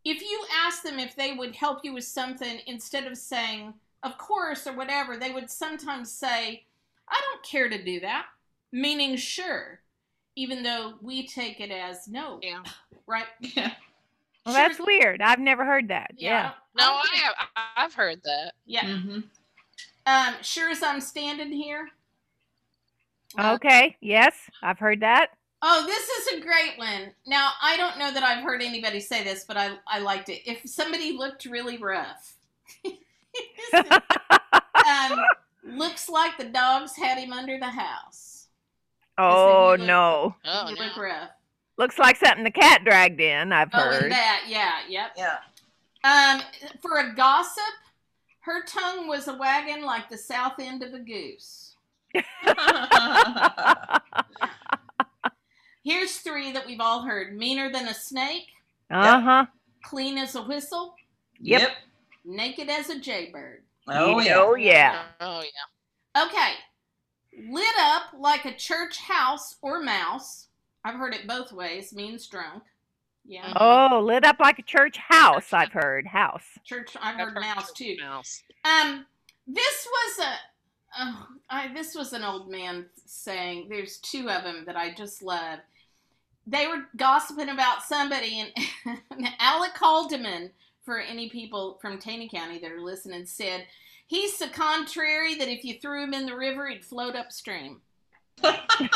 if 0.05 0.21
you 0.23 0.45
ask 0.65 0.83
them 0.83 0.99
if 0.99 1.15
they 1.17 1.33
would 1.33 1.55
help 1.55 1.81
you 1.85 1.95
with 1.95 2.05
something 2.05 2.61
instead 2.67 3.07
of 3.07 3.17
saying 3.17 3.75
of 4.03 4.17
course 4.19 4.67
or 4.67 4.75
whatever, 4.75 5.17
they 5.17 5.31
would 5.33 5.51
sometimes 5.51 6.13
say, 6.13 6.65
"I 7.09 7.21
don't 7.21 7.43
care 7.45 7.69
to 7.69 7.83
do 7.83 8.01
that," 8.01 8.27
meaning 8.73 9.17
sure, 9.17 9.81
even 10.37 10.63
though 10.63 10.95
we 11.03 11.27
take 11.27 11.61
it 11.61 11.71
as 11.73 12.07
no, 12.09 12.39
Yeah. 12.43 12.63
right? 13.07 13.27
Yeah. 13.41 13.75
Well, 14.49 14.57
Sure- 14.57 14.69
that's 14.69 14.81
weird. 14.81 15.21
I've 15.23 15.39
never 15.39 15.65
heard 15.65 15.89
that. 15.89 16.13
Yeah. 16.17 16.53
No, 16.77 16.85
I 16.95 17.17
have. 17.17 17.35
I- 17.57 17.85
I've 17.85 17.95
heard 17.95 18.23
that. 18.25 18.53
Yeah. 18.67 18.85
Mm-hmm. 18.85 19.21
Um, 20.07 20.35
sure 20.43 20.71
as 20.71 20.83
I'm 20.83 21.01
standing 21.01 21.53
here. 21.53 21.89
Uh, 23.39 23.53
Okay. 23.55 23.97
Yes, 24.01 24.35
I've 24.63 24.79
heard 24.79 25.01
that. 25.01 25.31
Oh, 25.61 25.85
this 25.87 26.09
is 26.09 26.39
a 26.39 26.41
great 26.41 26.79
one. 26.79 27.13
Now, 27.27 27.51
I 27.61 27.77
don't 27.77 27.99
know 27.99 28.13
that 28.13 28.23
I've 28.23 28.45
heard 28.45 28.63
anybody 28.63 29.01
say 29.01 29.25
this, 29.25 29.45
but 29.45 29.57
I, 29.57 29.73
I 29.89 29.99
liked 29.99 30.29
it. 30.29 30.43
If 30.47 30.63
somebody 30.71 31.13
looked 31.13 31.45
really 31.47 31.77
rough, 31.79 32.37
um, 33.75 35.19
looks 35.65 36.09
like 36.09 36.39
the 36.39 36.45
dogs 36.45 36.97
had 36.97 37.19
him 37.19 37.33
under 37.33 37.59
the 37.59 37.69
house. 37.69 38.47
oh 39.19 39.75
look- 39.79 39.87
no. 39.87 40.35
Oh 40.45 40.67
he 40.69 40.75
no. 40.75 40.81
looked 40.85 40.97
rough. 40.97 41.31
Looks 41.79 41.99
like 41.99 42.17
something 42.17 42.45
the 42.45 42.51
cat 42.51 42.83
dragged 42.85 43.21
in. 43.21 43.53
I've 43.53 43.71
Oh, 43.73 43.79
and 43.79 44.03
heard. 44.03 44.13
that, 44.13 44.43
yeah, 44.49 44.81
yep. 44.89 45.13
Yeah. 45.17 45.37
Um, 46.05 46.43
for 46.83 46.99
a 46.99 47.15
gossip, 47.15 47.63
her 48.41 48.65
tongue 48.65 49.09
was 49.09 49.29
a 49.29 49.35
wagging 49.35 49.83
like 49.85 50.09
the 50.09 50.19
south 50.19 50.55
end 50.61 50.83
of 50.83 50.93
a 50.93 50.99
goose. 50.99 51.75
Here's 55.85 56.17
three 56.19 56.53
that 56.53 56.67
we've 56.67 56.81
all 56.81 57.03
heard: 57.03 57.37
meaner 57.37 57.71
than 57.73 57.89
a 57.89 57.95
snake, 57.95 58.49
Uh 58.91 59.21
huh. 59.21 59.47
clean 59.85 60.19
as 60.19 60.35
a 60.35 60.43
whistle, 60.43 60.95
Yep. 61.41 61.61
Yep. 61.63 61.71
naked 62.25 62.69
as 62.69 62.91
a 62.91 62.99
jaybird. 62.99 63.63
Oh 63.87 64.21
yeah. 64.21 64.35
Oh 64.39 64.55
yeah. 64.55 65.03
Oh 65.21 65.43
yeah. 65.43 66.25
Okay. 66.25 66.53
Lit 67.51 67.75
up 67.81 68.03
like 68.19 68.45
a 68.45 68.53
church 68.55 68.99
house 68.99 69.57
or 69.63 69.81
mouse. 69.81 70.48
I've 70.85 70.95
heard 70.95 71.15
it 71.15 71.27
both 71.27 71.53
ways, 71.53 71.93
means 71.93 72.27
drunk. 72.27 72.63
Yeah. 73.25 73.53
Oh, 73.57 74.01
lit 74.03 74.25
up 74.25 74.41
like 74.41 74.59
a 74.59 74.63
church 74.63 74.97
house. 74.97 75.53
I've 75.53 75.73
heard 75.73 76.07
house. 76.07 76.45
Church, 76.65 76.97
I've 77.01 77.15
I've 77.15 77.21
heard 77.21 77.35
heard 77.35 77.41
mouse 77.41 77.73
too. 77.73 77.97
too. 77.97 78.03
Mouse. 78.03 78.43
Um, 78.65 79.05
this 79.47 79.87
was 79.87 80.27
a, 80.27 80.35
oh, 81.01 81.27
I, 81.51 81.73
this 81.75 81.95
was 81.95 82.13
an 82.15 82.25
old 82.25 82.51
man 82.51 82.87
saying, 83.05 83.67
there's 83.69 83.99
two 83.99 84.31
of 84.31 84.45
them 84.45 84.65
that 84.67 84.77
I 84.77 84.95
just 84.95 85.23
love. 85.23 85.59
They 86.47 86.67
were 86.67 86.87
gossiping 86.97 87.51
about 87.51 87.83
somebody, 87.83 88.41
and, 88.41 88.99
and 89.11 89.29
Alec 89.39 89.73
Haldeman, 89.75 90.51
for 90.83 90.99
any 90.99 91.29
people 91.29 91.79
from 91.83 91.99
Taney 91.99 92.31
County 92.31 92.59
that 92.61 92.73
are 92.73 92.81
listening, 92.81 93.27
said, 93.27 93.67
He's 94.07 94.39
so 94.39 94.49
contrary 94.49 95.35
that 95.35 95.49
if 95.49 95.65
you 95.65 95.75
threw 95.75 96.03
him 96.03 96.15
in 96.15 96.25
the 96.25 96.35
river, 96.35 96.67
he'd 96.67 96.83
float 96.83 97.15
upstream. 97.15 97.83
I 98.45 98.89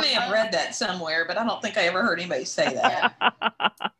may 0.00 0.14
have 0.14 0.30
read 0.30 0.52
that 0.52 0.74
somewhere, 0.74 1.24
but 1.26 1.38
I 1.38 1.44
don't 1.44 1.62
think 1.62 1.76
I 1.76 1.82
ever 1.82 2.02
heard 2.02 2.20
anybody 2.20 2.44
say 2.44 2.74
that. 2.74 3.14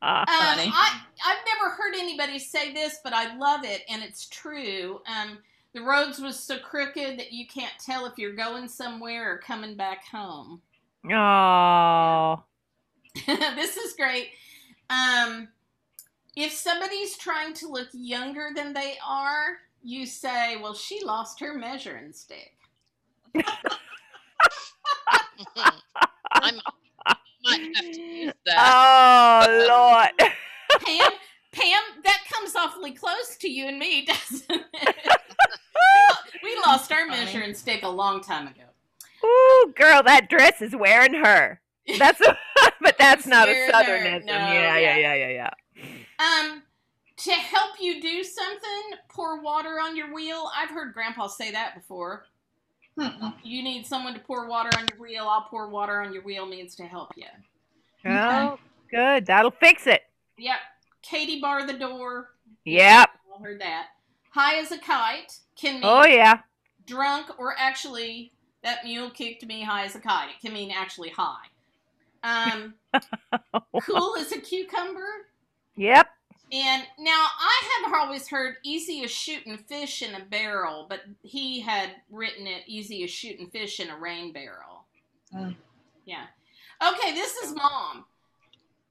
Um, 0.02 0.26
Funny. 0.26 0.70
I, 0.72 1.00
I've 1.26 1.44
never 1.54 1.74
heard 1.74 1.94
anybody 1.94 2.38
say 2.38 2.72
this, 2.72 3.00
but 3.04 3.12
I 3.12 3.36
love 3.36 3.64
it, 3.64 3.82
and 3.88 4.02
it's 4.02 4.28
true. 4.28 5.00
Um, 5.06 5.38
the 5.74 5.82
roads 5.82 6.18
was 6.18 6.38
so 6.38 6.58
crooked 6.58 7.18
that 7.18 7.32
you 7.32 7.46
can't 7.46 7.72
tell 7.78 8.06
if 8.06 8.18
you're 8.18 8.34
going 8.34 8.68
somewhere 8.68 9.32
or 9.32 9.38
coming 9.38 9.76
back 9.76 10.06
home. 10.06 10.60
oh. 11.10 12.42
this 13.26 13.76
is 13.76 13.94
great. 13.94 14.30
Um, 14.88 15.48
if 16.36 16.52
somebody's 16.52 17.16
trying 17.16 17.54
to 17.54 17.68
look 17.68 17.88
younger 17.92 18.50
than 18.54 18.72
they 18.72 18.94
are, 19.06 19.58
you 19.82 20.06
say, 20.06 20.56
"Well, 20.56 20.74
she 20.74 21.04
lost 21.04 21.40
her 21.40 21.54
measuring 21.54 22.12
stick." 22.12 22.52
I 26.32 27.16
might 27.44 27.76
have 27.76 27.92
to 27.92 28.00
use 28.02 28.32
that. 28.46 28.56
Oh 28.58 29.66
Lord. 29.68 30.30
Pam, 30.84 31.12
Pam, 31.52 31.82
that 32.04 32.18
comes 32.32 32.54
awfully 32.54 32.92
close 32.92 33.36
to 33.40 33.50
you 33.50 33.66
and 33.68 33.78
me, 33.78 34.04
doesn't 34.06 34.64
it? 34.74 34.96
we 36.42 36.56
lost 36.66 36.92
our 36.92 37.06
Funny. 37.08 37.24
measuring 37.24 37.54
stick 37.54 37.82
a 37.82 37.88
long 37.88 38.22
time 38.22 38.46
ago. 38.46 38.62
Ooh, 39.24 39.72
girl, 39.76 40.02
that 40.02 40.28
dress 40.30 40.62
is 40.62 40.74
wearing 40.74 41.14
her. 41.14 41.60
That's 41.98 42.20
a, 42.20 42.36
but 42.80 42.96
that's 42.98 43.26
not 43.26 43.48
a 43.48 43.52
Wearing 43.52 43.72
southernism. 43.72 44.26
No, 44.26 44.32
yeah, 44.32 44.78
yeah. 44.78 44.96
yeah, 44.96 45.14
yeah, 45.14 45.14
yeah, 45.28 45.50
yeah. 45.78 45.90
Um, 46.18 46.62
to 47.18 47.32
help 47.32 47.72
you 47.80 48.00
do 48.00 48.24
something, 48.24 48.98
pour 49.08 49.42
water 49.42 49.78
on 49.80 49.96
your 49.96 50.14
wheel. 50.14 50.50
I've 50.56 50.70
heard 50.70 50.94
Grandpa 50.94 51.26
say 51.26 51.50
that 51.50 51.74
before. 51.74 52.24
Mm-mm. 52.98 53.34
You 53.42 53.62
need 53.62 53.86
someone 53.86 54.14
to 54.14 54.20
pour 54.20 54.46
water 54.46 54.70
on 54.76 54.86
your 54.88 55.00
wheel. 55.00 55.26
I'll 55.28 55.46
pour 55.48 55.68
water 55.68 56.00
on 56.00 56.12
your 56.12 56.22
wheel 56.22 56.46
means 56.46 56.74
to 56.76 56.84
help 56.84 57.12
you. 57.16 57.26
Oh, 58.04 58.58
good. 58.90 59.26
That'll 59.26 59.50
fix 59.50 59.86
it. 59.86 60.02
Yep. 60.38 60.56
Katie 61.02 61.40
bar 61.40 61.66
the 61.66 61.74
door. 61.74 62.30
Yep. 62.64 63.10
I 63.38 63.42
heard 63.42 63.60
that. 63.60 63.86
High 64.30 64.58
as 64.58 64.70
a 64.72 64.78
kite 64.78 65.38
can 65.56 65.74
mean 65.74 65.82
Oh 65.84 66.04
yeah. 66.06 66.40
drunk 66.86 67.26
or 67.38 67.54
actually 67.58 68.32
that 68.62 68.84
mule 68.84 69.10
kicked 69.10 69.44
me 69.46 69.62
high 69.62 69.84
as 69.84 69.94
a 69.94 70.00
kite. 70.00 70.30
It 70.30 70.40
can 70.40 70.52
mean 70.52 70.70
actually 70.70 71.10
high. 71.10 71.46
Um, 72.22 72.74
cool 73.82 74.16
as 74.18 74.30
a 74.32 74.38
cucumber. 74.40 75.06
Yep. 75.76 76.08
And 76.52 76.82
now 76.98 77.26
I 77.38 77.82
have 77.84 77.94
always 77.94 78.26
heard 78.28 78.56
easy 78.64 79.04
as 79.04 79.10
shooting 79.10 79.56
fish 79.56 80.02
in 80.02 80.14
a 80.14 80.24
barrel, 80.24 80.86
but 80.88 81.00
he 81.22 81.60
had 81.60 81.90
written 82.10 82.46
it 82.46 82.62
easy 82.66 83.04
as 83.04 83.10
shooting 83.10 83.48
fish 83.50 83.78
in 83.78 83.88
a 83.88 83.96
rain 83.96 84.32
barrel. 84.32 84.84
Mm. 85.34 85.54
Yeah. 86.06 86.24
Okay, 86.82 87.12
this 87.14 87.36
is 87.36 87.54
mom. 87.54 88.04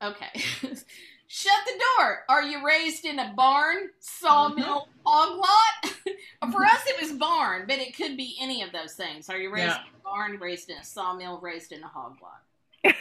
Okay. 0.01 0.30
Shut 1.32 1.60
the 1.66 1.84
door. 1.97 2.20
Are 2.30 2.41
you 2.41 2.66
raised 2.66 3.05
in 3.05 3.20
a 3.20 3.34
barn, 3.36 3.89
sawmill, 3.99 4.88
hog 5.05 5.38
lot? 5.38 5.93
For 6.51 6.66
us, 6.66 6.82
it 6.88 6.99
was 7.01 7.12
barn, 7.12 7.66
but 7.68 7.78
it 7.78 7.95
could 7.95 8.16
be 8.18 8.36
any 8.41 8.64
of 8.64 8.72
those 8.72 8.93
things. 8.93 9.30
Are 9.30 9.38
you 9.38 9.51
raised 9.51 9.68
Yeah. 9.68 9.82
in 9.82 9.95
a 9.99 10.03
barn, 10.03 10.39
raised 10.39 10.70
in 10.70 10.78
a 10.78 10.84
sawmill, 10.84 11.39
raised 11.39 11.72
in 11.72 11.84
a 11.84 11.88
hog 11.88 12.18
lot? 12.22 12.95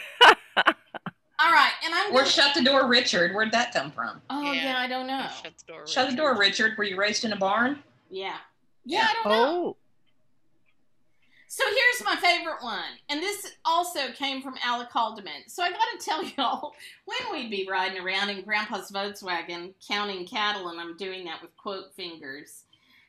All 1.41 1.51
right, 1.51 1.71
and 1.85 1.93
I'm 1.95 2.11
Or 2.11 2.19
gonna- 2.19 2.29
shut 2.29 2.53
the 2.53 2.61
door, 2.63 2.85
Richard. 2.87 3.33
Where'd 3.33 3.51
that 3.53 3.73
come 3.73 3.91
from? 3.91 4.21
Oh 4.29 4.41
yeah, 4.51 4.63
Yeah. 4.63 4.79
I 4.79 4.87
don't 4.87 5.07
know. 5.07 5.27
Shut 5.41 5.53
the 5.57 5.65
door. 5.73 5.87
Shut 5.87 6.09
the 6.09 6.15
door, 6.15 6.35
Richard. 6.35 6.77
Were 6.77 6.83
you 6.83 6.97
raised 6.97 7.23
in 7.23 7.31
a 7.33 7.37
barn? 7.37 7.81
Yeah, 8.09 8.37
yeah, 8.85 9.07
I 9.09 9.13
don't 9.13 9.25
know. 9.31 9.45
Oh, 9.67 9.77
So 11.47 11.63
here's 11.65 12.05
my 12.05 12.15
favorite 12.17 12.61
one, 12.61 12.83
and 13.09 13.21
this 13.21 13.53
also 13.65 14.11
came 14.11 14.41
from 14.41 14.55
Alec 14.63 14.89
Haldeman. 14.91 15.47
So 15.47 15.63
I 15.63 15.71
got 15.71 15.79
to 15.99 16.05
tell 16.05 16.23
y'all, 16.37 16.75
when 17.05 17.17
we'd 17.31 17.49
be 17.49 17.67
riding 17.69 17.99
around 17.99 18.29
in 18.29 18.43
Grandpa's 18.43 18.91
Volkswagen 18.91 19.73
counting 19.87 20.27
cattle, 20.27 20.69
and 20.69 20.79
I'm 20.79 20.95
doing 20.97 21.23
that 21.25 21.41
with 21.41 21.55
quote 21.57 21.93
fingers. 21.95 22.65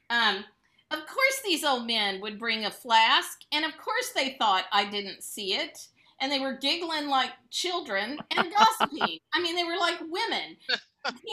Um, 0.09 0.45
of 0.91 1.01
course, 1.07 1.41
these 1.45 1.65
old 1.65 1.87
men 1.87 2.21
would 2.21 2.39
bring 2.39 2.65
a 2.65 2.71
flask, 2.71 3.41
and 3.53 3.65
of 3.65 3.77
course 3.77 4.11
they 4.15 4.37
thought 4.39 4.65
I 4.73 4.85
didn't 4.87 5.23
see 5.23 5.55
it, 5.55 5.87
and 6.21 6.31
they 6.31 6.41
were 6.41 6.55
giggling 6.55 7.09
like 7.09 7.31
children 7.51 8.19
and 8.37 8.53
gossiping. 8.53 9.19
I 9.35 9.43
mean, 9.43 9.57
they 9.57 9.65
were 9.65 9.79
like 9.79 9.99
women, 10.01 10.57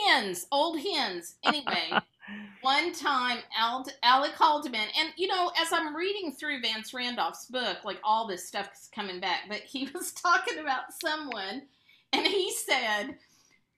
hens, 0.06 0.46
old 0.50 0.80
hens. 0.80 1.36
Anyway 1.44 2.00
one 2.60 2.92
time 2.92 3.38
Al- 3.56 3.86
Alec 4.02 4.32
Haldeman, 4.32 4.88
and 4.98 5.12
you 5.16 5.28
know, 5.28 5.50
as 5.60 5.72
I'm 5.72 5.96
reading 5.96 6.32
through 6.32 6.60
Vance 6.60 6.92
Randolph's 6.92 7.46
book, 7.46 7.84
like 7.84 7.98
all 8.04 8.26
this 8.26 8.46
stuff 8.46 8.68
is 8.74 8.90
coming 8.94 9.20
back, 9.20 9.42
but 9.48 9.60
he 9.60 9.88
was 9.94 10.12
talking 10.12 10.58
about 10.58 10.92
someone, 11.02 11.62
and 12.12 12.26
he 12.26 12.52
said, 12.52 13.16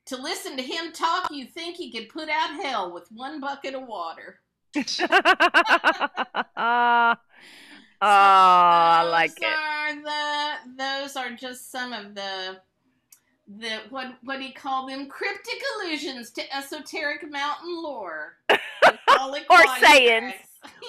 to 0.06 0.16
listen 0.16 0.56
to 0.56 0.62
him 0.62 0.92
talk, 0.92 1.30
you 1.30 1.46
think 1.46 1.76
he 1.76 1.92
could 1.92 2.08
put 2.08 2.28
out 2.28 2.62
hell 2.62 2.92
with 2.92 3.08
one 3.12 3.40
bucket 3.40 3.74
of 3.74 3.86
water. 3.86 4.40
Oh, 8.03 8.07
I 8.07 9.03
like 9.03 9.34
those 9.38 9.48
it. 9.48 9.55
Are 9.55 9.94
the, 9.94 10.76
those 10.76 11.16
are 11.16 11.30
just 11.30 11.70
some 11.70 11.92
of 11.92 12.14
the 12.14 12.61
the 13.59 13.80
what 13.90 14.14
what 14.22 14.38
do 14.38 14.44
you 14.44 14.55
call 14.55 14.86
them? 14.86 15.07
Cryptic 15.07 15.61
allusions 15.76 16.30
to 16.32 16.57
esoteric 16.57 17.28
mountain 17.30 17.82
lore. 17.82 18.36
We 18.51 18.57
call 19.09 19.34
it 19.34 19.44
Or 19.51 19.66
sayings. 19.78 20.34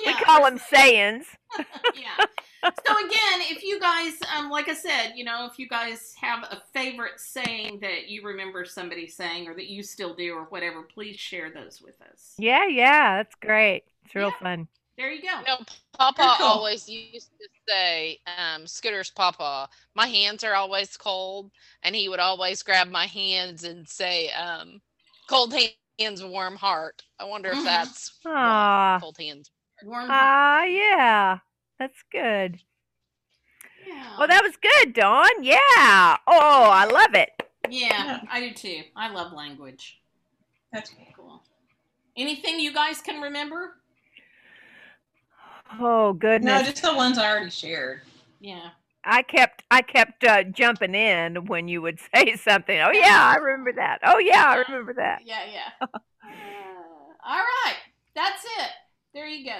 We 0.05 0.13
call 0.13 0.45
them 0.45 0.57
sayings. 0.69 1.25
yeah. 1.95 2.25
So 2.63 2.95
again, 2.97 3.41
if 3.49 3.63
you 3.63 3.79
guys, 3.79 4.13
um, 4.37 4.51
like 4.51 4.69
I 4.69 4.75
said, 4.75 5.13
you 5.15 5.23
know, 5.23 5.47
if 5.51 5.57
you 5.57 5.67
guys 5.67 6.13
have 6.21 6.43
a 6.43 6.61
favorite 6.73 7.19
saying 7.19 7.79
that 7.81 8.07
you 8.07 8.23
remember 8.23 8.65
somebody 8.65 9.07
saying, 9.07 9.47
or 9.47 9.55
that 9.55 9.67
you 9.67 9.81
still 9.81 10.13
do, 10.13 10.33
or 10.33 10.43
whatever, 10.43 10.83
please 10.83 11.19
share 11.19 11.51
those 11.51 11.81
with 11.81 11.99
us. 12.03 12.35
Yeah, 12.37 12.67
yeah, 12.67 13.17
that's 13.17 13.33
great. 13.35 13.83
It's 14.05 14.13
real 14.13 14.29
Yeah. 14.29 14.39
fun. 14.39 14.67
There 14.97 15.11
you 15.11 15.21
go. 15.21 15.41
No, 15.47 15.57
Papa 15.97 16.35
cool. 16.37 16.45
always 16.47 16.87
used 16.87 17.31
to 17.39 17.47
say, 17.67 18.19
um, 18.37 18.67
Scooter's 18.67 19.09
Papa, 19.09 19.69
my 19.95 20.05
hands 20.07 20.43
are 20.43 20.53
always 20.53 20.95
cold. 20.97 21.51
And 21.83 21.95
he 21.95 22.09
would 22.09 22.19
always 22.19 22.61
grab 22.61 22.89
my 22.89 23.05
hands 23.07 23.63
and 23.63 23.87
say, 23.87 24.29
um, 24.31 24.81
cold 25.29 25.53
hands, 25.99 26.23
warm 26.23 26.55
heart. 26.55 27.03
I 27.19 27.23
wonder 27.23 27.51
if 27.51 27.63
that's 27.63 28.19
why 28.23 28.97
cold 29.01 29.17
hands. 29.19 29.49
Warm. 29.83 30.07
ah, 30.11 30.63
yeah, 30.65 31.39
that's 31.79 32.03
good. 32.11 32.59
yeah. 33.87 34.17
Well, 34.19 34.27
that 34.27 34.43
was 34.43 34.55
good, 34.57 34.93
Dawn. 34.93 35.43
Yeah. 35.43 36.17
Oh, 36.27 36.69
I 36.71 36.85
love 36.85 37.15
it. 37.15 37.31
yeah, 37.69 38.19
I 38.29 38.41
do 38.41 38.53
too. 38.53 38.81
I 38.95 39.09
love 39.11 39.33
language. 39.33 39.99
That's 40.71 40.93
Cool. 41.15 41.41
Anything 42.15 42.59
you 42.59 42.73
guys 42.73 43.01
can 43.01 43.21
remember? 43.21 43.80
Oh 45.79 46.13
goodness! 46.13 46.61
no, 46.61 46.69
just 46.69 46.83
the 46.83 46.95
ones 46.95 47.17
I 47.17 47.29
already 47.29 47.49
shared. 47.49 48.01
Yeah. 48.39 48.69
I 49.03 49.23
kept 49.23 49.63
I 49.71 49.81
kept 49.81 50.23
uh, 50.23 50.43
jumping 50.43 50.93
in 50.95 51.47
when 51.47 51.67
you 51.67 51.81
would 51.81 51.99
say 52.15 52.35
something. 52.35 52.79
Oh 52.79 52.91
yeah, 52.91 53.33
I 53.33 53.35
remember 53.37 53.73
that. 53.73 53.99
Oh 54.03 54.19
yeah, 54.19 54.45
I 54.45 54.63
remember 54.67 54.93
that. 54.95 55.21
Yeah, 55.25 55.45
yeah. 55.51 55.69
Uh, 55.81 55.87
all 57.25 57.37
right. 57.37 57.77
That's 58.15 58.43
it. 58.43 58.69
There 59.13 59.27
you 59.27 59.45
go. 59.45 59.59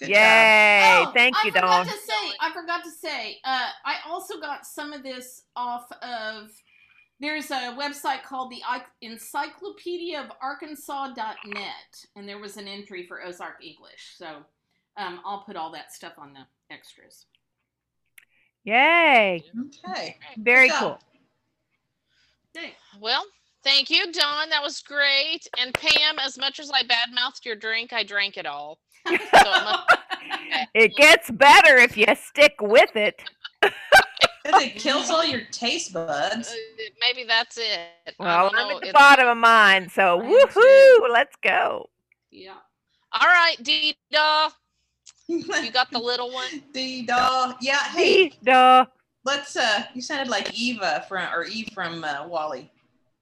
Good 0.00 0.08
Yay! 0.08 1.04
Oh, 1.06 1.12
Thank 1.14 1.36
I 1.36 1.46
you, 1.46 1.52
forgot 1.52 1.86
Dawn. 1.86 1.86
to 1.86 1.92
say, 1.92 2.32
I 2.40 2.52
forgot 2.52 2.82
to 2.82 2.90
say, 2.90 3.38
uh, 3.44 3.68
I 3.84 3.96
also 4.06 4.40
got 4.40 4.66
some 4.66 4.92
of 4.92 5.02
this 5.02 5.42
off 5.56 5.90
of. 6.02 6.50
There's 7.20 7.52
a 7.52 7.76
website 7.78 8.24
called 8.24 8.50
the 8.50 8.60
Encyclopedia 9.00 10.20
of 10.20 10.32
Arkansas.net, 10.42 12.04
and 12.16 12.28
there 12.28 12.40
was 12.40 12.56
an 12.56 12.66
entry 12.66 13.06
for 13.06 13.24
Ozark 13.24 13.64
English. 13.64 14.16
So 14.18 14.44
um, 14.96 15.20
I'll 15.24 15.40
put 15.42 15.56
all 15.56 15.70
that 15.72 15.92
stuff 15.92 16.12
on 16.18 16.32
the 16.32 16.74
extras. 16.74 17.26
Yay! 18.64 19.44
Okay. 19.86 20.16
Very 20.38 20.70
cool. 20.70 20.98
Well, 23.00 23.24
thank 23.64 23.90
you, 23.90 24.10
Dawn. 24.12 24.48
That 24.50 24.62
was 24.62 24.80
great. 24.80 25.46
And 25.58 25.74
Pam, 25.74 26.18
as 26.20 26.38
much 26.38 26.60
as 26.60 26.70
I 26.70 26.82
badmouthed 26.82 27.44
your 27.44 27.56
drink, 27.56 27.92
I 27.92 28.04
drank 28.04 28.36
it 28.36 28.46
all. 28.46 28.78
So 29.06 29.12
it 29.12 29.44
must- 29.64 29.90
It 30.74 30.96
gets 30.96 31.30
better 31.30 31.76
if 31.76 31.96
you 31.96 32.06
stick 32.14 32.54
with 32.60 32.96
it. 32.96 33.22
'Cause 33.62 34.62
it 34.62 34.76
kills 34.76 35.10
all 35.10 35.24
your 35.24 35.42
taste 35.50 35.94
uh, 35.96 36.06
buds. 36.06 36.54
maybe 37.00 37.24
that's 37.26 37.56
it. 37.58 37.68
I 38.06 38.12
Well, 38.18 38.50
don't 38.50 38.58
I'm 38.58 38.68
know. 38.68 38.76
at 38.76 38.80
the 38.82 38.88
It's- 38.88 38.92
bottom 38.92 39.26
of 39.28 39.36
mine, 39.38 39.88
so 39.90 40.20
I 40.20 40.24
am 40.24 40.30
woohoo! 40.30 41.10
Let's 41.12 41.36
go. 41.42 41.90
Yeah. 42.30 42.54
All 43.12 43.26
right, 43.26 43.56
Dita, 43.62 44.52
you 45.28 45.72
got 45.72 45.90
the 45.90 45.98
little 45.98 46.30
one. 46.30 46.62
the 46.72 47.02
doll. 47.02 47.54
Yeah. 47.60 47.78
Hey, 47.78 48.28
Dee 48.28 48.38
da. 48.44 48.86
let's. 49.24 49.56
Uh, 49.56 49.84
you 49.94 50.02
sounded 50.02 50.28
like 50.28 50.52
Eva 50.58 51.04
from 51.08 51.32
or 51.32 51.44
Eve 51.44 51.68
from 51.74 52.04
uh, 52.04 52.26
WALL-E. 52.26 52.70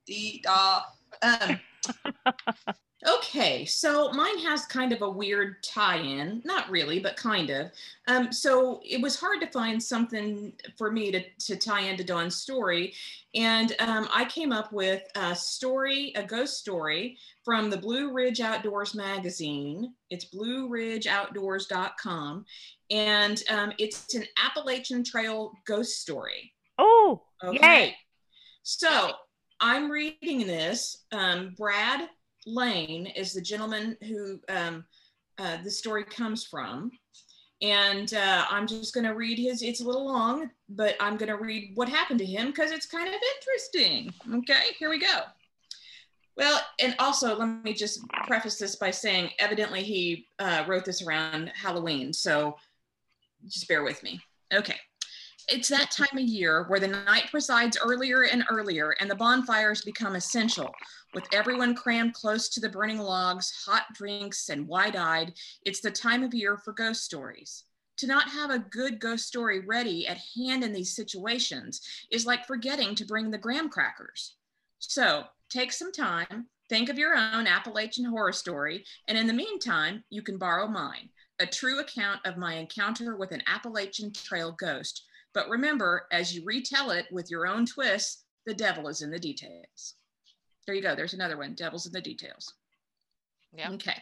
The 0.07 0.41
doll. 0.43 0.85
Um. 1.23 1.61
Okay, 3.05 3.65
so 3.65 4.13
mine 4.13 4.39
has 4.39 4.65
kind 4.67 4.93
of 4.93 5.03
a 5.03 5.11
weird 5.11 5.61
tie-in, 5.65 6.41
not 6.45 6.71
really, 6.71 7.01
but 7.01 7.17
kind 7.17 7.51
of. 7.51 7.73
Um, 8.07 8.31
so 8.31 8.81
it 8.85 9.03
was 9.03 9.19
hard 9.19 9.41
to 9.41 9.49
find 9.49 9.83
something 9.83 10.53
for 10.79 10.93
me 10.93 11.11
to, 11.11 11.21
to 11.47 11.57
tie 11.57 11.81
into 11.81 12.05
Dawn's 12.05 12.37
story, 12.37 12.95
and 13.35 13.75
um, 13.81 14.09
I 14.13 14.25
came 14.27 14.53
up 14.53 14.73
with 14.73 15.03
a 15.17 15.35
story, 15.35 16.13
a 16.15 16.23
ghost 16.23 16.59
story 16.59 17.19
from 17.45 17.71
the 17.71 17.77
Blue 17.77 18.13
Ridge 18.13 18.41
Outdoors 18.41 18.95
magazine. 18.95 19.95
It's 20.11 20.27
blueridgeoutdoors.com, 20.27 22.45
and 22.91 23.43
um, 23.51 23.73
it's 23.79 24.15
an 24.15 24.27
Appalachian 24.45 25.03
Trail 25.03 25.51
ghost 25.67 26.01
story. 26.01 26.53
Oh, 26.79 27.23
Okay. 27.43 27.87
yay! 27.87 27.97
So 28.63 29.11
I'm 29.59 29.91
reading 29.91 30.47
this. 30.47 30.99
Um, 31.11 31.57
Brad 31.59 32.09
Lane 32.47 33.07
is 33.07 33.33
the 33.33 33.41
gentleman 33.41 33.97
who 34.03 34.41
um, 34.49 34.85
uh, 35.39 35.59
the 35.63 35.71
story 35.71 36.05
comes 36.05 36.45
from. 36.45 36.91
And 37.61 38.13
uh, 38.15 38.45
I'm 38.51 38.67
just 38.67 38.93
going 38.93 39.05
to 39.05 39.15
read 39.15 39.39
his, 39.39 39.63
it's 39.63 39.81
a 39.81 39.85
little 39.85 40.05
long, 40.05 40.51
but 40.69 40.97
I'm 40.99 41.17
going 41.17 41.29
to 41.29 41.37
read 41.37 41.73
what 41.77 41.89
happened 41.89 42.19
to 42.19 42.27
him 42.27 42.49
because 42.49 42.73
it's 42.73 42.87
kind 42.87 43.07
of 43.07 43.15
interesting. 43.15 44.13
Okay, 44.39 44.75
here 44.79 44.91
we 44.91 44.99
go. 44.99 45.21
Well, 46.37 46.61
and 46.81 46.97
also 46.99 47.37
let 47.37 47.63
me 47.63 47.73
just 47.73 48.01
preface 48.27 48.59
this 48.59 48.75
by 48.77 48.91
saying 48.91 49.31
evidently 49.39 49.83
he 49.83 50.27
uh, 50.41 50.65
wrote 50.67 50.85
this 50.85 51.03
around 51.03 51.53
Halloween. 51.55 52.13
So 52.13 52.57
just 53.47 53.69
bear 53.69 53.85
with 53.85 54.03
me. 54.03 54.21
Okay. 54.53 54.77
It's 55.49 55.69
that 55.69 55.91
time 55.91 56.19
of 56.19 56.25
year 56.25 56.65
where 56.69 56.81
the 56.81 56.89
night 56.89 57.25
presides 57.31 57.79
earlier 57.83 58.23
and 58.25 58.45
earlier 58.51 58.95
and 59.01 59.11
the 59.11 59.17
bonfires 59.17 59.83
become 59.83 60.15
essential. 60.15 60.73
With 61.15 61.25
everyone 61.33 61.75
crammed 61.75 62.15
close 62.15 62.49
to 62.51 62.61
the 62.61 62.69
burning 62.69 62.99
logs, 62.99 63.65
hot 63.67 63.85
drinks, 63.93 64.49
and 64.49 64.67
wide 64.67 64.97
eyed, 64.97 65.35
it's 65.65 65.81
the 65.81 65.91
time 65.91 66.23
of 66.23 66.33
year 66.33 66.57
for 66.57 66.73
ghost 66.73 67.05
stories. 67.05 67.65
To 67.99 68.07
not 68.07 68.31
have 68.31 68.51
a 68.51 68.59
good 68.59 69.01
ghost 69.01 69.27
story 69.27 69.61
ready 69.61 70.07
at 70.07 70.21
hand 70.37 70.65
in 70.65 70.73
these 70.73 70.97
situations 70.97 71.81
is 72.11 72.27
like 72.27 72.47
forgetting 72.47 72.95
to 72.95 73.05
bring 73.05 73.31
the 73.31 73.39
graham 73.39 73.69
crackers. 73.69 74.37
So 74.79 75.25
take 75.51 75.73
some 75.73 75.93
time, 75.93 76.47
think 76.69 76.89
of 76.89 76.99
your 76.99 77.15
own 77.15 77.47
Appalachian 77.47 78.05
horror 78.05 78.33
story, 78.33 78.85
and 79.09 79.19
in 79.19 79.27
the 79.27 79.33
meantime, 79.33 80.05
you 80.09 80.23
can 80.23 80.39
borrow 80.39 80.67
mine 80.67 81.11
a 81.43 81.47
true 81.47 81.81
account 81.81 82.21
of 82.25 82.37
my 82.37 82.55
encounter 82.55 83.17
with 83.17 83.33
an 83.33 83.43
Appalachian 83.47 84.13
Trail 84.13 84.53
ghost. 84.53 85.07
But 85.35 85.49
remember, 85.49 86.07
as 86.13 86.35
you 86.35 86.45
retell 86.45 86.91
it 86.91 87.07
with 87.11 87.31
your 87.31 87.47
own 87.47 87.67
twists, 87.67 88.25
the 88.47 88.55
devil 88.55 88.89
is 88.89 89.03
in 89.03 89.11
the 89.11 89.19
details. 89.19 89.95
There 90.67 90.75
you 90.75 90.83
go. 90.83 90.95
There's 90.95 91.15
another 91.15 91.37
one. 91.37 91.55
Devil's 91.55 91.87
in 91.87 91.93
the 91.93 92.01
details. 92.01 92.55
Yeah. 93.53 93.71
Okay. 93.71 93.97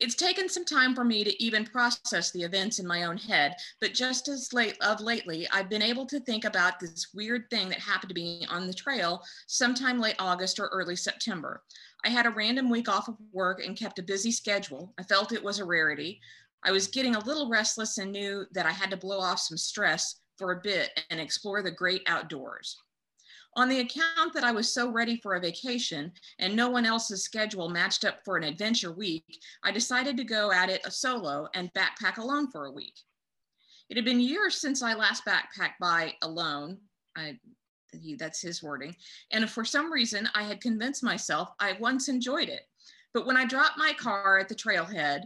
It's 0.00 0.14
taken 0.14 0.48
some 0.48 0.64
time 0.64 0.94
for 0.94 1.02
me 1.02 1.24
to 1.24 1.42
even 1.42 1.64
process 1.64 2.30
the 2.30 2.44
events 2.44 2.78
in 2.78 2.86
my 2.86 3.02
own 3.02 3.16
head, 3.16 3.56
but 3.80 3.94
just 3.94 4.28
as 4.28 4.52
late 4.52 4.76
of 4.80 5.00
lately, 5.00 5.48
I've 5.50 5.68
been 5.68 5.82
able 5.82 6.06
to 6.06 6.20
think 6.20 6.44
about 6.44 6.78
this 6.78 7.08
weird 7.12 7.50
thing 7.50 7.68
that 7.70 7.80
happened 7.80 8.10
to 8.10 8.14
me 8.14 8.46
on 8.48 8.68
the 8.68 8.74
trail 8.74 9.24
sometime 9.48 9.98
late 9.98 10.14
August 10.20 10.60
or 10.60 10.68
early 10.68 10.94
September. 10.94 11.64
I 12.04 12.10
had 12.10 12.26
a 12.26 12.30
random 12.30 12.70
week 12.70 12.88
off 12.88 13.08
of 13.08 13.16
work 13.32 13.64
and 13.64 13.76
kept 13.76 13.98
a 13.98 14.04
busy 14.04 14.30
schedule. 14.30 14.94
I 14.98 15.02
felt 15.02 15.32
it 15.32 15.42
was 15.42 15.58
a 15.58 15.64
rarity. 15.64 16.20
I 16.62 16.70
was 16.70 16.86
getting 16.86 17.16
a 17.16 17.24
little 17.24 17.48
restless 17.48 17.98
and 17.98 18.12
knew 18.12 18.44
that 18.52 18.66
I 18.66 18.72
had 18.72 18.90
to 18.90 18.96
blow 18.96 19.18
off 19.18 19.40
some 19.40 19.58
stress 19.58 20.20
for 20.38 20.52
a 20.52 20.60
bit 20.60 20.98
and 21.10 21.20
explore 21.20 21.62
the 21.62 21.70
great 21.70 22.02
outdoors. 22.06 22.76
On 23.56 23.68
the 23.68 23.80
account 23.80 24.32
that 24.34 24.44
I 24.44 24.52
was 24.52 24.72
so 24.72 24.90
ready 24.90 25.16
for 25.16 25.34
a 25.34 25.40
vacation 25.40 26.12
and 26.38 26.54
no 26.54 26.70
one 26.70 26.86
else's 26.86 27.24
schedule 27.24 27.68
matched 27.68 28.04
up 28.04 28.20
for 28.24 28.36
an 28.36 28.44
adventure 28.44 28.92
week, 28.92 29.40
I 29.64 29.72
decided 29.72 30.16
to 30.16 30.24
go 30.24 30.52
at 30.52 30.68
it 30.68 30.84
solo 30.92 31.48
and 31.54 31.72
backpack 31.74 32.18
alone 32.18 32.50
for 32.50 32.66
a 32.66 32.72
week. 32.72 32.94
It 33.88 33.96
had 33.96 34.04
been 34.04 34.20
years 34.20 34.60
since 34.60 34.82
I 34.82 34.94
last 34.94 35.24
backpacked 35.24 35.78
by 35.80 36.14
alone. 36.22 36.78
I, 37.16 37.38
he, 37.92 38.14
that's 38.14 38.40
his 38.40 38.62
wording. 38.62 38.94
And 39.32 39.48
for 39.50 39.64
some 39.64 39.90
reason, 39.90 40.28
I 40.34 40.44
had 40.44 40.60
convinced 40.60 41.02
myself 41.02 41.50
I 41.58 41.76
once 41.80 42.08
enjoyed 42.08 42.48
it. 42.48 42.62
But 43.14 43.26
when 43.26 43.36
I 43.36 43.46
dropped 43.46 43.78
my 43.78 43.92
car 43.94 44.38
at 44.38 44.48
the 44.48 44.54
trailhead 44.54 45.22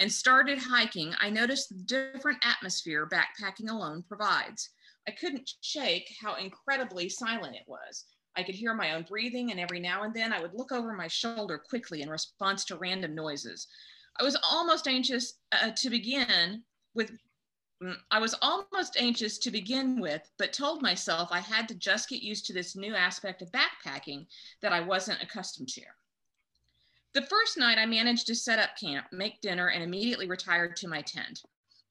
and 0.00 0.10
started 0.10 0.58
hiking, 0.58 1.14
I 1.20 1.28
noticed 1.28 1.68
the 1.68 1.82
different 1.84 2.38
atmosphere 2.42 3.06
backpacking 3.06 3.70
alone 3.70 4.02
provides. 4.08 4.70
I 5.06 5.12
couldn't 5.12 5.50
shake 5.60 6.10
how 6.20 6.36
incredibly 6.36 7.08
silent 7.10 7.54
it 7.54 7.68
was. 7.68 8.06
I 8.36 8.42
could 8.42 8.54
hear 8.54 8.74
my 8.74 8.94
own 8.94 9.04
breathing, 9.08 9.50
and 9.50 9.60
every 9.60 9.78
now 9.78 10.02
and 10.02 10.14
then 10.14 10.32
I 10.32 10.40
would 10.40 10.54
look 10.54 10.72
over 10.72 10.94
my 10.94 11.08
shoulder 11.08 11.58
quickly 11.58 12.00
in 12.00 12.08
response 12.08 12.64
to 12.66 12.76
random 12.76 13.14
noises. 13.14 13.66
I 14.18 14.24
was 14.24 14.38
almost 14.42 14.88
anxious 14.88 15.34
uh, 15.52 15.70
to 15.70 15.90
begin 15.90 16.62
with. 16.94 17.12
mm, 17.82 17.96
I 18.10 18.20
was 18.20 18.34
almost 18.40 18.96
anxious 18.98 19.36
to 19.38 19.50
begin 19.50 20.00
with, 20.00 20.22
but 20.38 20.52
told 20.52 20.80
myself 20.80 21.28
I 21.30 21.40
had 21.40 21.68
to 21.68 21.74
just 21.74 22.08
get 22.08 22.22
used 22.22 22.46
to 22.46 22.52
this 22.54 22.74
new 22.74 22.94
aspect 22.94 23.42
of 23.42 23.52
backpacking 23.52 24.26
that 24.62 24.72
I 24.72 24.80
wasn't 24.80 25.22
accustomed 25.22 25.68
to. 25.70 25.82
The 27.12 27.22
first 27.22 27.58
night, 27.58 27.76
I 27.76 27.86
managed 27.86 28.28
to 28.28 28.36
set 28.36 28.60
up 28.60 28.76
camp, 28.76 29.06
make 29.10 29.40
dinner, 29.40 29.68
and 29.68 29.82
immediately 29.82 30.28
retired 30.28 30.76
to 30.76 30.88
my 30.88 31.02
tent. 31.02 31.42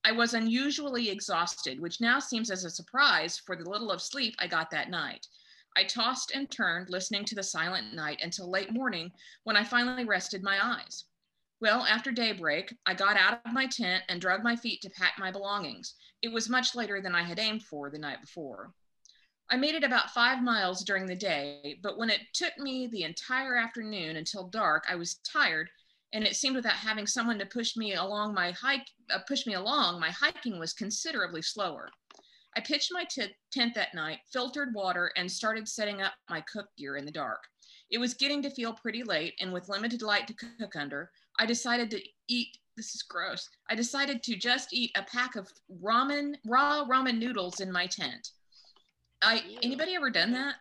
I 0.05 0.13
was 0.13 0.34
unusually 0.34 1.09
exhausted, 1.09 1.82
which 1.82 1.99
now 1.99 2.20
seems 2.20 2.49
as 2.49 2.63
a 2.63 2.70
surprise 2.70 3.38
for 3.38 3.57
the 3.57 3.70
little 3.70 3.91
of 3.91 4.01
sleep 4.01 4.36
I 4.39 4.47
got 4.47 4.72
that 4.72 4.89
night. 4.89 5.28
I 5.76 5.84
tossed 5.84 6.32
and 6.32 6.49
turned, 6.49 6.89
listening 6.89 7.26
to 7.26 7.36
the 7.36 7.43
silent 7.43 7.93
night 7.93 8.22
until 8.24 8.49
late 8.49 8.72
morning 8.72 9.11
when 9.43 9.57
I 9.57 9.65
finally 9.65 10.05
rested 10.05 10.41
my 10.41 10.57
eyes. 10.65 11.03
Well, 11.59 11.86
after 11.86 12.13
daybreak, 12.13 12.74
I 12.86 12.93
got 12.93 13.17
out 13.17 13.41
of 13.45 13.51
my 13.51 13.67
tent 13.67 14.05
and 14.07 14.22
drug 14.22 14.41
my 14.41 14.55
feet 14.55 14.82
to 14.84 14.89
pack 14.89 15.15
my 15.20 15.32
belongings. 15.32 15.95
It 16.22 16.32
was 16.32 16.47
much 16.47 16.76
later 16.76 17.01
than 17.01 17.13
I 17.13 17.24
had 17.24 17.39
aimed 17.39 17.63
for 17.63 17.89
the 17.89 17.99
night 17.99 18.22
before. 18.22 18.74
I 19.52 19.58
made 19.58 19.76
it 19.76 19.84
about 19.84 20.12
five 20.12 20.43
miles 20.43 20.84
during 20.84 21.08
the 21.08 21.16
day, 21.16 21.80
but 21.82 21.97
when 21.97 22.10
it 22.10 22.22
took 22.34 22.56
me 22.60 22.88
the 22.88 23.04
entire 23.04 23.56
afternoon 23.56 24.18
until 24.18 24.47
dark, 24.47 24.86
I 24.88 24.95
was 24.95 25.16
tired 25.16 25.70
and 26.14 26.24
it 26.24 26.36
seemed 26.36 26.56
without 26.56 26.74
having 26.74 27.08
someone 27.08 27.39
to 27.39 27.45
push 27.45 27.76
me 27.76 27.95
along 27.95 28.34
my 28.34 28.52
hike 28.52 28.88
uh, 29.14 29.20
push 29.28 29.45
me 29.45 29.54
along 29.54 30.00
my 30.00 30.10
hiking 30.10 30.60
was 30.60 30.74
considerably 30.74 31.41
slower. 31.41 31.89
I 32.56 32.62
pitched 32.62 32.91
my 32.91 33.06
t- 33.06 33.36
tent 33.52 33.76
that 33.76 33.93
night 33.93 34.20
filtered 34.32 34.74
water 34.74 35.12
and 35.16 35.32
started 35.32 35.68
setting 35.68 36.02
up 36.02 36.14
my 36.30 36.41
cook 36.41 36.68
gear 36.78 36.97
in 36.97 37.06
the 37.06 37.12
dark. 37.12 37.43
It 37.91 38.00
was 38.00 38.14
getting 38.14 38.41
to 38.43 38.50
feel 38.50 38.74
pretty 38.74 39.04
late 39.04 39.34
and 39.39 39.52
with 39.52 39.70
limited 39.70 40.02
light 40.02 40.28
to 40.28 40.34
cook 40.34 40.76
under 40.76 41.12
i 41.39 41.45
decided 41.45 41.89
to 41.89 42.02
eat 42.28 42.58
this 42.78 42.93
is 42.93 43.02
gross 43.02 43.50
i 43.70 43.76
decided 43.76 44.22
to 44.24 44.36
just 44.36 44.74
eat 44.74 44.91
a 44.95 45.04
pack 45.04 45.36
of 45.36 45.52
ramen 45.82 46.36
raw 46.45 46.86
ramen 46.86 47.18
noodles 47.18 47.60
in 47.62 47.72
my 47.72 47.88
tent 47.88 48.32
i 49.22 49.36
Ew. 49.47 49.59
anybody 49.63 49.95
ever 49.95 50.09
done 50.09 50.32
that 50.34 50.55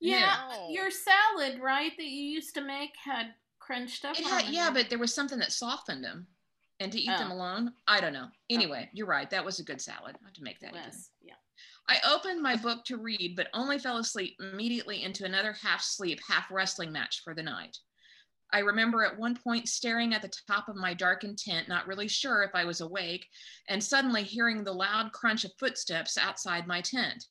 Yeah, 0.00 0.48
No. 0.50 0.68
your 0.70 0.90
salad, 0.90 1.60
right, 1.60 1.92
that 1.96 2.04
you 2.06 2.24
used 2.30 2.54
to 2.54 2.60
make 2.60 2.90
had 3.02 3.34
crunched 3.58 4.04
up. 4.04 4.18
It 4.18 4.26
had, 4.26 4.44
it. 4.44 4.50
yeah, 4.50 4.70
but 4.70 4.90
there 4.90 4.98
was 4.98 5.14
something 5.14 5.38
that 5.38 5.52
softened 5.52 6.04
them. 6.04 6.26
And 6.80 6.90
to 6.92 7.00
eat 7.00 7.06
them 7.06 7.30
Oh. 7.30 7.36
alone, 7.36 7.72
I 7.86 8.00
don't 8.00 8.12
know. 8.12 8.26
Oh. 8.28 8.36
Anyway, 8.50 8.90
you're 8.92 9.06
right. 9.06 9.30
That 9.30 9.44
was 9.44 9.60
a 9.60 9.64
good 9.64 9.80
salad. 9.80 10.16
I 10.20 10.24
have 10.24 10.34
to 10.34 10.42
make 10.42 10.58
that 10.60 10.70
again. 10.70 10.92
Yeah. 11.22 11.34
I 11.88 12.00
opened 12.04 12.42
my 12.42 12.56
book 12.56 12.84
to 12.86 12.96
read, 12.96 13.36
but 13.36 13.48
only 13.54 13.78
fell 13.78 13.98
asleep 13.98 14.36
immediately 14.40 15.02
into 15.04 15.24
another 15.24 15.52
half 15.52 15.82
sleep, 15.82 16.20
half 16.28 16.50
wrestling 16.50 16.90
match 16.92 17.22
for 17.22 17.32
the 17.34 17.42
night. 17.42 17.78
I 18.52 18.58
remember 18.58 19.04
at 19.04 19.16
one 19.18 19.36
point 19.36 19.68
staring 19.68 20.12
at 20.14 20.20
the 20.22 20.32
top 20.48 20.68
of 20.68 20.76
my 20.76 20.94
darkened 20.94 21.38
tent, 21.38 21.68
not 21.68 21.86
really 21.86 22.08
sure 22.08 22.42
if 22.42 22.50
I 22.54 22.64
was 22.64 22.80
awake, 22.80 23.26
and 23.68 23.82
suddenly 23.82 24.22
hearing 24.24 24.64
the 24.64 24.72
loud 24.72 25.12
crunch 25.12 25.44
of 25.44 25.52
footsteps 25.58 26.18
outside 26.18 26.66
my 26.66 26.80
tent. 26.80 27.26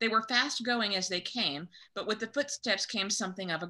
They 0.00 0.08
were 0.08 0.22
fast 0.28 0.64
going 0.64 0.94
as 0.94 1.08
they 1.08 1.20
came, 1.20 1.68
but 1.94 2.06
with 2.06 2.20
the 2.20 2.26
footsteps 2.26 2.86
came 2.86 3.10
something 3.10 3.50
of 3.50 3.62
a 3.62 3.66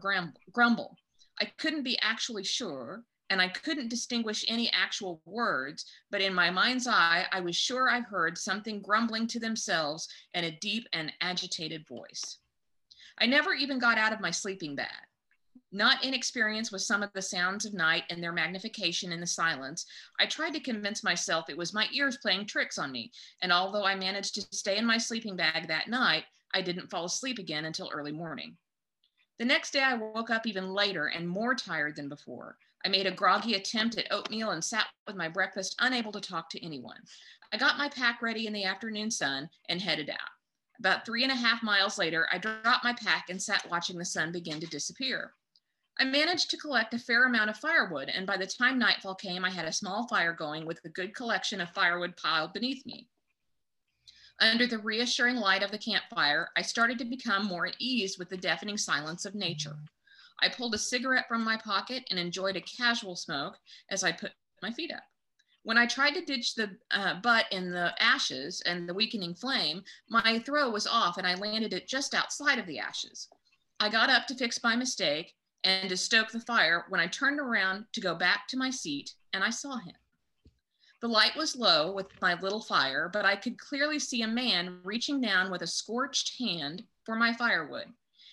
grumble. 0.52 0.96
I 1.40 1.44
couldn't 1.58 1.82
be 1.84 1.98
actually 2.00 2.44
sure, 2.44 3.04
and 3.30 3.40
I 3.40 3.48
couldn't 3.48 3.88
distinguish 3.88 4.44
any 4.48 4.70
actual 4.72 5.20
words, 5.24 5.84
but 6.10 6.20
in 6.20 6.34
my 6.34 6.50
mind's 6.50 6.86
eye, 6.86 7.26
I 7.30 7.40
was 7.40 7.56
sure 7.56 7.88
I 7.88 8.00
heard 8.00 8.38
something 8.38 8.80
grumbling 8.82 9.26
to 9.28 9.40
themselves 9.40 10.08
in 10.34 10.44
a 10.44 10.58
deep 10.58 10.88
and 10.92 11.12
agitated 11.20 11.86
voice. 11.86 12.38
I 13.18 13.26
never 13.26 13.52
even 13.52 13.78
got 13.78 13.98
out 13.98 14.12
of 14.12 14.20
my 14.20 14.30
sleeping 14.30 14.74
bag. 14.76 14.88
Not 15.72 16.04
inexperienced 16.04 16.70
with 16.70 16.82
some 16.82 17.02
of 17.02 17.12
the 17.12 17.20
sounds 17.20 17.64
of 17.64 17.74
night 17.74 18.04
and 18.08 18.22
their 18.22 18.32
magnification 18.32 19.12
in 19.12 19.20
the 19.20 19.26
silence, 19.26 19.84
I 20.18 20.26
tried 20.26 20.52
to 20.52 20.60
convince 20.60 21.02
myself 21.02 21.50
it 21.50 21.56
was 21.56 21.74
my 21.74 21.88
ears 21.92 22.16
playing 22.18 22.46
tricks 22.46 22.78
on 22.78 22.92
me. 22.92 23.10
And 23.42 23.52
although 23.52 23.84
I 23.84 23.96
managed 23.96 24.36
to 24.36 24.42
stay 24.56 24.78
in 24.78 24.86
my 24.86 24.96
sleeping 24.96 25.36
bag 25.36 25.66
that 25.68 25.88
night, 25.88 26.24
I 26.54 26.62
didn't 26.62 26.88
fall 26.88 27.04
asleep 27.04 27.38
again 27.38 27.64
until 27.64 27.90
early 27.92 28.12
morning. 28.12 28.56
The 29.38 29.44
next 29.44 29.72
day, 29.72 29.82
I 29.82 29.94
woke 29.94 30.30
up 30.30 30.46
even 30.46 30.72
later 30.72 31.08
and 31.08 31.28
more 31.28 31.54
tired 31.54 31.96
than 31.96 32.08
before. 32.08 32.56
I 32.84 32.88
made 32.88 33.06
a 33.06 33.10
groggy 33.10 33.54
attempt 33.54 33.98
at 33.98 34.10
oatmeal 34.12 34.52
and 34.52 34.64
sat 34.64 34.86
with 35.06 35.16
my 35.16 35.28
breakfast, 35.28 35.74
unable 35.80 36.12
to 36.12 36.20
talk 36.20 36.48
to 36.50 36.64
anyone. 36.64 37.02
I 37.52 37.56
got 37.56 37.76
my 37.76 37.88
pack 37.88 38.22
ready 38.22 38.46
in 38.46 38.52
the 38.52 38.64
afternoon 38.64 39.10
sun 39.10 39.50
and 39.68 39.80
headed 39.80 40.08
out. 40.08 40.30
About 40.78 41.04
three 41.04 41.22
and 41.22 41.32
a 41.32 41.36
half 41.36 41.62
miles 41.62 41.98
later, 41.98 42.28
I 42.32 42.38
dropped 42.38 42.84
my 42.84 42.92
pack 42.92 43.26
and 43.28 43.42
sat 43.42 43.68
watching 43.68 43.98
the 43.98 44.04
sun 44.04 44.30
begin 44.30 44.60
to 44.60 44.66
disappear. 44.66 45.32
I 45.98 46.04
managed 46.04 46.50
to 46.50 46.58
collect 46.58 46.92
a 46.92 46.98
fair 46.98 47.24
amount 47.24 47.48
of 47.48 47.56
firewood, 47.56 48.10
and 48.10 48.26
by 48.26 48.36
the 48.36 48.46
time 48.46 48.78
nightfall 48.78 49.14
came, 49.14 49.44
I 49.44 49.50
had 49.50 49.64
a 49.64 49.72
small 49.72 50.06
fire 50.08 50.34
going 50.34 50.66
with 50.66 50.80
a 50.84 50.90
good 50.90 51.14
collection 51.14 51.60
of 51.60 51.70
firewood 51.70 52.16
piled 52.16 52.52
beneath 52.52 52.84
me. 52.84 53.08
Under 54.38 54.66
the 54.66 54.78
reassuring 54.78 55.36
light 55.36 55.62
of 55.62 55.70
the 55.70 55.78
campfire, 55.78 56.50
I 56.54 56.60
started 56.60 56.98
to 56.98 57.06
become 57.06 57.46
more 57.46 57.66
at 57.66 57.76
ease 57.78 58.18
with 58.18 58.28
the 58.28 58.36
deafening 58.36 58.76
silence 58.76 59.24
of 59.24 59.34
nature. 59.34 59.78
I 60.42 60.50
pulled 60.50 60.74
a 60.74 60.78
cigarette 60.78 61.28
from 61.28 61.42
my 61.42 61.56
pocket 61.56 62.04
and 62.10 62.18
enjoyed 62.18 62.56
a 62.56 62.60
casual 62.60 63.16
smoke 63.16 63.58
as 63.90 64.04
I 64.04 64.12
put 64.12 64.32
my 64.60 64.70
feet 64.72 64.92
up. 64.92 65.04
When 65.62 65.78
I 65.78 65.86
tried 65.86 66.12
to 66.12 66.24
ditch 66.24 66.54
the 66.54 66.76
uh, 66.90 67.20
butt 67.22 67.46
in 67.50 67.70
the 67.70 67.94
ashes 67.98 68.60
and 68.66 68.86
the 68.86 68.94
weakening 68.94 69.34
flame, 69.34 69.82
my 70.10 70.38
throw 70.40 70.68
was 70.68 70.86
off 70.86 71.16
and 71.16 71.26
I 71.26 71.34
landed 71.36 71.72
it 71.72 71.88
just 71.88 72.14
outside 72.14 72.58
of 72.58 72.66
the 72.66 72.78
ashes. 72.78 73.28
I 73.80 73.88
got 73.88 74.10
up 74.10 74.26
to 74.26 74.34
fix 74.34 74.62
my 74.62 74.76
mistake 74.76 75.34
and 75.66 75.88
to 75.88 75.96
stoke 75.96 76.30
the 76.30 76.40
fire 76.40 76.84
when 76.88 77.00
I 77.00 77.08
turned 77.08 77.40
around 77.40 77.86
to 77.92 78.00
go 78.00 78.14
back 78.14 78.46
to 78.48 78.56
my 78.56 78.70
seat 78.70 79.14
and 79.32 79.42
I 79.42 79.50
saw 79.50 79.76
him. 79.78 79.96
The 81.00 81.08
light 81.08 81.36
was 81.36 81.56
low 81.56 81.92
with 81.92 82.06
my 82.22 82.34
little 82.40 82.62
fire, 82.62 83.10
but 83.12 83.26
I 83.26 83.34
could 83.34 83.58
clearly 83.58 83.98
see 83.98 84.22
a 84.22 84.28
man 84.28 84.78
reaching 84.84 85.20
down 85.20 85.50
with 85.50 85.62
a 85.62 85.66
scorched 85.66 86.38
hand 86.38 86.84
for 87.04 87.16
my 87.16 87.32
firewood. 87.32 87.86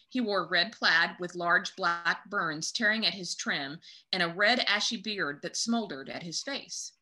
He 0.09 0.21
wore 0.21 0.47
red 0.47 0.73
plaid 0.73 1.15
with 1.19 1.34
large 1.34 1.75
black 1.75 2.29
burns 2.29 2.71
tearing 2.71 3.03
at 3.03 3.15
his 3.15 3.34
trim 3.34 3.79
and 4.11 4.21
a 4.21 4.29
red 4.29 4.59
ashy 4.59 4.97
beard 4.97 5.39
that 5.41 5.57
smoldered 5.57 6.09
at 6.09 6.21
his 6.21 6.43
face. 6.43 6.93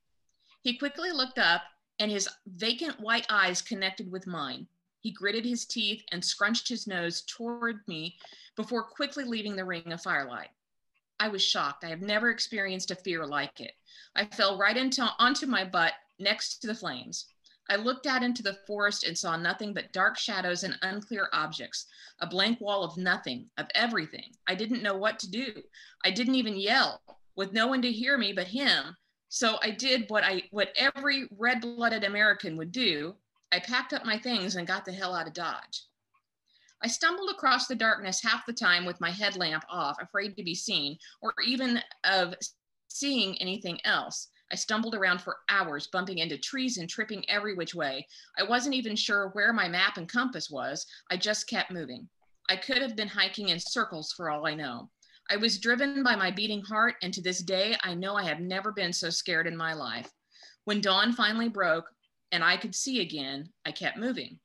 He 0.61 0.77
quickly 0.77 1.11
looked 1.11 1.39
up 1.39 1.63
and 1.99 2.09
his 2.09 2.29
vacant 2.47 3.01
white 3.01 3.25
eyes 3.29 3.61
connected 3.61 4.09
with 4.09 4.27
mine. 4.27 4.67
He 5.01 5.11
gritted 5.11 5.45
his 5.45 5.65
teeth 5.65 6.03
and 6.11 6.23
scrunched 6.23 6.69
his 6.69 6.87
nose 6.87 7.23
toward 7.23 7.81
me 7.87 8.17
before 8.55 8.83
quickly 8.83 9.23
leaving 9.23 9.55
the 9.55 9.65
ring 9.65 9.91
of 9.91 10.01
firelight. 10.01 10.49
I 11.19 11.27
was 11.27 11.43
shocked. 11.43 11.83
I 11.83 11.89
have 11.89 12.01
never 12.01 12.29
experienced 12.29 12.91
a 12.91 12.95
fear 12.95 13.25
like 13.25 13.59
it. 13.59 13.73
I 14.15 14.25
fell 14.25 14.57
right 14.57 14.77
into, 14.77 15.07
onto 15.19 15.45
my 15.45 15.65
butt 15.65 15.93
next 16.19 16.59
to 16.59 16.67
the 16.67 16.75
flames. 16.75 17.25
I 17.69 17.75
looked 17.77 18.05
out 18.05 18.23
into 18.23 18.43
the 18.43 18.57
forest 18.67 19.05
and 19.05 19.17
saw 19.17 19.37
nothing 19.37 19.73
but 19.73 19.93
dark 19.93 20.17
shadows 20.17 20.63
and 20.63 20.77
unclear 20.81 21.29
objects, 21.31 21.85
a 22.19 22.27
blank 22.27 22.59
wall 22.59 22.83
of 22.83 22.97
nothing, 22.97 23.49
of 23.57 23.67
everything. 23.75 24.33
I 24.47 24.55
didn't 24.55 24.83
know 24.83 24.97
what 24.97 25.19
to 25.19 25.31
do. 25.31 25.61
I 26.03 26.11
didn't 26.11 26.35
even 26.35 26.59
yell, 26.59 27.01
with 27.35 27.53
no 27.53 27.67
one 27.67 27.81
to 27.83 27.91
hear 27.91 28.17
me 28.17 28.33
but 28.33 28.47
him. 28.47 28.95
So 29.29 29.57
I 29.63 29.71
did 29.71 30.09
what 30.09 30.25
I 30.25 30.43
what 30.51 30.73
every 30.75 31.27
red-blooded 31.37 32.03
American 32.03 32.57
would 32.57 32.71
do. 32.71 33.15
I 33.51 33.59
packed 33.59 33.93
up 33.93 34.05
my 34.05 34.17
things 34.17 34.55
and 34.55 34.67
got 34.67 34.85
the 34.85 34.93
hell 34.93 35.13
out 35.13 35.27
of 35.27 35.33
Dodge. 35.33 35.85
I 36.83 36.87
stumbled 36.87 37.29
across 37.29 37.67
the 37.67 37.75
darkness 37.75 38.23
half 38.23 38.45
the 38.45 38.53
time 38.53 38.85
with 38.85 39.01
my 39.01 39.11
headlamp 39.11 39.63
off, 39.69 39.97
afraid 40.01 40.35
to 40.37 40.43
be 40.43 40.55
seen, 40.55 40.97
or 41.21 41.33
even 41.45 41.81
of 42.05 42.33
seeing 42.87 43.39
anything 43.39 43.79
else. 43.85 44.29
I 44.51 44.55
stumbled 44.55 44.95
around 44.95 45.21
for 45.21 45.37
hours, 45.47 45.87
bumping 45.87 46.17
into 46.17 46.37
trees 46.37 46.77
and 46.77 46.89
tripping 46.89 47.29
every 47.29 47.53
which 47.53 47.75
way. 47.75 48.07
I 48.37 48.43
wasn't 48.43 48.75
even 48.75 48.95
sure 48.95 49.29
where 49.29 49.53
my 49.53 49.67
map 49.67 49.97
and 49.97 50.09
compass 50.09 50.49
was. 50.49 50.85
I 51.09 51.17
just 51.17 51.47
kept 51.47 51.71
moving. 51.71 52.09
I 52.49 52.55
could 52.57 52.81
have 52.81 52.95
been 52.95 53.07
hiking 53.07 53.49
in 53.49 53.59
circles 53.59 54.11
for 54.11 54.29
all 54.29 54.47
I 54.47 54.55
know. 54.55 54.89
I 55.29 55.37
was 55.37 55.59
driven 55.59 56.03
by 56.03 56.15
my 56.15 56.31
beating 56.31 56.61
heart, 56.63 56.95
and 57.01 57.13
to 57.13 57.21
this 57.21 57.41
day, 57.43 57.77
I 57.83 57.93
know 57.93 58.15
I 58.15 58.23
have 58.23 58.41
never 58.41 58.71
been 58.71 58.91
so 58.91 59.09
scared 59.09 59.47
in 59.47 59.55
my 59.55 59.73
life. 59.73 60.11
When 60.65 60.81
dawn 60.81 61.13
finally 61.13 61.47
broke 61.47 61.85
and 62.31 62.43
I 62.43 62.57
could 62.57 62.75
see 62.75 63.01
again, 63.01 63.49
I 63.65 63.71
kept 63.71 63.97
moving. 63.97 64.39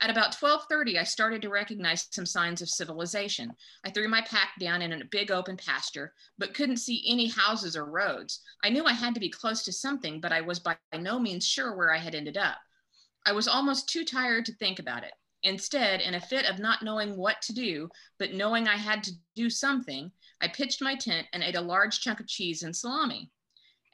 At 0.00 0.10
about 0.10 0.32
12:30, 0.32 0.98
I 0.98 1.04
started 1.04 1.42
to 1.42 1.48
recognize 1.48 2.08
some 2.10 2.26
signs 2.26 2.60
of 2.60 2.68
civilization. 2.68 3.54
I 3.84 3.90
threw 3.90 4.08
my 4.08 4.20
pack 4.22 4.54
down 4.58 4.82
in 4.82 4.92
a 4.92 5.04
big 5.04 5.30
open 5.30 5.56
pasture, 5.56 6.12
but 6.38 6.54
couldn't 6.54 6.78
see 6.78 7.04
any 7.06 7.28
houses 7.28 7.76
or 7.76 7.84
roads. 7.84 8.40
I 8.64 8.70
knew 8.70 8.84
I 8.84 8.94
had 8.94 9.14
to 9.14 9.20
be 9.20 9.30
close 9.30 9.62
to 9.62 9.72
something, 9.72 10.20
but 10.20 10.32
I 10.32 10.40
was 10.40 10.58
by 10.58 10.76
no 10.98 11.20
means 11.20 11.46
sure 11.46 11.76
where 11.76 11.94
I 11.94 11.98
had 11.98 12.16
ended 12.16 12.36
up. 12.36 12.58
I 13.24 13.30
was 13.32 13.46
almost 13.46 13.88
too 13.88 14.04
tired 14.04 14.44
to 14.46 14.54
think 14.56 14.80
about 14.80 15.04
it. 15.04 15.14
Instead, 15.44 16.00
in 16.00 16.14
a 16.14 16.20
fit 16.20 16.46
of 16.46 16.58
not 16.58 16.82
knowing 16.82 17.16
what 17.16 17.40
to 17.42 17.52
do, 17.52 17.88
but 18.18 18.34
knowing 18.34 18.66
I 18.66 18.76
had 18.76 19.04
to 19.04 19.12
do 19.36 19.48
something, 19.48 20.10
I 20.40 20.48
pitched 20.48 20.82
my 20.82 20.96
tent 20.96 21.28
and 21.32 21.44
ate 21.44 21.54
a 21.54 21.60
large 21.60 22.00
chunk 22.00 22.18
of 22.18 22.26
cheese 22.26 22.64
and 22.64 22.76
salami. 22.76 23.30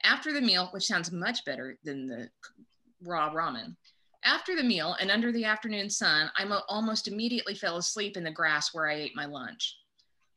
After 0.01 0.33
the 0.33 0.41
meal, 0.41 0.69
which 0.71 0.87
sounds 0.87 1.11
much 1.11 1.45
better 1.45 1.77
than 1.83 2.07
the 2.07 2.31
raw 3.01 3.31
ramen, 3.31 3.75
after 4.23 4.53
the 4.55 4.63
meal 4.63 4.97
and 4.99 5.09
under 5.09 5.31
the 5.31 5.45
afternoon 5.45 5.89
sun, 5.89 6.29
I 6.35 6.43
mo- 6.43 6.63
almost 6.67 7.07
immediately 7.07 7.55
fell 7.55 7.77
asleep 7.77 8.17
in 8.17 8.23
the 8.23 8.31
grass 8.31 8.73
where 8.73 8.89
I 8.89 8.95
ate 8.95 9.15
my 9.15 9.25
lunch. 9.25 9.77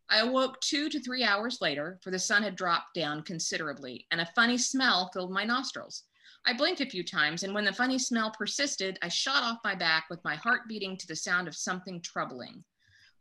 I 0.09 0.19
awoke 0.19 0.61
two 0.61 0.89
to 0.91 1.01
three 1.01 1.25
hours 1.25 1.61
later, 1.61 1.99
for 2.03 2.11
the 2.11 2.19
sun 2.19 2.43
had 2.43 2.55
dropped 2.55 2.95
down 2.95 3.23
considerably, 3.23 4.07
and 4.11 4.21
a 4.21 4.33
funny 4.37 4.57
smell 4.57 5.11
filled 5.13 5.33
my 5.33 5.45
nostrils. 5.45 6.05
I 6.47 6.53
blinked 6.53 6.81
a 6.81 6.87
few 6.87 7.03
times, 7.03 7.43
and 7.43 7.55
when 7.55 7.65
the 7.65 7.73
funny 7.73 7.99
smell 7.99 8.31
persisted, 8.31 8.99
I 9.03 9.09
shot 9.09 9.43
off 9.43 9.59
my 9.65 9.75
back 9.75 10.07
with 10.11 10.23
my 10.25 10.37
heart 10.37 10.69
beating 10.69 10.97
to 10.99 11.07
the 11.07 11.17
sound 11.17 11.49
of 11.49 11.57
something 11.57 12.01
troubling. 12.03 12.63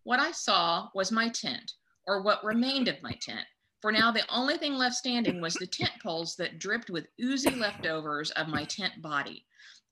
What 0.04 0.20
I 0.20 0.32
saw 0.32 0.90
was 0.94 1.12
my 1.12 1.30
tent, 1.30 1.74
or 2.06 2.22
what 2.22 2.44
remained 2.44 2.88
of 2.88 3.02
my 3.02 3.18
tent, 3.22 3.48
for 3.82 3.92
now 3.92 4.12
the 4.12 4.24
only 4.30 4.58
thing 4.58 4.76
left 4.76 4.96
standing 4.96 5.42
was 5.42 5.56
the 5.56 5.66
tent 5.66 5.92
poles 6.04 6.36
that 6.36 6.60
dripped 6.60 6.90
with 6.90 7.08
oozy 7.20 7.50
leftovers 7.50 8.30
of 8.32 8.48
my 8.48 8.64
tent 8.66 9.02
body. 9.02 9.46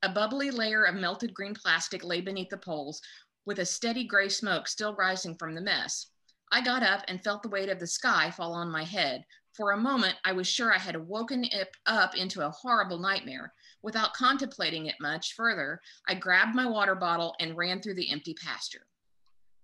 A 0.04 0.10
bubbly 0.10 0.52
layer 0.52 0.84
of 0.84 0.96
melted 0.96 1.34
green 1.34 1.56
plastic 1.56 2.04
lay 2.04 2.22
beneath 2.22 2.50
the 2.50 2.58
poles, 2.58 3.02
with 3.46 3.60
a 3.60 3.66
steady 3.66 4.04
gray 4.04 4.30
smoke 4.30 4.68
still 4.68 4.96
rising 4.96 5.36
from 5.36 5.56
the 5.56 5.62
mess. 5.62 6.12
I 6.52 6.62
got 6.62 6.84
up 6.84 7.04
and 7.08 7.24
felt 7.24 7.44
the 7.44 7.50
weight 7.50 7.70
of 7.70 7.80
the 7.80 7.88
sky 7.88 8.32
fall 8.32 8.54
on 8.54 8.72
my 8.72 8.84
head. 8.84 9.26
For 9.54 9.72
a 9.72 9.78
moment, 9.78 10.16
I 10.24 10.34
was 10.34 10.48
sure 10.48 10.74
I 10.74 10.78
had 10.78 10.96
woken 10.96 11.46
up 11.86 12.16
into 12.16 12.46
a 12.46 12.52
horrible 12.52 13.00
nightmare. 13.00 13.54
Without 13.82 14.14
contemplating 14.14 14.86
it 14.86 14.96
much 15.02 15.34
further, 15.34 15.82
I 16.08 16.14
grabbed 16.14 16.56
my 16.56 16.68
water 16.68 16.96
bottle 16.96 17.36
and 17.40 17.58
ran 17.58 17.82
through 17.82 17.96
the 17.96 18.12
empty 18.12 18.36
pasture. 18.36 18.86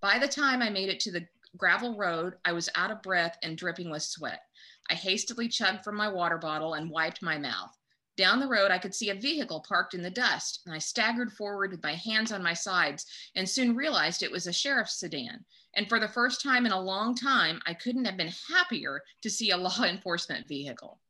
By 0.01 0.19
the 0.19 0.28
time 0.28 0.61
I 0.61 0.69
made 0.69 0.89
it 0.89 0.99
to 1.01 1.11
the 1.11 1.28
gravel 1.58 1.95
road, 1.97 2.36
I 2.45 2.53
was 2.53 2.70
out 2.76 2.91
of 2.91 3.01
breath 3.01 3.38
and 3.43 3.58
dripping 3.58 3.89
with 3.89 4.03
sweat. 4.03 4.41
I 4.89 4.93
hastily 4.93 5.47
chugged 5.47 5.84
from 5.84 5.95
my 5.95 6.08
water 6.08 6.38
bottle 6.38 6.76
and 6.76 6.89
wiped 6.89 7.22
my 7.22 7.38
mouth. 7.38 7.78
Down 8.18 8.39
the 8.39 8.47
road, 8.47 8.72
I 8.72 8.78
could 8.78 8.95
see 8.95 9.10
a 9.10 9.16
vehicle 9.16 9.66
parked 9.68 9.93
in 9.93 10.01
the 10.01 10.10
dust, 10.10 10.62
and 10.66 10.74
I 10.74 10.78
staggered 10.78 11.34
forward 11.34 11.72
with 11.72 11.84
my 11.84 11.95
hands 11.95 12.32
on 12.32 12.41
my 12.41 12.53
sides 12.53 13.06
and 13.36 13.49
soon 13.49 13.76
realized 13.76 14.24
it 14.24 14.32
was 14.32 14.47
a 14.47 14.53
sheriff's 14.53 14.99
sedan. 14.99 15.43
And 15.76 15.89
for 15.89 15.99
the 15.99 16.08
first 16.08 16.41
time 16.41 16.66
in 16.66 16.72
a 16.72 16.80
long 16.80 17.14
time, 17.14 17.62
I 17.66 17.74
couldn't 17.74 18.06
have 18.06 18.16
been 18.16 18.32
happier 18.49 19.01
to 19.22 19.30
see 19.30 19.51
a 19.51 19.58
law 19.58 19.84
enforcement 19.84 20.47
vehicle. 20.47 21.01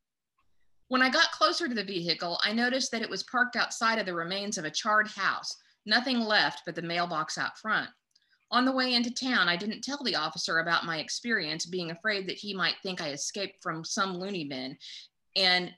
When 0.88 1.04
I 1.04 1.10
got 1.10 1.32
closer 1.32 1.68
to 1.68 1.76
the 1.76 1.84
vehicle, 1.84 2.40
I 2.44 2.54
noticed 2.54 2.92
that 2.92 3.02
it 3.02 3.10
was 3.10 3.24
parked 3.24 3.56
outside 3.56 4.00
of 4.00 4.06
the 4.06 4.14
remains 4.14 4.58
of 4.58 4.66
a 4.66 4.72
charred 4.72 5.08
house, 5.08 5.56
nothing 5.86 6.20
left 6.20 6.64
but 6.66 6.76
the 6.76 6.82
mailbox 6.82 7.38
out 7.38 7.58
front. 7.58 7.90
On 8.52 8.64
the 8.64 8.72
way 8.72 8.94
into 8.94 9.12
town, 9.12 9.50
I 9.50 9.56
didn't 9.56 9.82
tell 9.82 10.02
the 10.04 10.16
officer 10.16 10.60
about 10.60 10.86
my 10.86 11.00
experience, 11.00 11.66
being 11.66 11.92
afraid 11.92 12.28
that 12.28 12.38
he 12.38 12.54
might 12.54 12.76
think 12.84 13.02
I 13.02 13.12
escaped 13.12 13.62
from 13.62 13.84
some 13.84 14.18
loony 14.18 14.46
bin, 14.46 14.78
and 15.36 15.74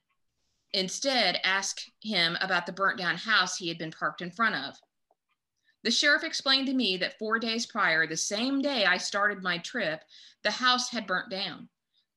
instead 0.74 1.40
asked 1.44 1.90
him 2.04 2.38
about 2.42 2.66
the 2.66 2.74
burnt 2.74 2.98
down 2.98 3.16
house 3.16 3.58
he 3.58 3.68
had 3.70 3.78
been 3.78 3.92
parked 3.92 4.22
in 4.22 4.32
front 4.32 4.56
of. 4.56 4.76
The 5.84 5.92
sheriff 5.92 6.24
explained 6.24 6.68
to 6.68 6.74
me 6.74 6.98
that 6.98 7.18
four 7.18 7.40
days 7.40 7.66
prior, 7.66 8.06
the 8.06 8.18
same 8.18 8.62
day 8.62 8.86
I 8.86 8.98
started 8.98 9.42
my 9.42 9.60
trip, 9.60 10.04
the 10.44 10.52
house 10.52 10.90
had 10.90 11.08
burnt 11.08 11.30
down. 11.30 11.70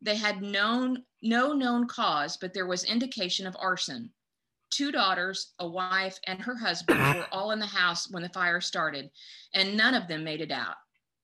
They 0.03 0.17
had 0.17 0.43
known 0.43 1.05
no 1.23 1.53
known 1.53 1.87
cause, 1.87 2.37
but 2.37 2.53
there 2.55 2.67
was 2.67 2.85
indication 2.85 3.47
of 3.47 3.57
arson. 3.61 4.13
Two 4.71 4.93
daughters, 4.93 5.53
a 5.59 5.69
wife, 5.69 6.19
and 6.27 6.41
her 6.41 6.57
husband 6.57 6.99
were 6.99 7.27
all 7.33 7.51
in 7.51 7.59
the 7.59 7.67
house 7.67 8.11
when 8.11 8.23
the 8.23 8.29
fire 8.29 8.61
started, 8.61 9.11
and 9.55 9.77
none 9.77 9.95
of 9.95 10.07
them 10.07 10.23
made 10.23 10.41
it 10.41 10.53
out. 10.53 10.77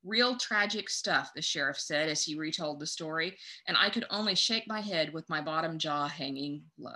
Real 0.04 0.36
tragic 0.36 0.90
stuff, 0.90 1.32
the 1.34 1.42
sheriff 1.42 1.78
said 1.78 2.08
as 2.08 2.22
he 2.22 2.36
retold 2.36 2.80
the 2.80 2.86
story, 2.86 3.36
and 3.66 3.76
I 3.76 3.90
could 3.90 4.04
only 4.10 4.34
shake 4.34 4.66
my 4.66 4.80
head 4.80 5.12
with 5.12 5.28
my 5.28 5.40
bottom 5.40 5.78
jaw 5.78 6.08
hanging 6.08 6.62
low. 6.78 6.92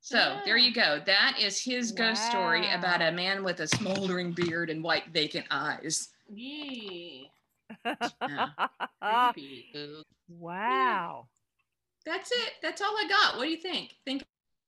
So 0.00 0.38
there 0.44 0.56
you 0.56 0.72
go. 0.72 1.00
That 1.04 1.36
is 1.40 1.60
his 1.60 1.90
ghost 1.90 2.24
story 2.26 2.70
about 2.72 3.02
a 3.02 3.10
man 3.10 3.42
with 3.42 3.58
a 3.58 3.66
smoldering 3.66 4.30
beard 4.30 4.70
and 4.70 4.80
white 4.80 5.08
vacant 5.12 5.46
eyes. 5.50 6.10
Yee. 6.32 7.28
Ah. 9.02 9.34
Ooh. 9.76 10.02
wow. 10.28 11.26
That's 12.04 12.30
it. 12.30 12.52
That's 12.62 12.80
all 12.80 12.96
I 12.96 13.08
got. 13.08 13.36
What 13.36 13.46
do 13.46 13.50
you 13.50 13.56
think? 13.56 13.96
Think 14.04 14.22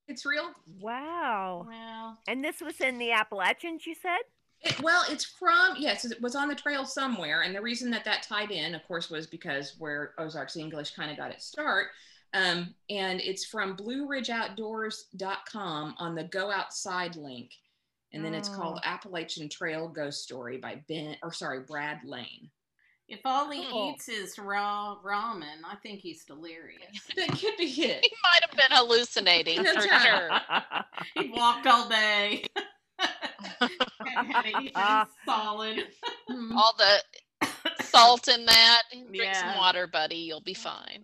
it's 0.09 0.25
real? 0.25 0.51
Wow. 0.79 1.65
Well, 1.67 2.17
And 2.27 2.43
this 2.43 2.59
was 2.61 2.79
in 2.81 2.97
the 2.97 3.11
Appalachians, 3.11 3.85
you 3.87 3.95
said? 3.95 4.19
It, 4.61 4.77
well, 4.81 5.03
it's 5.09 5.23
from 5.23 5.75
yes, 5.77 6.03
it 6.03 6.21
was 6.21 6.35
on 6.35 6.49
the 6.49 6.55
trail 6.55 6.83
somewhere, 6.85 7.43
and 7.43 7.55
the 7.55 7.61
reason 7.61 7.89
that 7.91 8.03
that 8.03 8.23
tied 8.23 8.51
in, 8.51 8.75
of 8.75 8.85
course, 8.87 9.09
was 9.09 9.25
because 9.25 9.75
where 9.79 10.13
Ozarks 10.17 10.57
English 10.57 10.91
kind 10.91 11.09
of 11.09 11.15
got 11.17 11.31
its 11.31 11.45
start. 11.45 11.87
Um, 12.33 12.75
and 12.89 13.21
it's 13.21 13.45
from 13.45 13.77
BlueRidgeOutdoors.com 13.77 15.95
on 15.97 16.15
the 16.15 16.23
Go 16.25 16.51
Outside 16.51 17.15
link, 17.15 17.51
and 18.13 18.23
then 18.23 18.33
it's 18.33 18.49
called 18.49 18.79
Oh. 18.83 18.87
Appalachian 18.87 19.49
Trail 19.49 19.87
Ghost 19.87 20.23
Story 20.23 20.57
by 20.57 20.81
Ben, 20.87 21.15
or 21.23 21.31
sorry, 21.31 21.61
Brad 21.61 21.99
Lane. 22.03 22.49
If 23.09 23.19
all 23.25 23.49
he 23.49 23.65
Cool. 23.69 23.93
eats 23.95 24.07
is 24.07 24.37
raw 24.39 24.95
ramen, 25.03 25.63
I 25.65 25.75
think 25.83 25.99
he's 25.99 26.23
delirious. 26.25 26.79
That 27.15 27.29
could 27.29 27.57
be 27.57 27.65
it. 27.65 28.03
He 28.05 28.11
might 28.23 28.41
have 28.41 28.51
been 28.51 28.69
hallucinating 28.77 29.63
for 29.63 29.81
sure. 29.81 30.29
He 31.15 31.29
walked 31.29 31.65
all 31.67 31.87
day. 31.89 32.45
Hadn't 34.05 35.07
solid. 35.25 35.87
Hmm. 36.27 36.57
All 36.57 36.75
the 36.77 37.47
salt 37.83 38.27
in 38.27 38.45
that. 38.45 38.83
Drink 38.91 39.15
Yeah. 39.15 39.33
some 39.53 39.57
water, 39.57 39.87
buddy. 39.87 40.17
You'll 40.17 40.41
be 40.41 40.53
fine. 40.53 41.03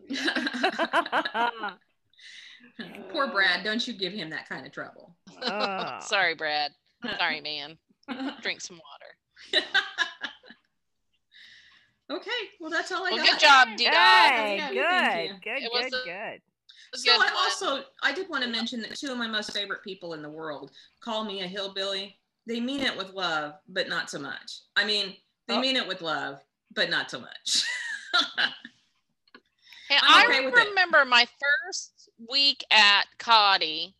Poor 3.12 3.28
Brad. 3.32 3.64
Don't 3.64 3.86
you 3.88 3.94
give 3.94 4.14
him 4.14 4.30
that 4.32 4.48
kind 4.50 4.66
of 4.66 4.72
trouble. 4.72 5.16
Oh. 5.42 6.00
Sorry, 6.02 6.36
Brad. 6.36 6.72
Sorry, 7.18 7.40
man. 7.42 7.78
Drink 8.42 8.62
some 8.62 8.80
water. 8.80 9.66
Okay, 12.12 12.30
well 12.60 12.70
that's 12.72 12.92
all 12.92 13.06
I 13.06 13.12
Well, 13.12 13.18
got. 13.18 13.28
good 13.32 13.40
job, 13.40 13.68
D 13.78 13.86
Dog. 13.86 13.94
Hey, 13.96 14.58
Thank 14.60 14.74
good, 14.74 15.30
you. 15.30 15.54
good, 15.54 15.64
It 15.64 15.72
was 15.72 15.86
good, 15.92 16.00
a- 16.00 16.04
good. 16.32 16.42
So 16.94 17.12
I 17.12 17.30
also 17.38 17.84
I 18.04 18.14
did 18.14 18.30
want 18.30 18.44
to 18.44 18.50
mention 18.50 18.82
that 18.82 18.96
two 18.96 19.12
of 19.12 19.18
my 19.18 19.28
most 19.28 19.52
favorite 19.52 19.84
people 19.84 20.14
in 20.14 20.22
the 20.22 20.30
world 20.30 20.72
call 21.02 21.26
me 21.26 21.42
a 21.42 21.48
hillbilly. 21.48 22.18
They 22.48 22.60
mean 22.62 22.82
it 22.82 22.96
with 22.96 23.12
love, 23.14 23.56
but 23.68 23.90
not 23.90 24.10
so 24.10 24.20
much. 24.20 24.60
I 24.76 24.86
mean, 24.86 25.16
they 25.48 25.56
Oh. 25.56 25.60
mean 25.60 25.76
it 25.76 25.88
with 25.88 26.02
love, 26.02 26.40
but 26.74 26.90
not 26.90 27.10
so 27.12 27.20
much. 27.20 27.64
Hey, 29.88 29.98
I'm 30.02 30.22
I 30.22 30.34
okay 30.34 30.46
with 30.46 30.58
it. 30.58 30.68
remember 30.70 31.06
my 31.06 31.28
first 31.68 32.10
week 32.30 32.64
at 32.72 33.04
Cody. 33.20 33.94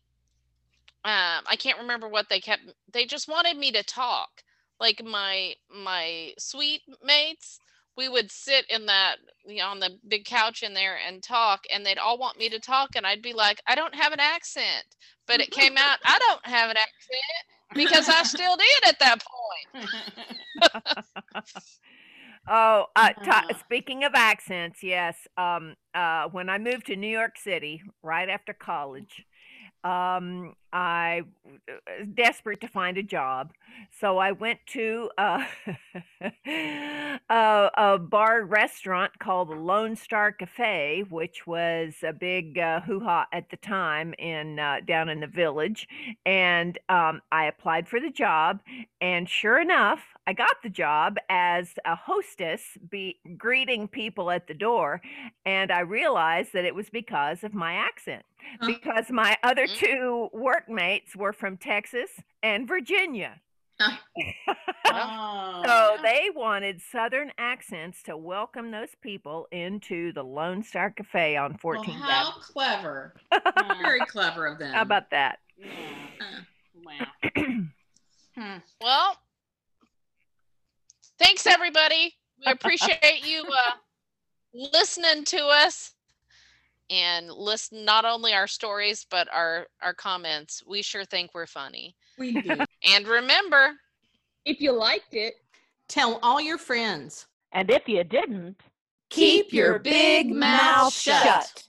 Um, 1.04 1.44
I 1.46 1.54
can't 1.56 1.78
remember 1.78 2.08
what 2.08 2.28
they 2.28 2.40
kept. 2.40 2.62
They 2.92 3.04
just 3.04 3.28
wanted 3.28 3.56
me 3.56 3.70
to 3.70 3.84
talk. 3.84 4.42
Like 4.80 5.04
my 5.04 5.54
my 5.72 6.32
suite 6.38 6.82
mates, 7.04 7.60
we 7.96 8.08
would 8.08 8.30
sit 8.30 8.64
in 8.70 8.86
that 8.86 9.16
you 9.46 9.58
know, 9.58 9.68
on 9.68 9.80
the 9.80 9.90
big 10.08 10.24
couch 10.24 10.62
in 10.62 10.74
there 10.74 10.98
and 11.06 11.22
talk, 11.22 11.64
and 11.72 11.84
they'd 11.86 11.98
all 11.98 12.18
want 12.18 12.38
me 12.38 12.48
to 12.48 12.58
talk, 12.58 12.96
and 12.96 13.06
I'd 13.06 13.22
be 13.22 13.32
like, 13.32 13.60
I 13.66 13.74
don't 13.74 13.94
have 13.94 14.12
an 14.12 14.20
accent, 14.20 14.84
but 15.26 15.40
it 15.40 15.50
came 15.50 15.76
out, 15.76 15.98
I 16.04 16.18
don't 16.18 16.46
have 16.46 16.70
an 16.70 16.76
accent 16.76 17.74
because 17.74 18.08
I 18.08 18.22
still 18.24 18.56
did 18.56 18.88
at 18.88 18.98
that 18.98 19.22
point. 19.24 21.04
Oh, 22.48 22.86
uh, 22.94 23.12
ta- 23.24 23.44
Uh-huh. 23.48 23.58
speaking 23.58 24.04
of 24.04 24.12
accents, 24.14 24.80
yes. 24.82 25.16
Um, 25.36 25.74
uh, 25.94 26.28
when 26.28 26.48
I 26.48 26.58
moved 26.58 26.86
to 26.86 26.94
New 26.96 27.08
York 27.08 27.38
City 27.38 27.82
right 28.04 28.28
after 28.28 28.52
college, 28.52 29.24
um, 29.82 30.54
I 30.76 31.22
was 31.98 32.06
desperate 32.12 32.60
to 32.60 32.68
find 32.68 32.98
a 32.98 33.02
job, 33.02 33.52
So 33.98 34.18
I 34.18 34.32
went 34.32 34.58
to 34.68 35.08
uh, 35.16 35.44
a, 36.46 37.70
a 37.78 37.98
bar 37.98 38.44
restaurant 38.44 39.18
called 39.18 39.48
the 39.48 39.54
Lone 39.54 39.96
Star 39.96 40.32
Cafe, 40.32 41.04
which 41.08 41.46
was 41.46 41.94
a 42.02 42.12
big 42.12 42.58
uh, 42.58 42.80
hoo 42.82 43.00
ha 43.00 43.26
at 43.32 43.48
the 43.48 43.56
time 43.56 44.12
in 44.18 44.58
uh, 44.58 44.80
down 44.86 45.08
in 45.08 45.20
the 45.20 45.26
village. 45.26 45.88
And 46.26 46.78
um, 46.90 47.22
I 47.32 47.46
applied 47.46 47.88
for 47.88 47.98
the 47.98 48.10
job, 48.10 48.60
and 49.00 49.26
sure 49.30 49.58
enough, 49.58 50.02
I 50.26 50.34
got 50.34 50.56
the 50.62 50.68
job 50.68 51.16
as 51.30 51.70
a 51.86 51.96
hostess, 51.96 52.76
be 52.90 53.18
greeting 53.38 53.88
people 53.88 54.30
at 54.30 54.46
the 54.46 54.54
door. 54.54 55.00
And 55.46 55.70
I 55.70 55.80
realized 55.80 56.52
that 56.52 56.66
it 56.66 56.74
was 56.74 56.90
because 56.90 57.44
of 57.44 57.54
my 57.54 57.74
accent, 57.74 58.24
because 58.66 59.10
my 59.10 59.38
other 59.42 59.66
two 59.66 59.86
two 59.86 60.28
workmates 60.66 61.14
were 61.16 61.32
from 61.32 61.56
Texas 61.56 62.10
and 62.42 62.66
Virginia. 62.68 63.40
Oh. 63.80 63.98
So 65.66 65.96
they 66.02 66.28
wanted 66.34 66.80
Southern 66.80 67.32
accents 67.38 68.02
to 68.04 68.16
welcome 68.16 68.70
those 68.70 68.88
people 69.02 69.48
into 69.50 70.12
the 70.12 70.22
Lone 70.22 70.62
Star 70.62 70.90
Cafe 70.90 71.36
on 71.36 71.58
Well, 71.62 71.82
14th 71.82 71.90
how 71.90 72.30
clever. 72.40 73.14
Very 73.82 74.00
clever 74.06 74.46
of 74.46 74.58
them. 74.58 74.72
How 74.72 74.82
about 74.82 75.10
that? 75.10 75.40
yeah. 75.58 75.66
Uh, 76.20 76.40
Wow. 76.84 77.42
Hmm. 78.38 78.58
Well, 78.82 79.16
thanks 81.18 81.46
everybody. 81.46 82.14
We 82.44 82.52
appreciate 82.52 83.24
you 83.26 83.42
uh, 83.44 83.72
listening 84.74 85.24
to 85.24 85.38
us 85.46 85.94
and 86.90 87.30
listen 87.30 87.84
not 87.84 88.04
only 88.04 88.32
our 88.32 88.46
stories 88.46 89.06
but 89.10 89.28
our 89.32 89.66
our 89.82 89.94
comments. 89.94 90.62
We 90.66 90.82
sure 90.82 91.04
think 91.04 91.30
we're 91.34 91.46
funny. 91.46 91.96
we 92.18 92.32
do. 92.42 92.56
And 92.86 93.06
remember, 93.06 93.72
If 94.44 94.60
you 94.60 94.72
liked 94.72 95.14
it, 95.14 95.34
Tell 95.88 96.18
all 96.22 96.40
your 96.40 96.58
friends. 96.58 97.26
And 97.52 97.70
if 97.70 97.88
you 97.88 98.02
didn't, 98.04 98.60
Keep 99.10 99.52
your 99.52 99.78
big 99.78 100.32
mouth 100.32 100.92
shut. 100.92 101.65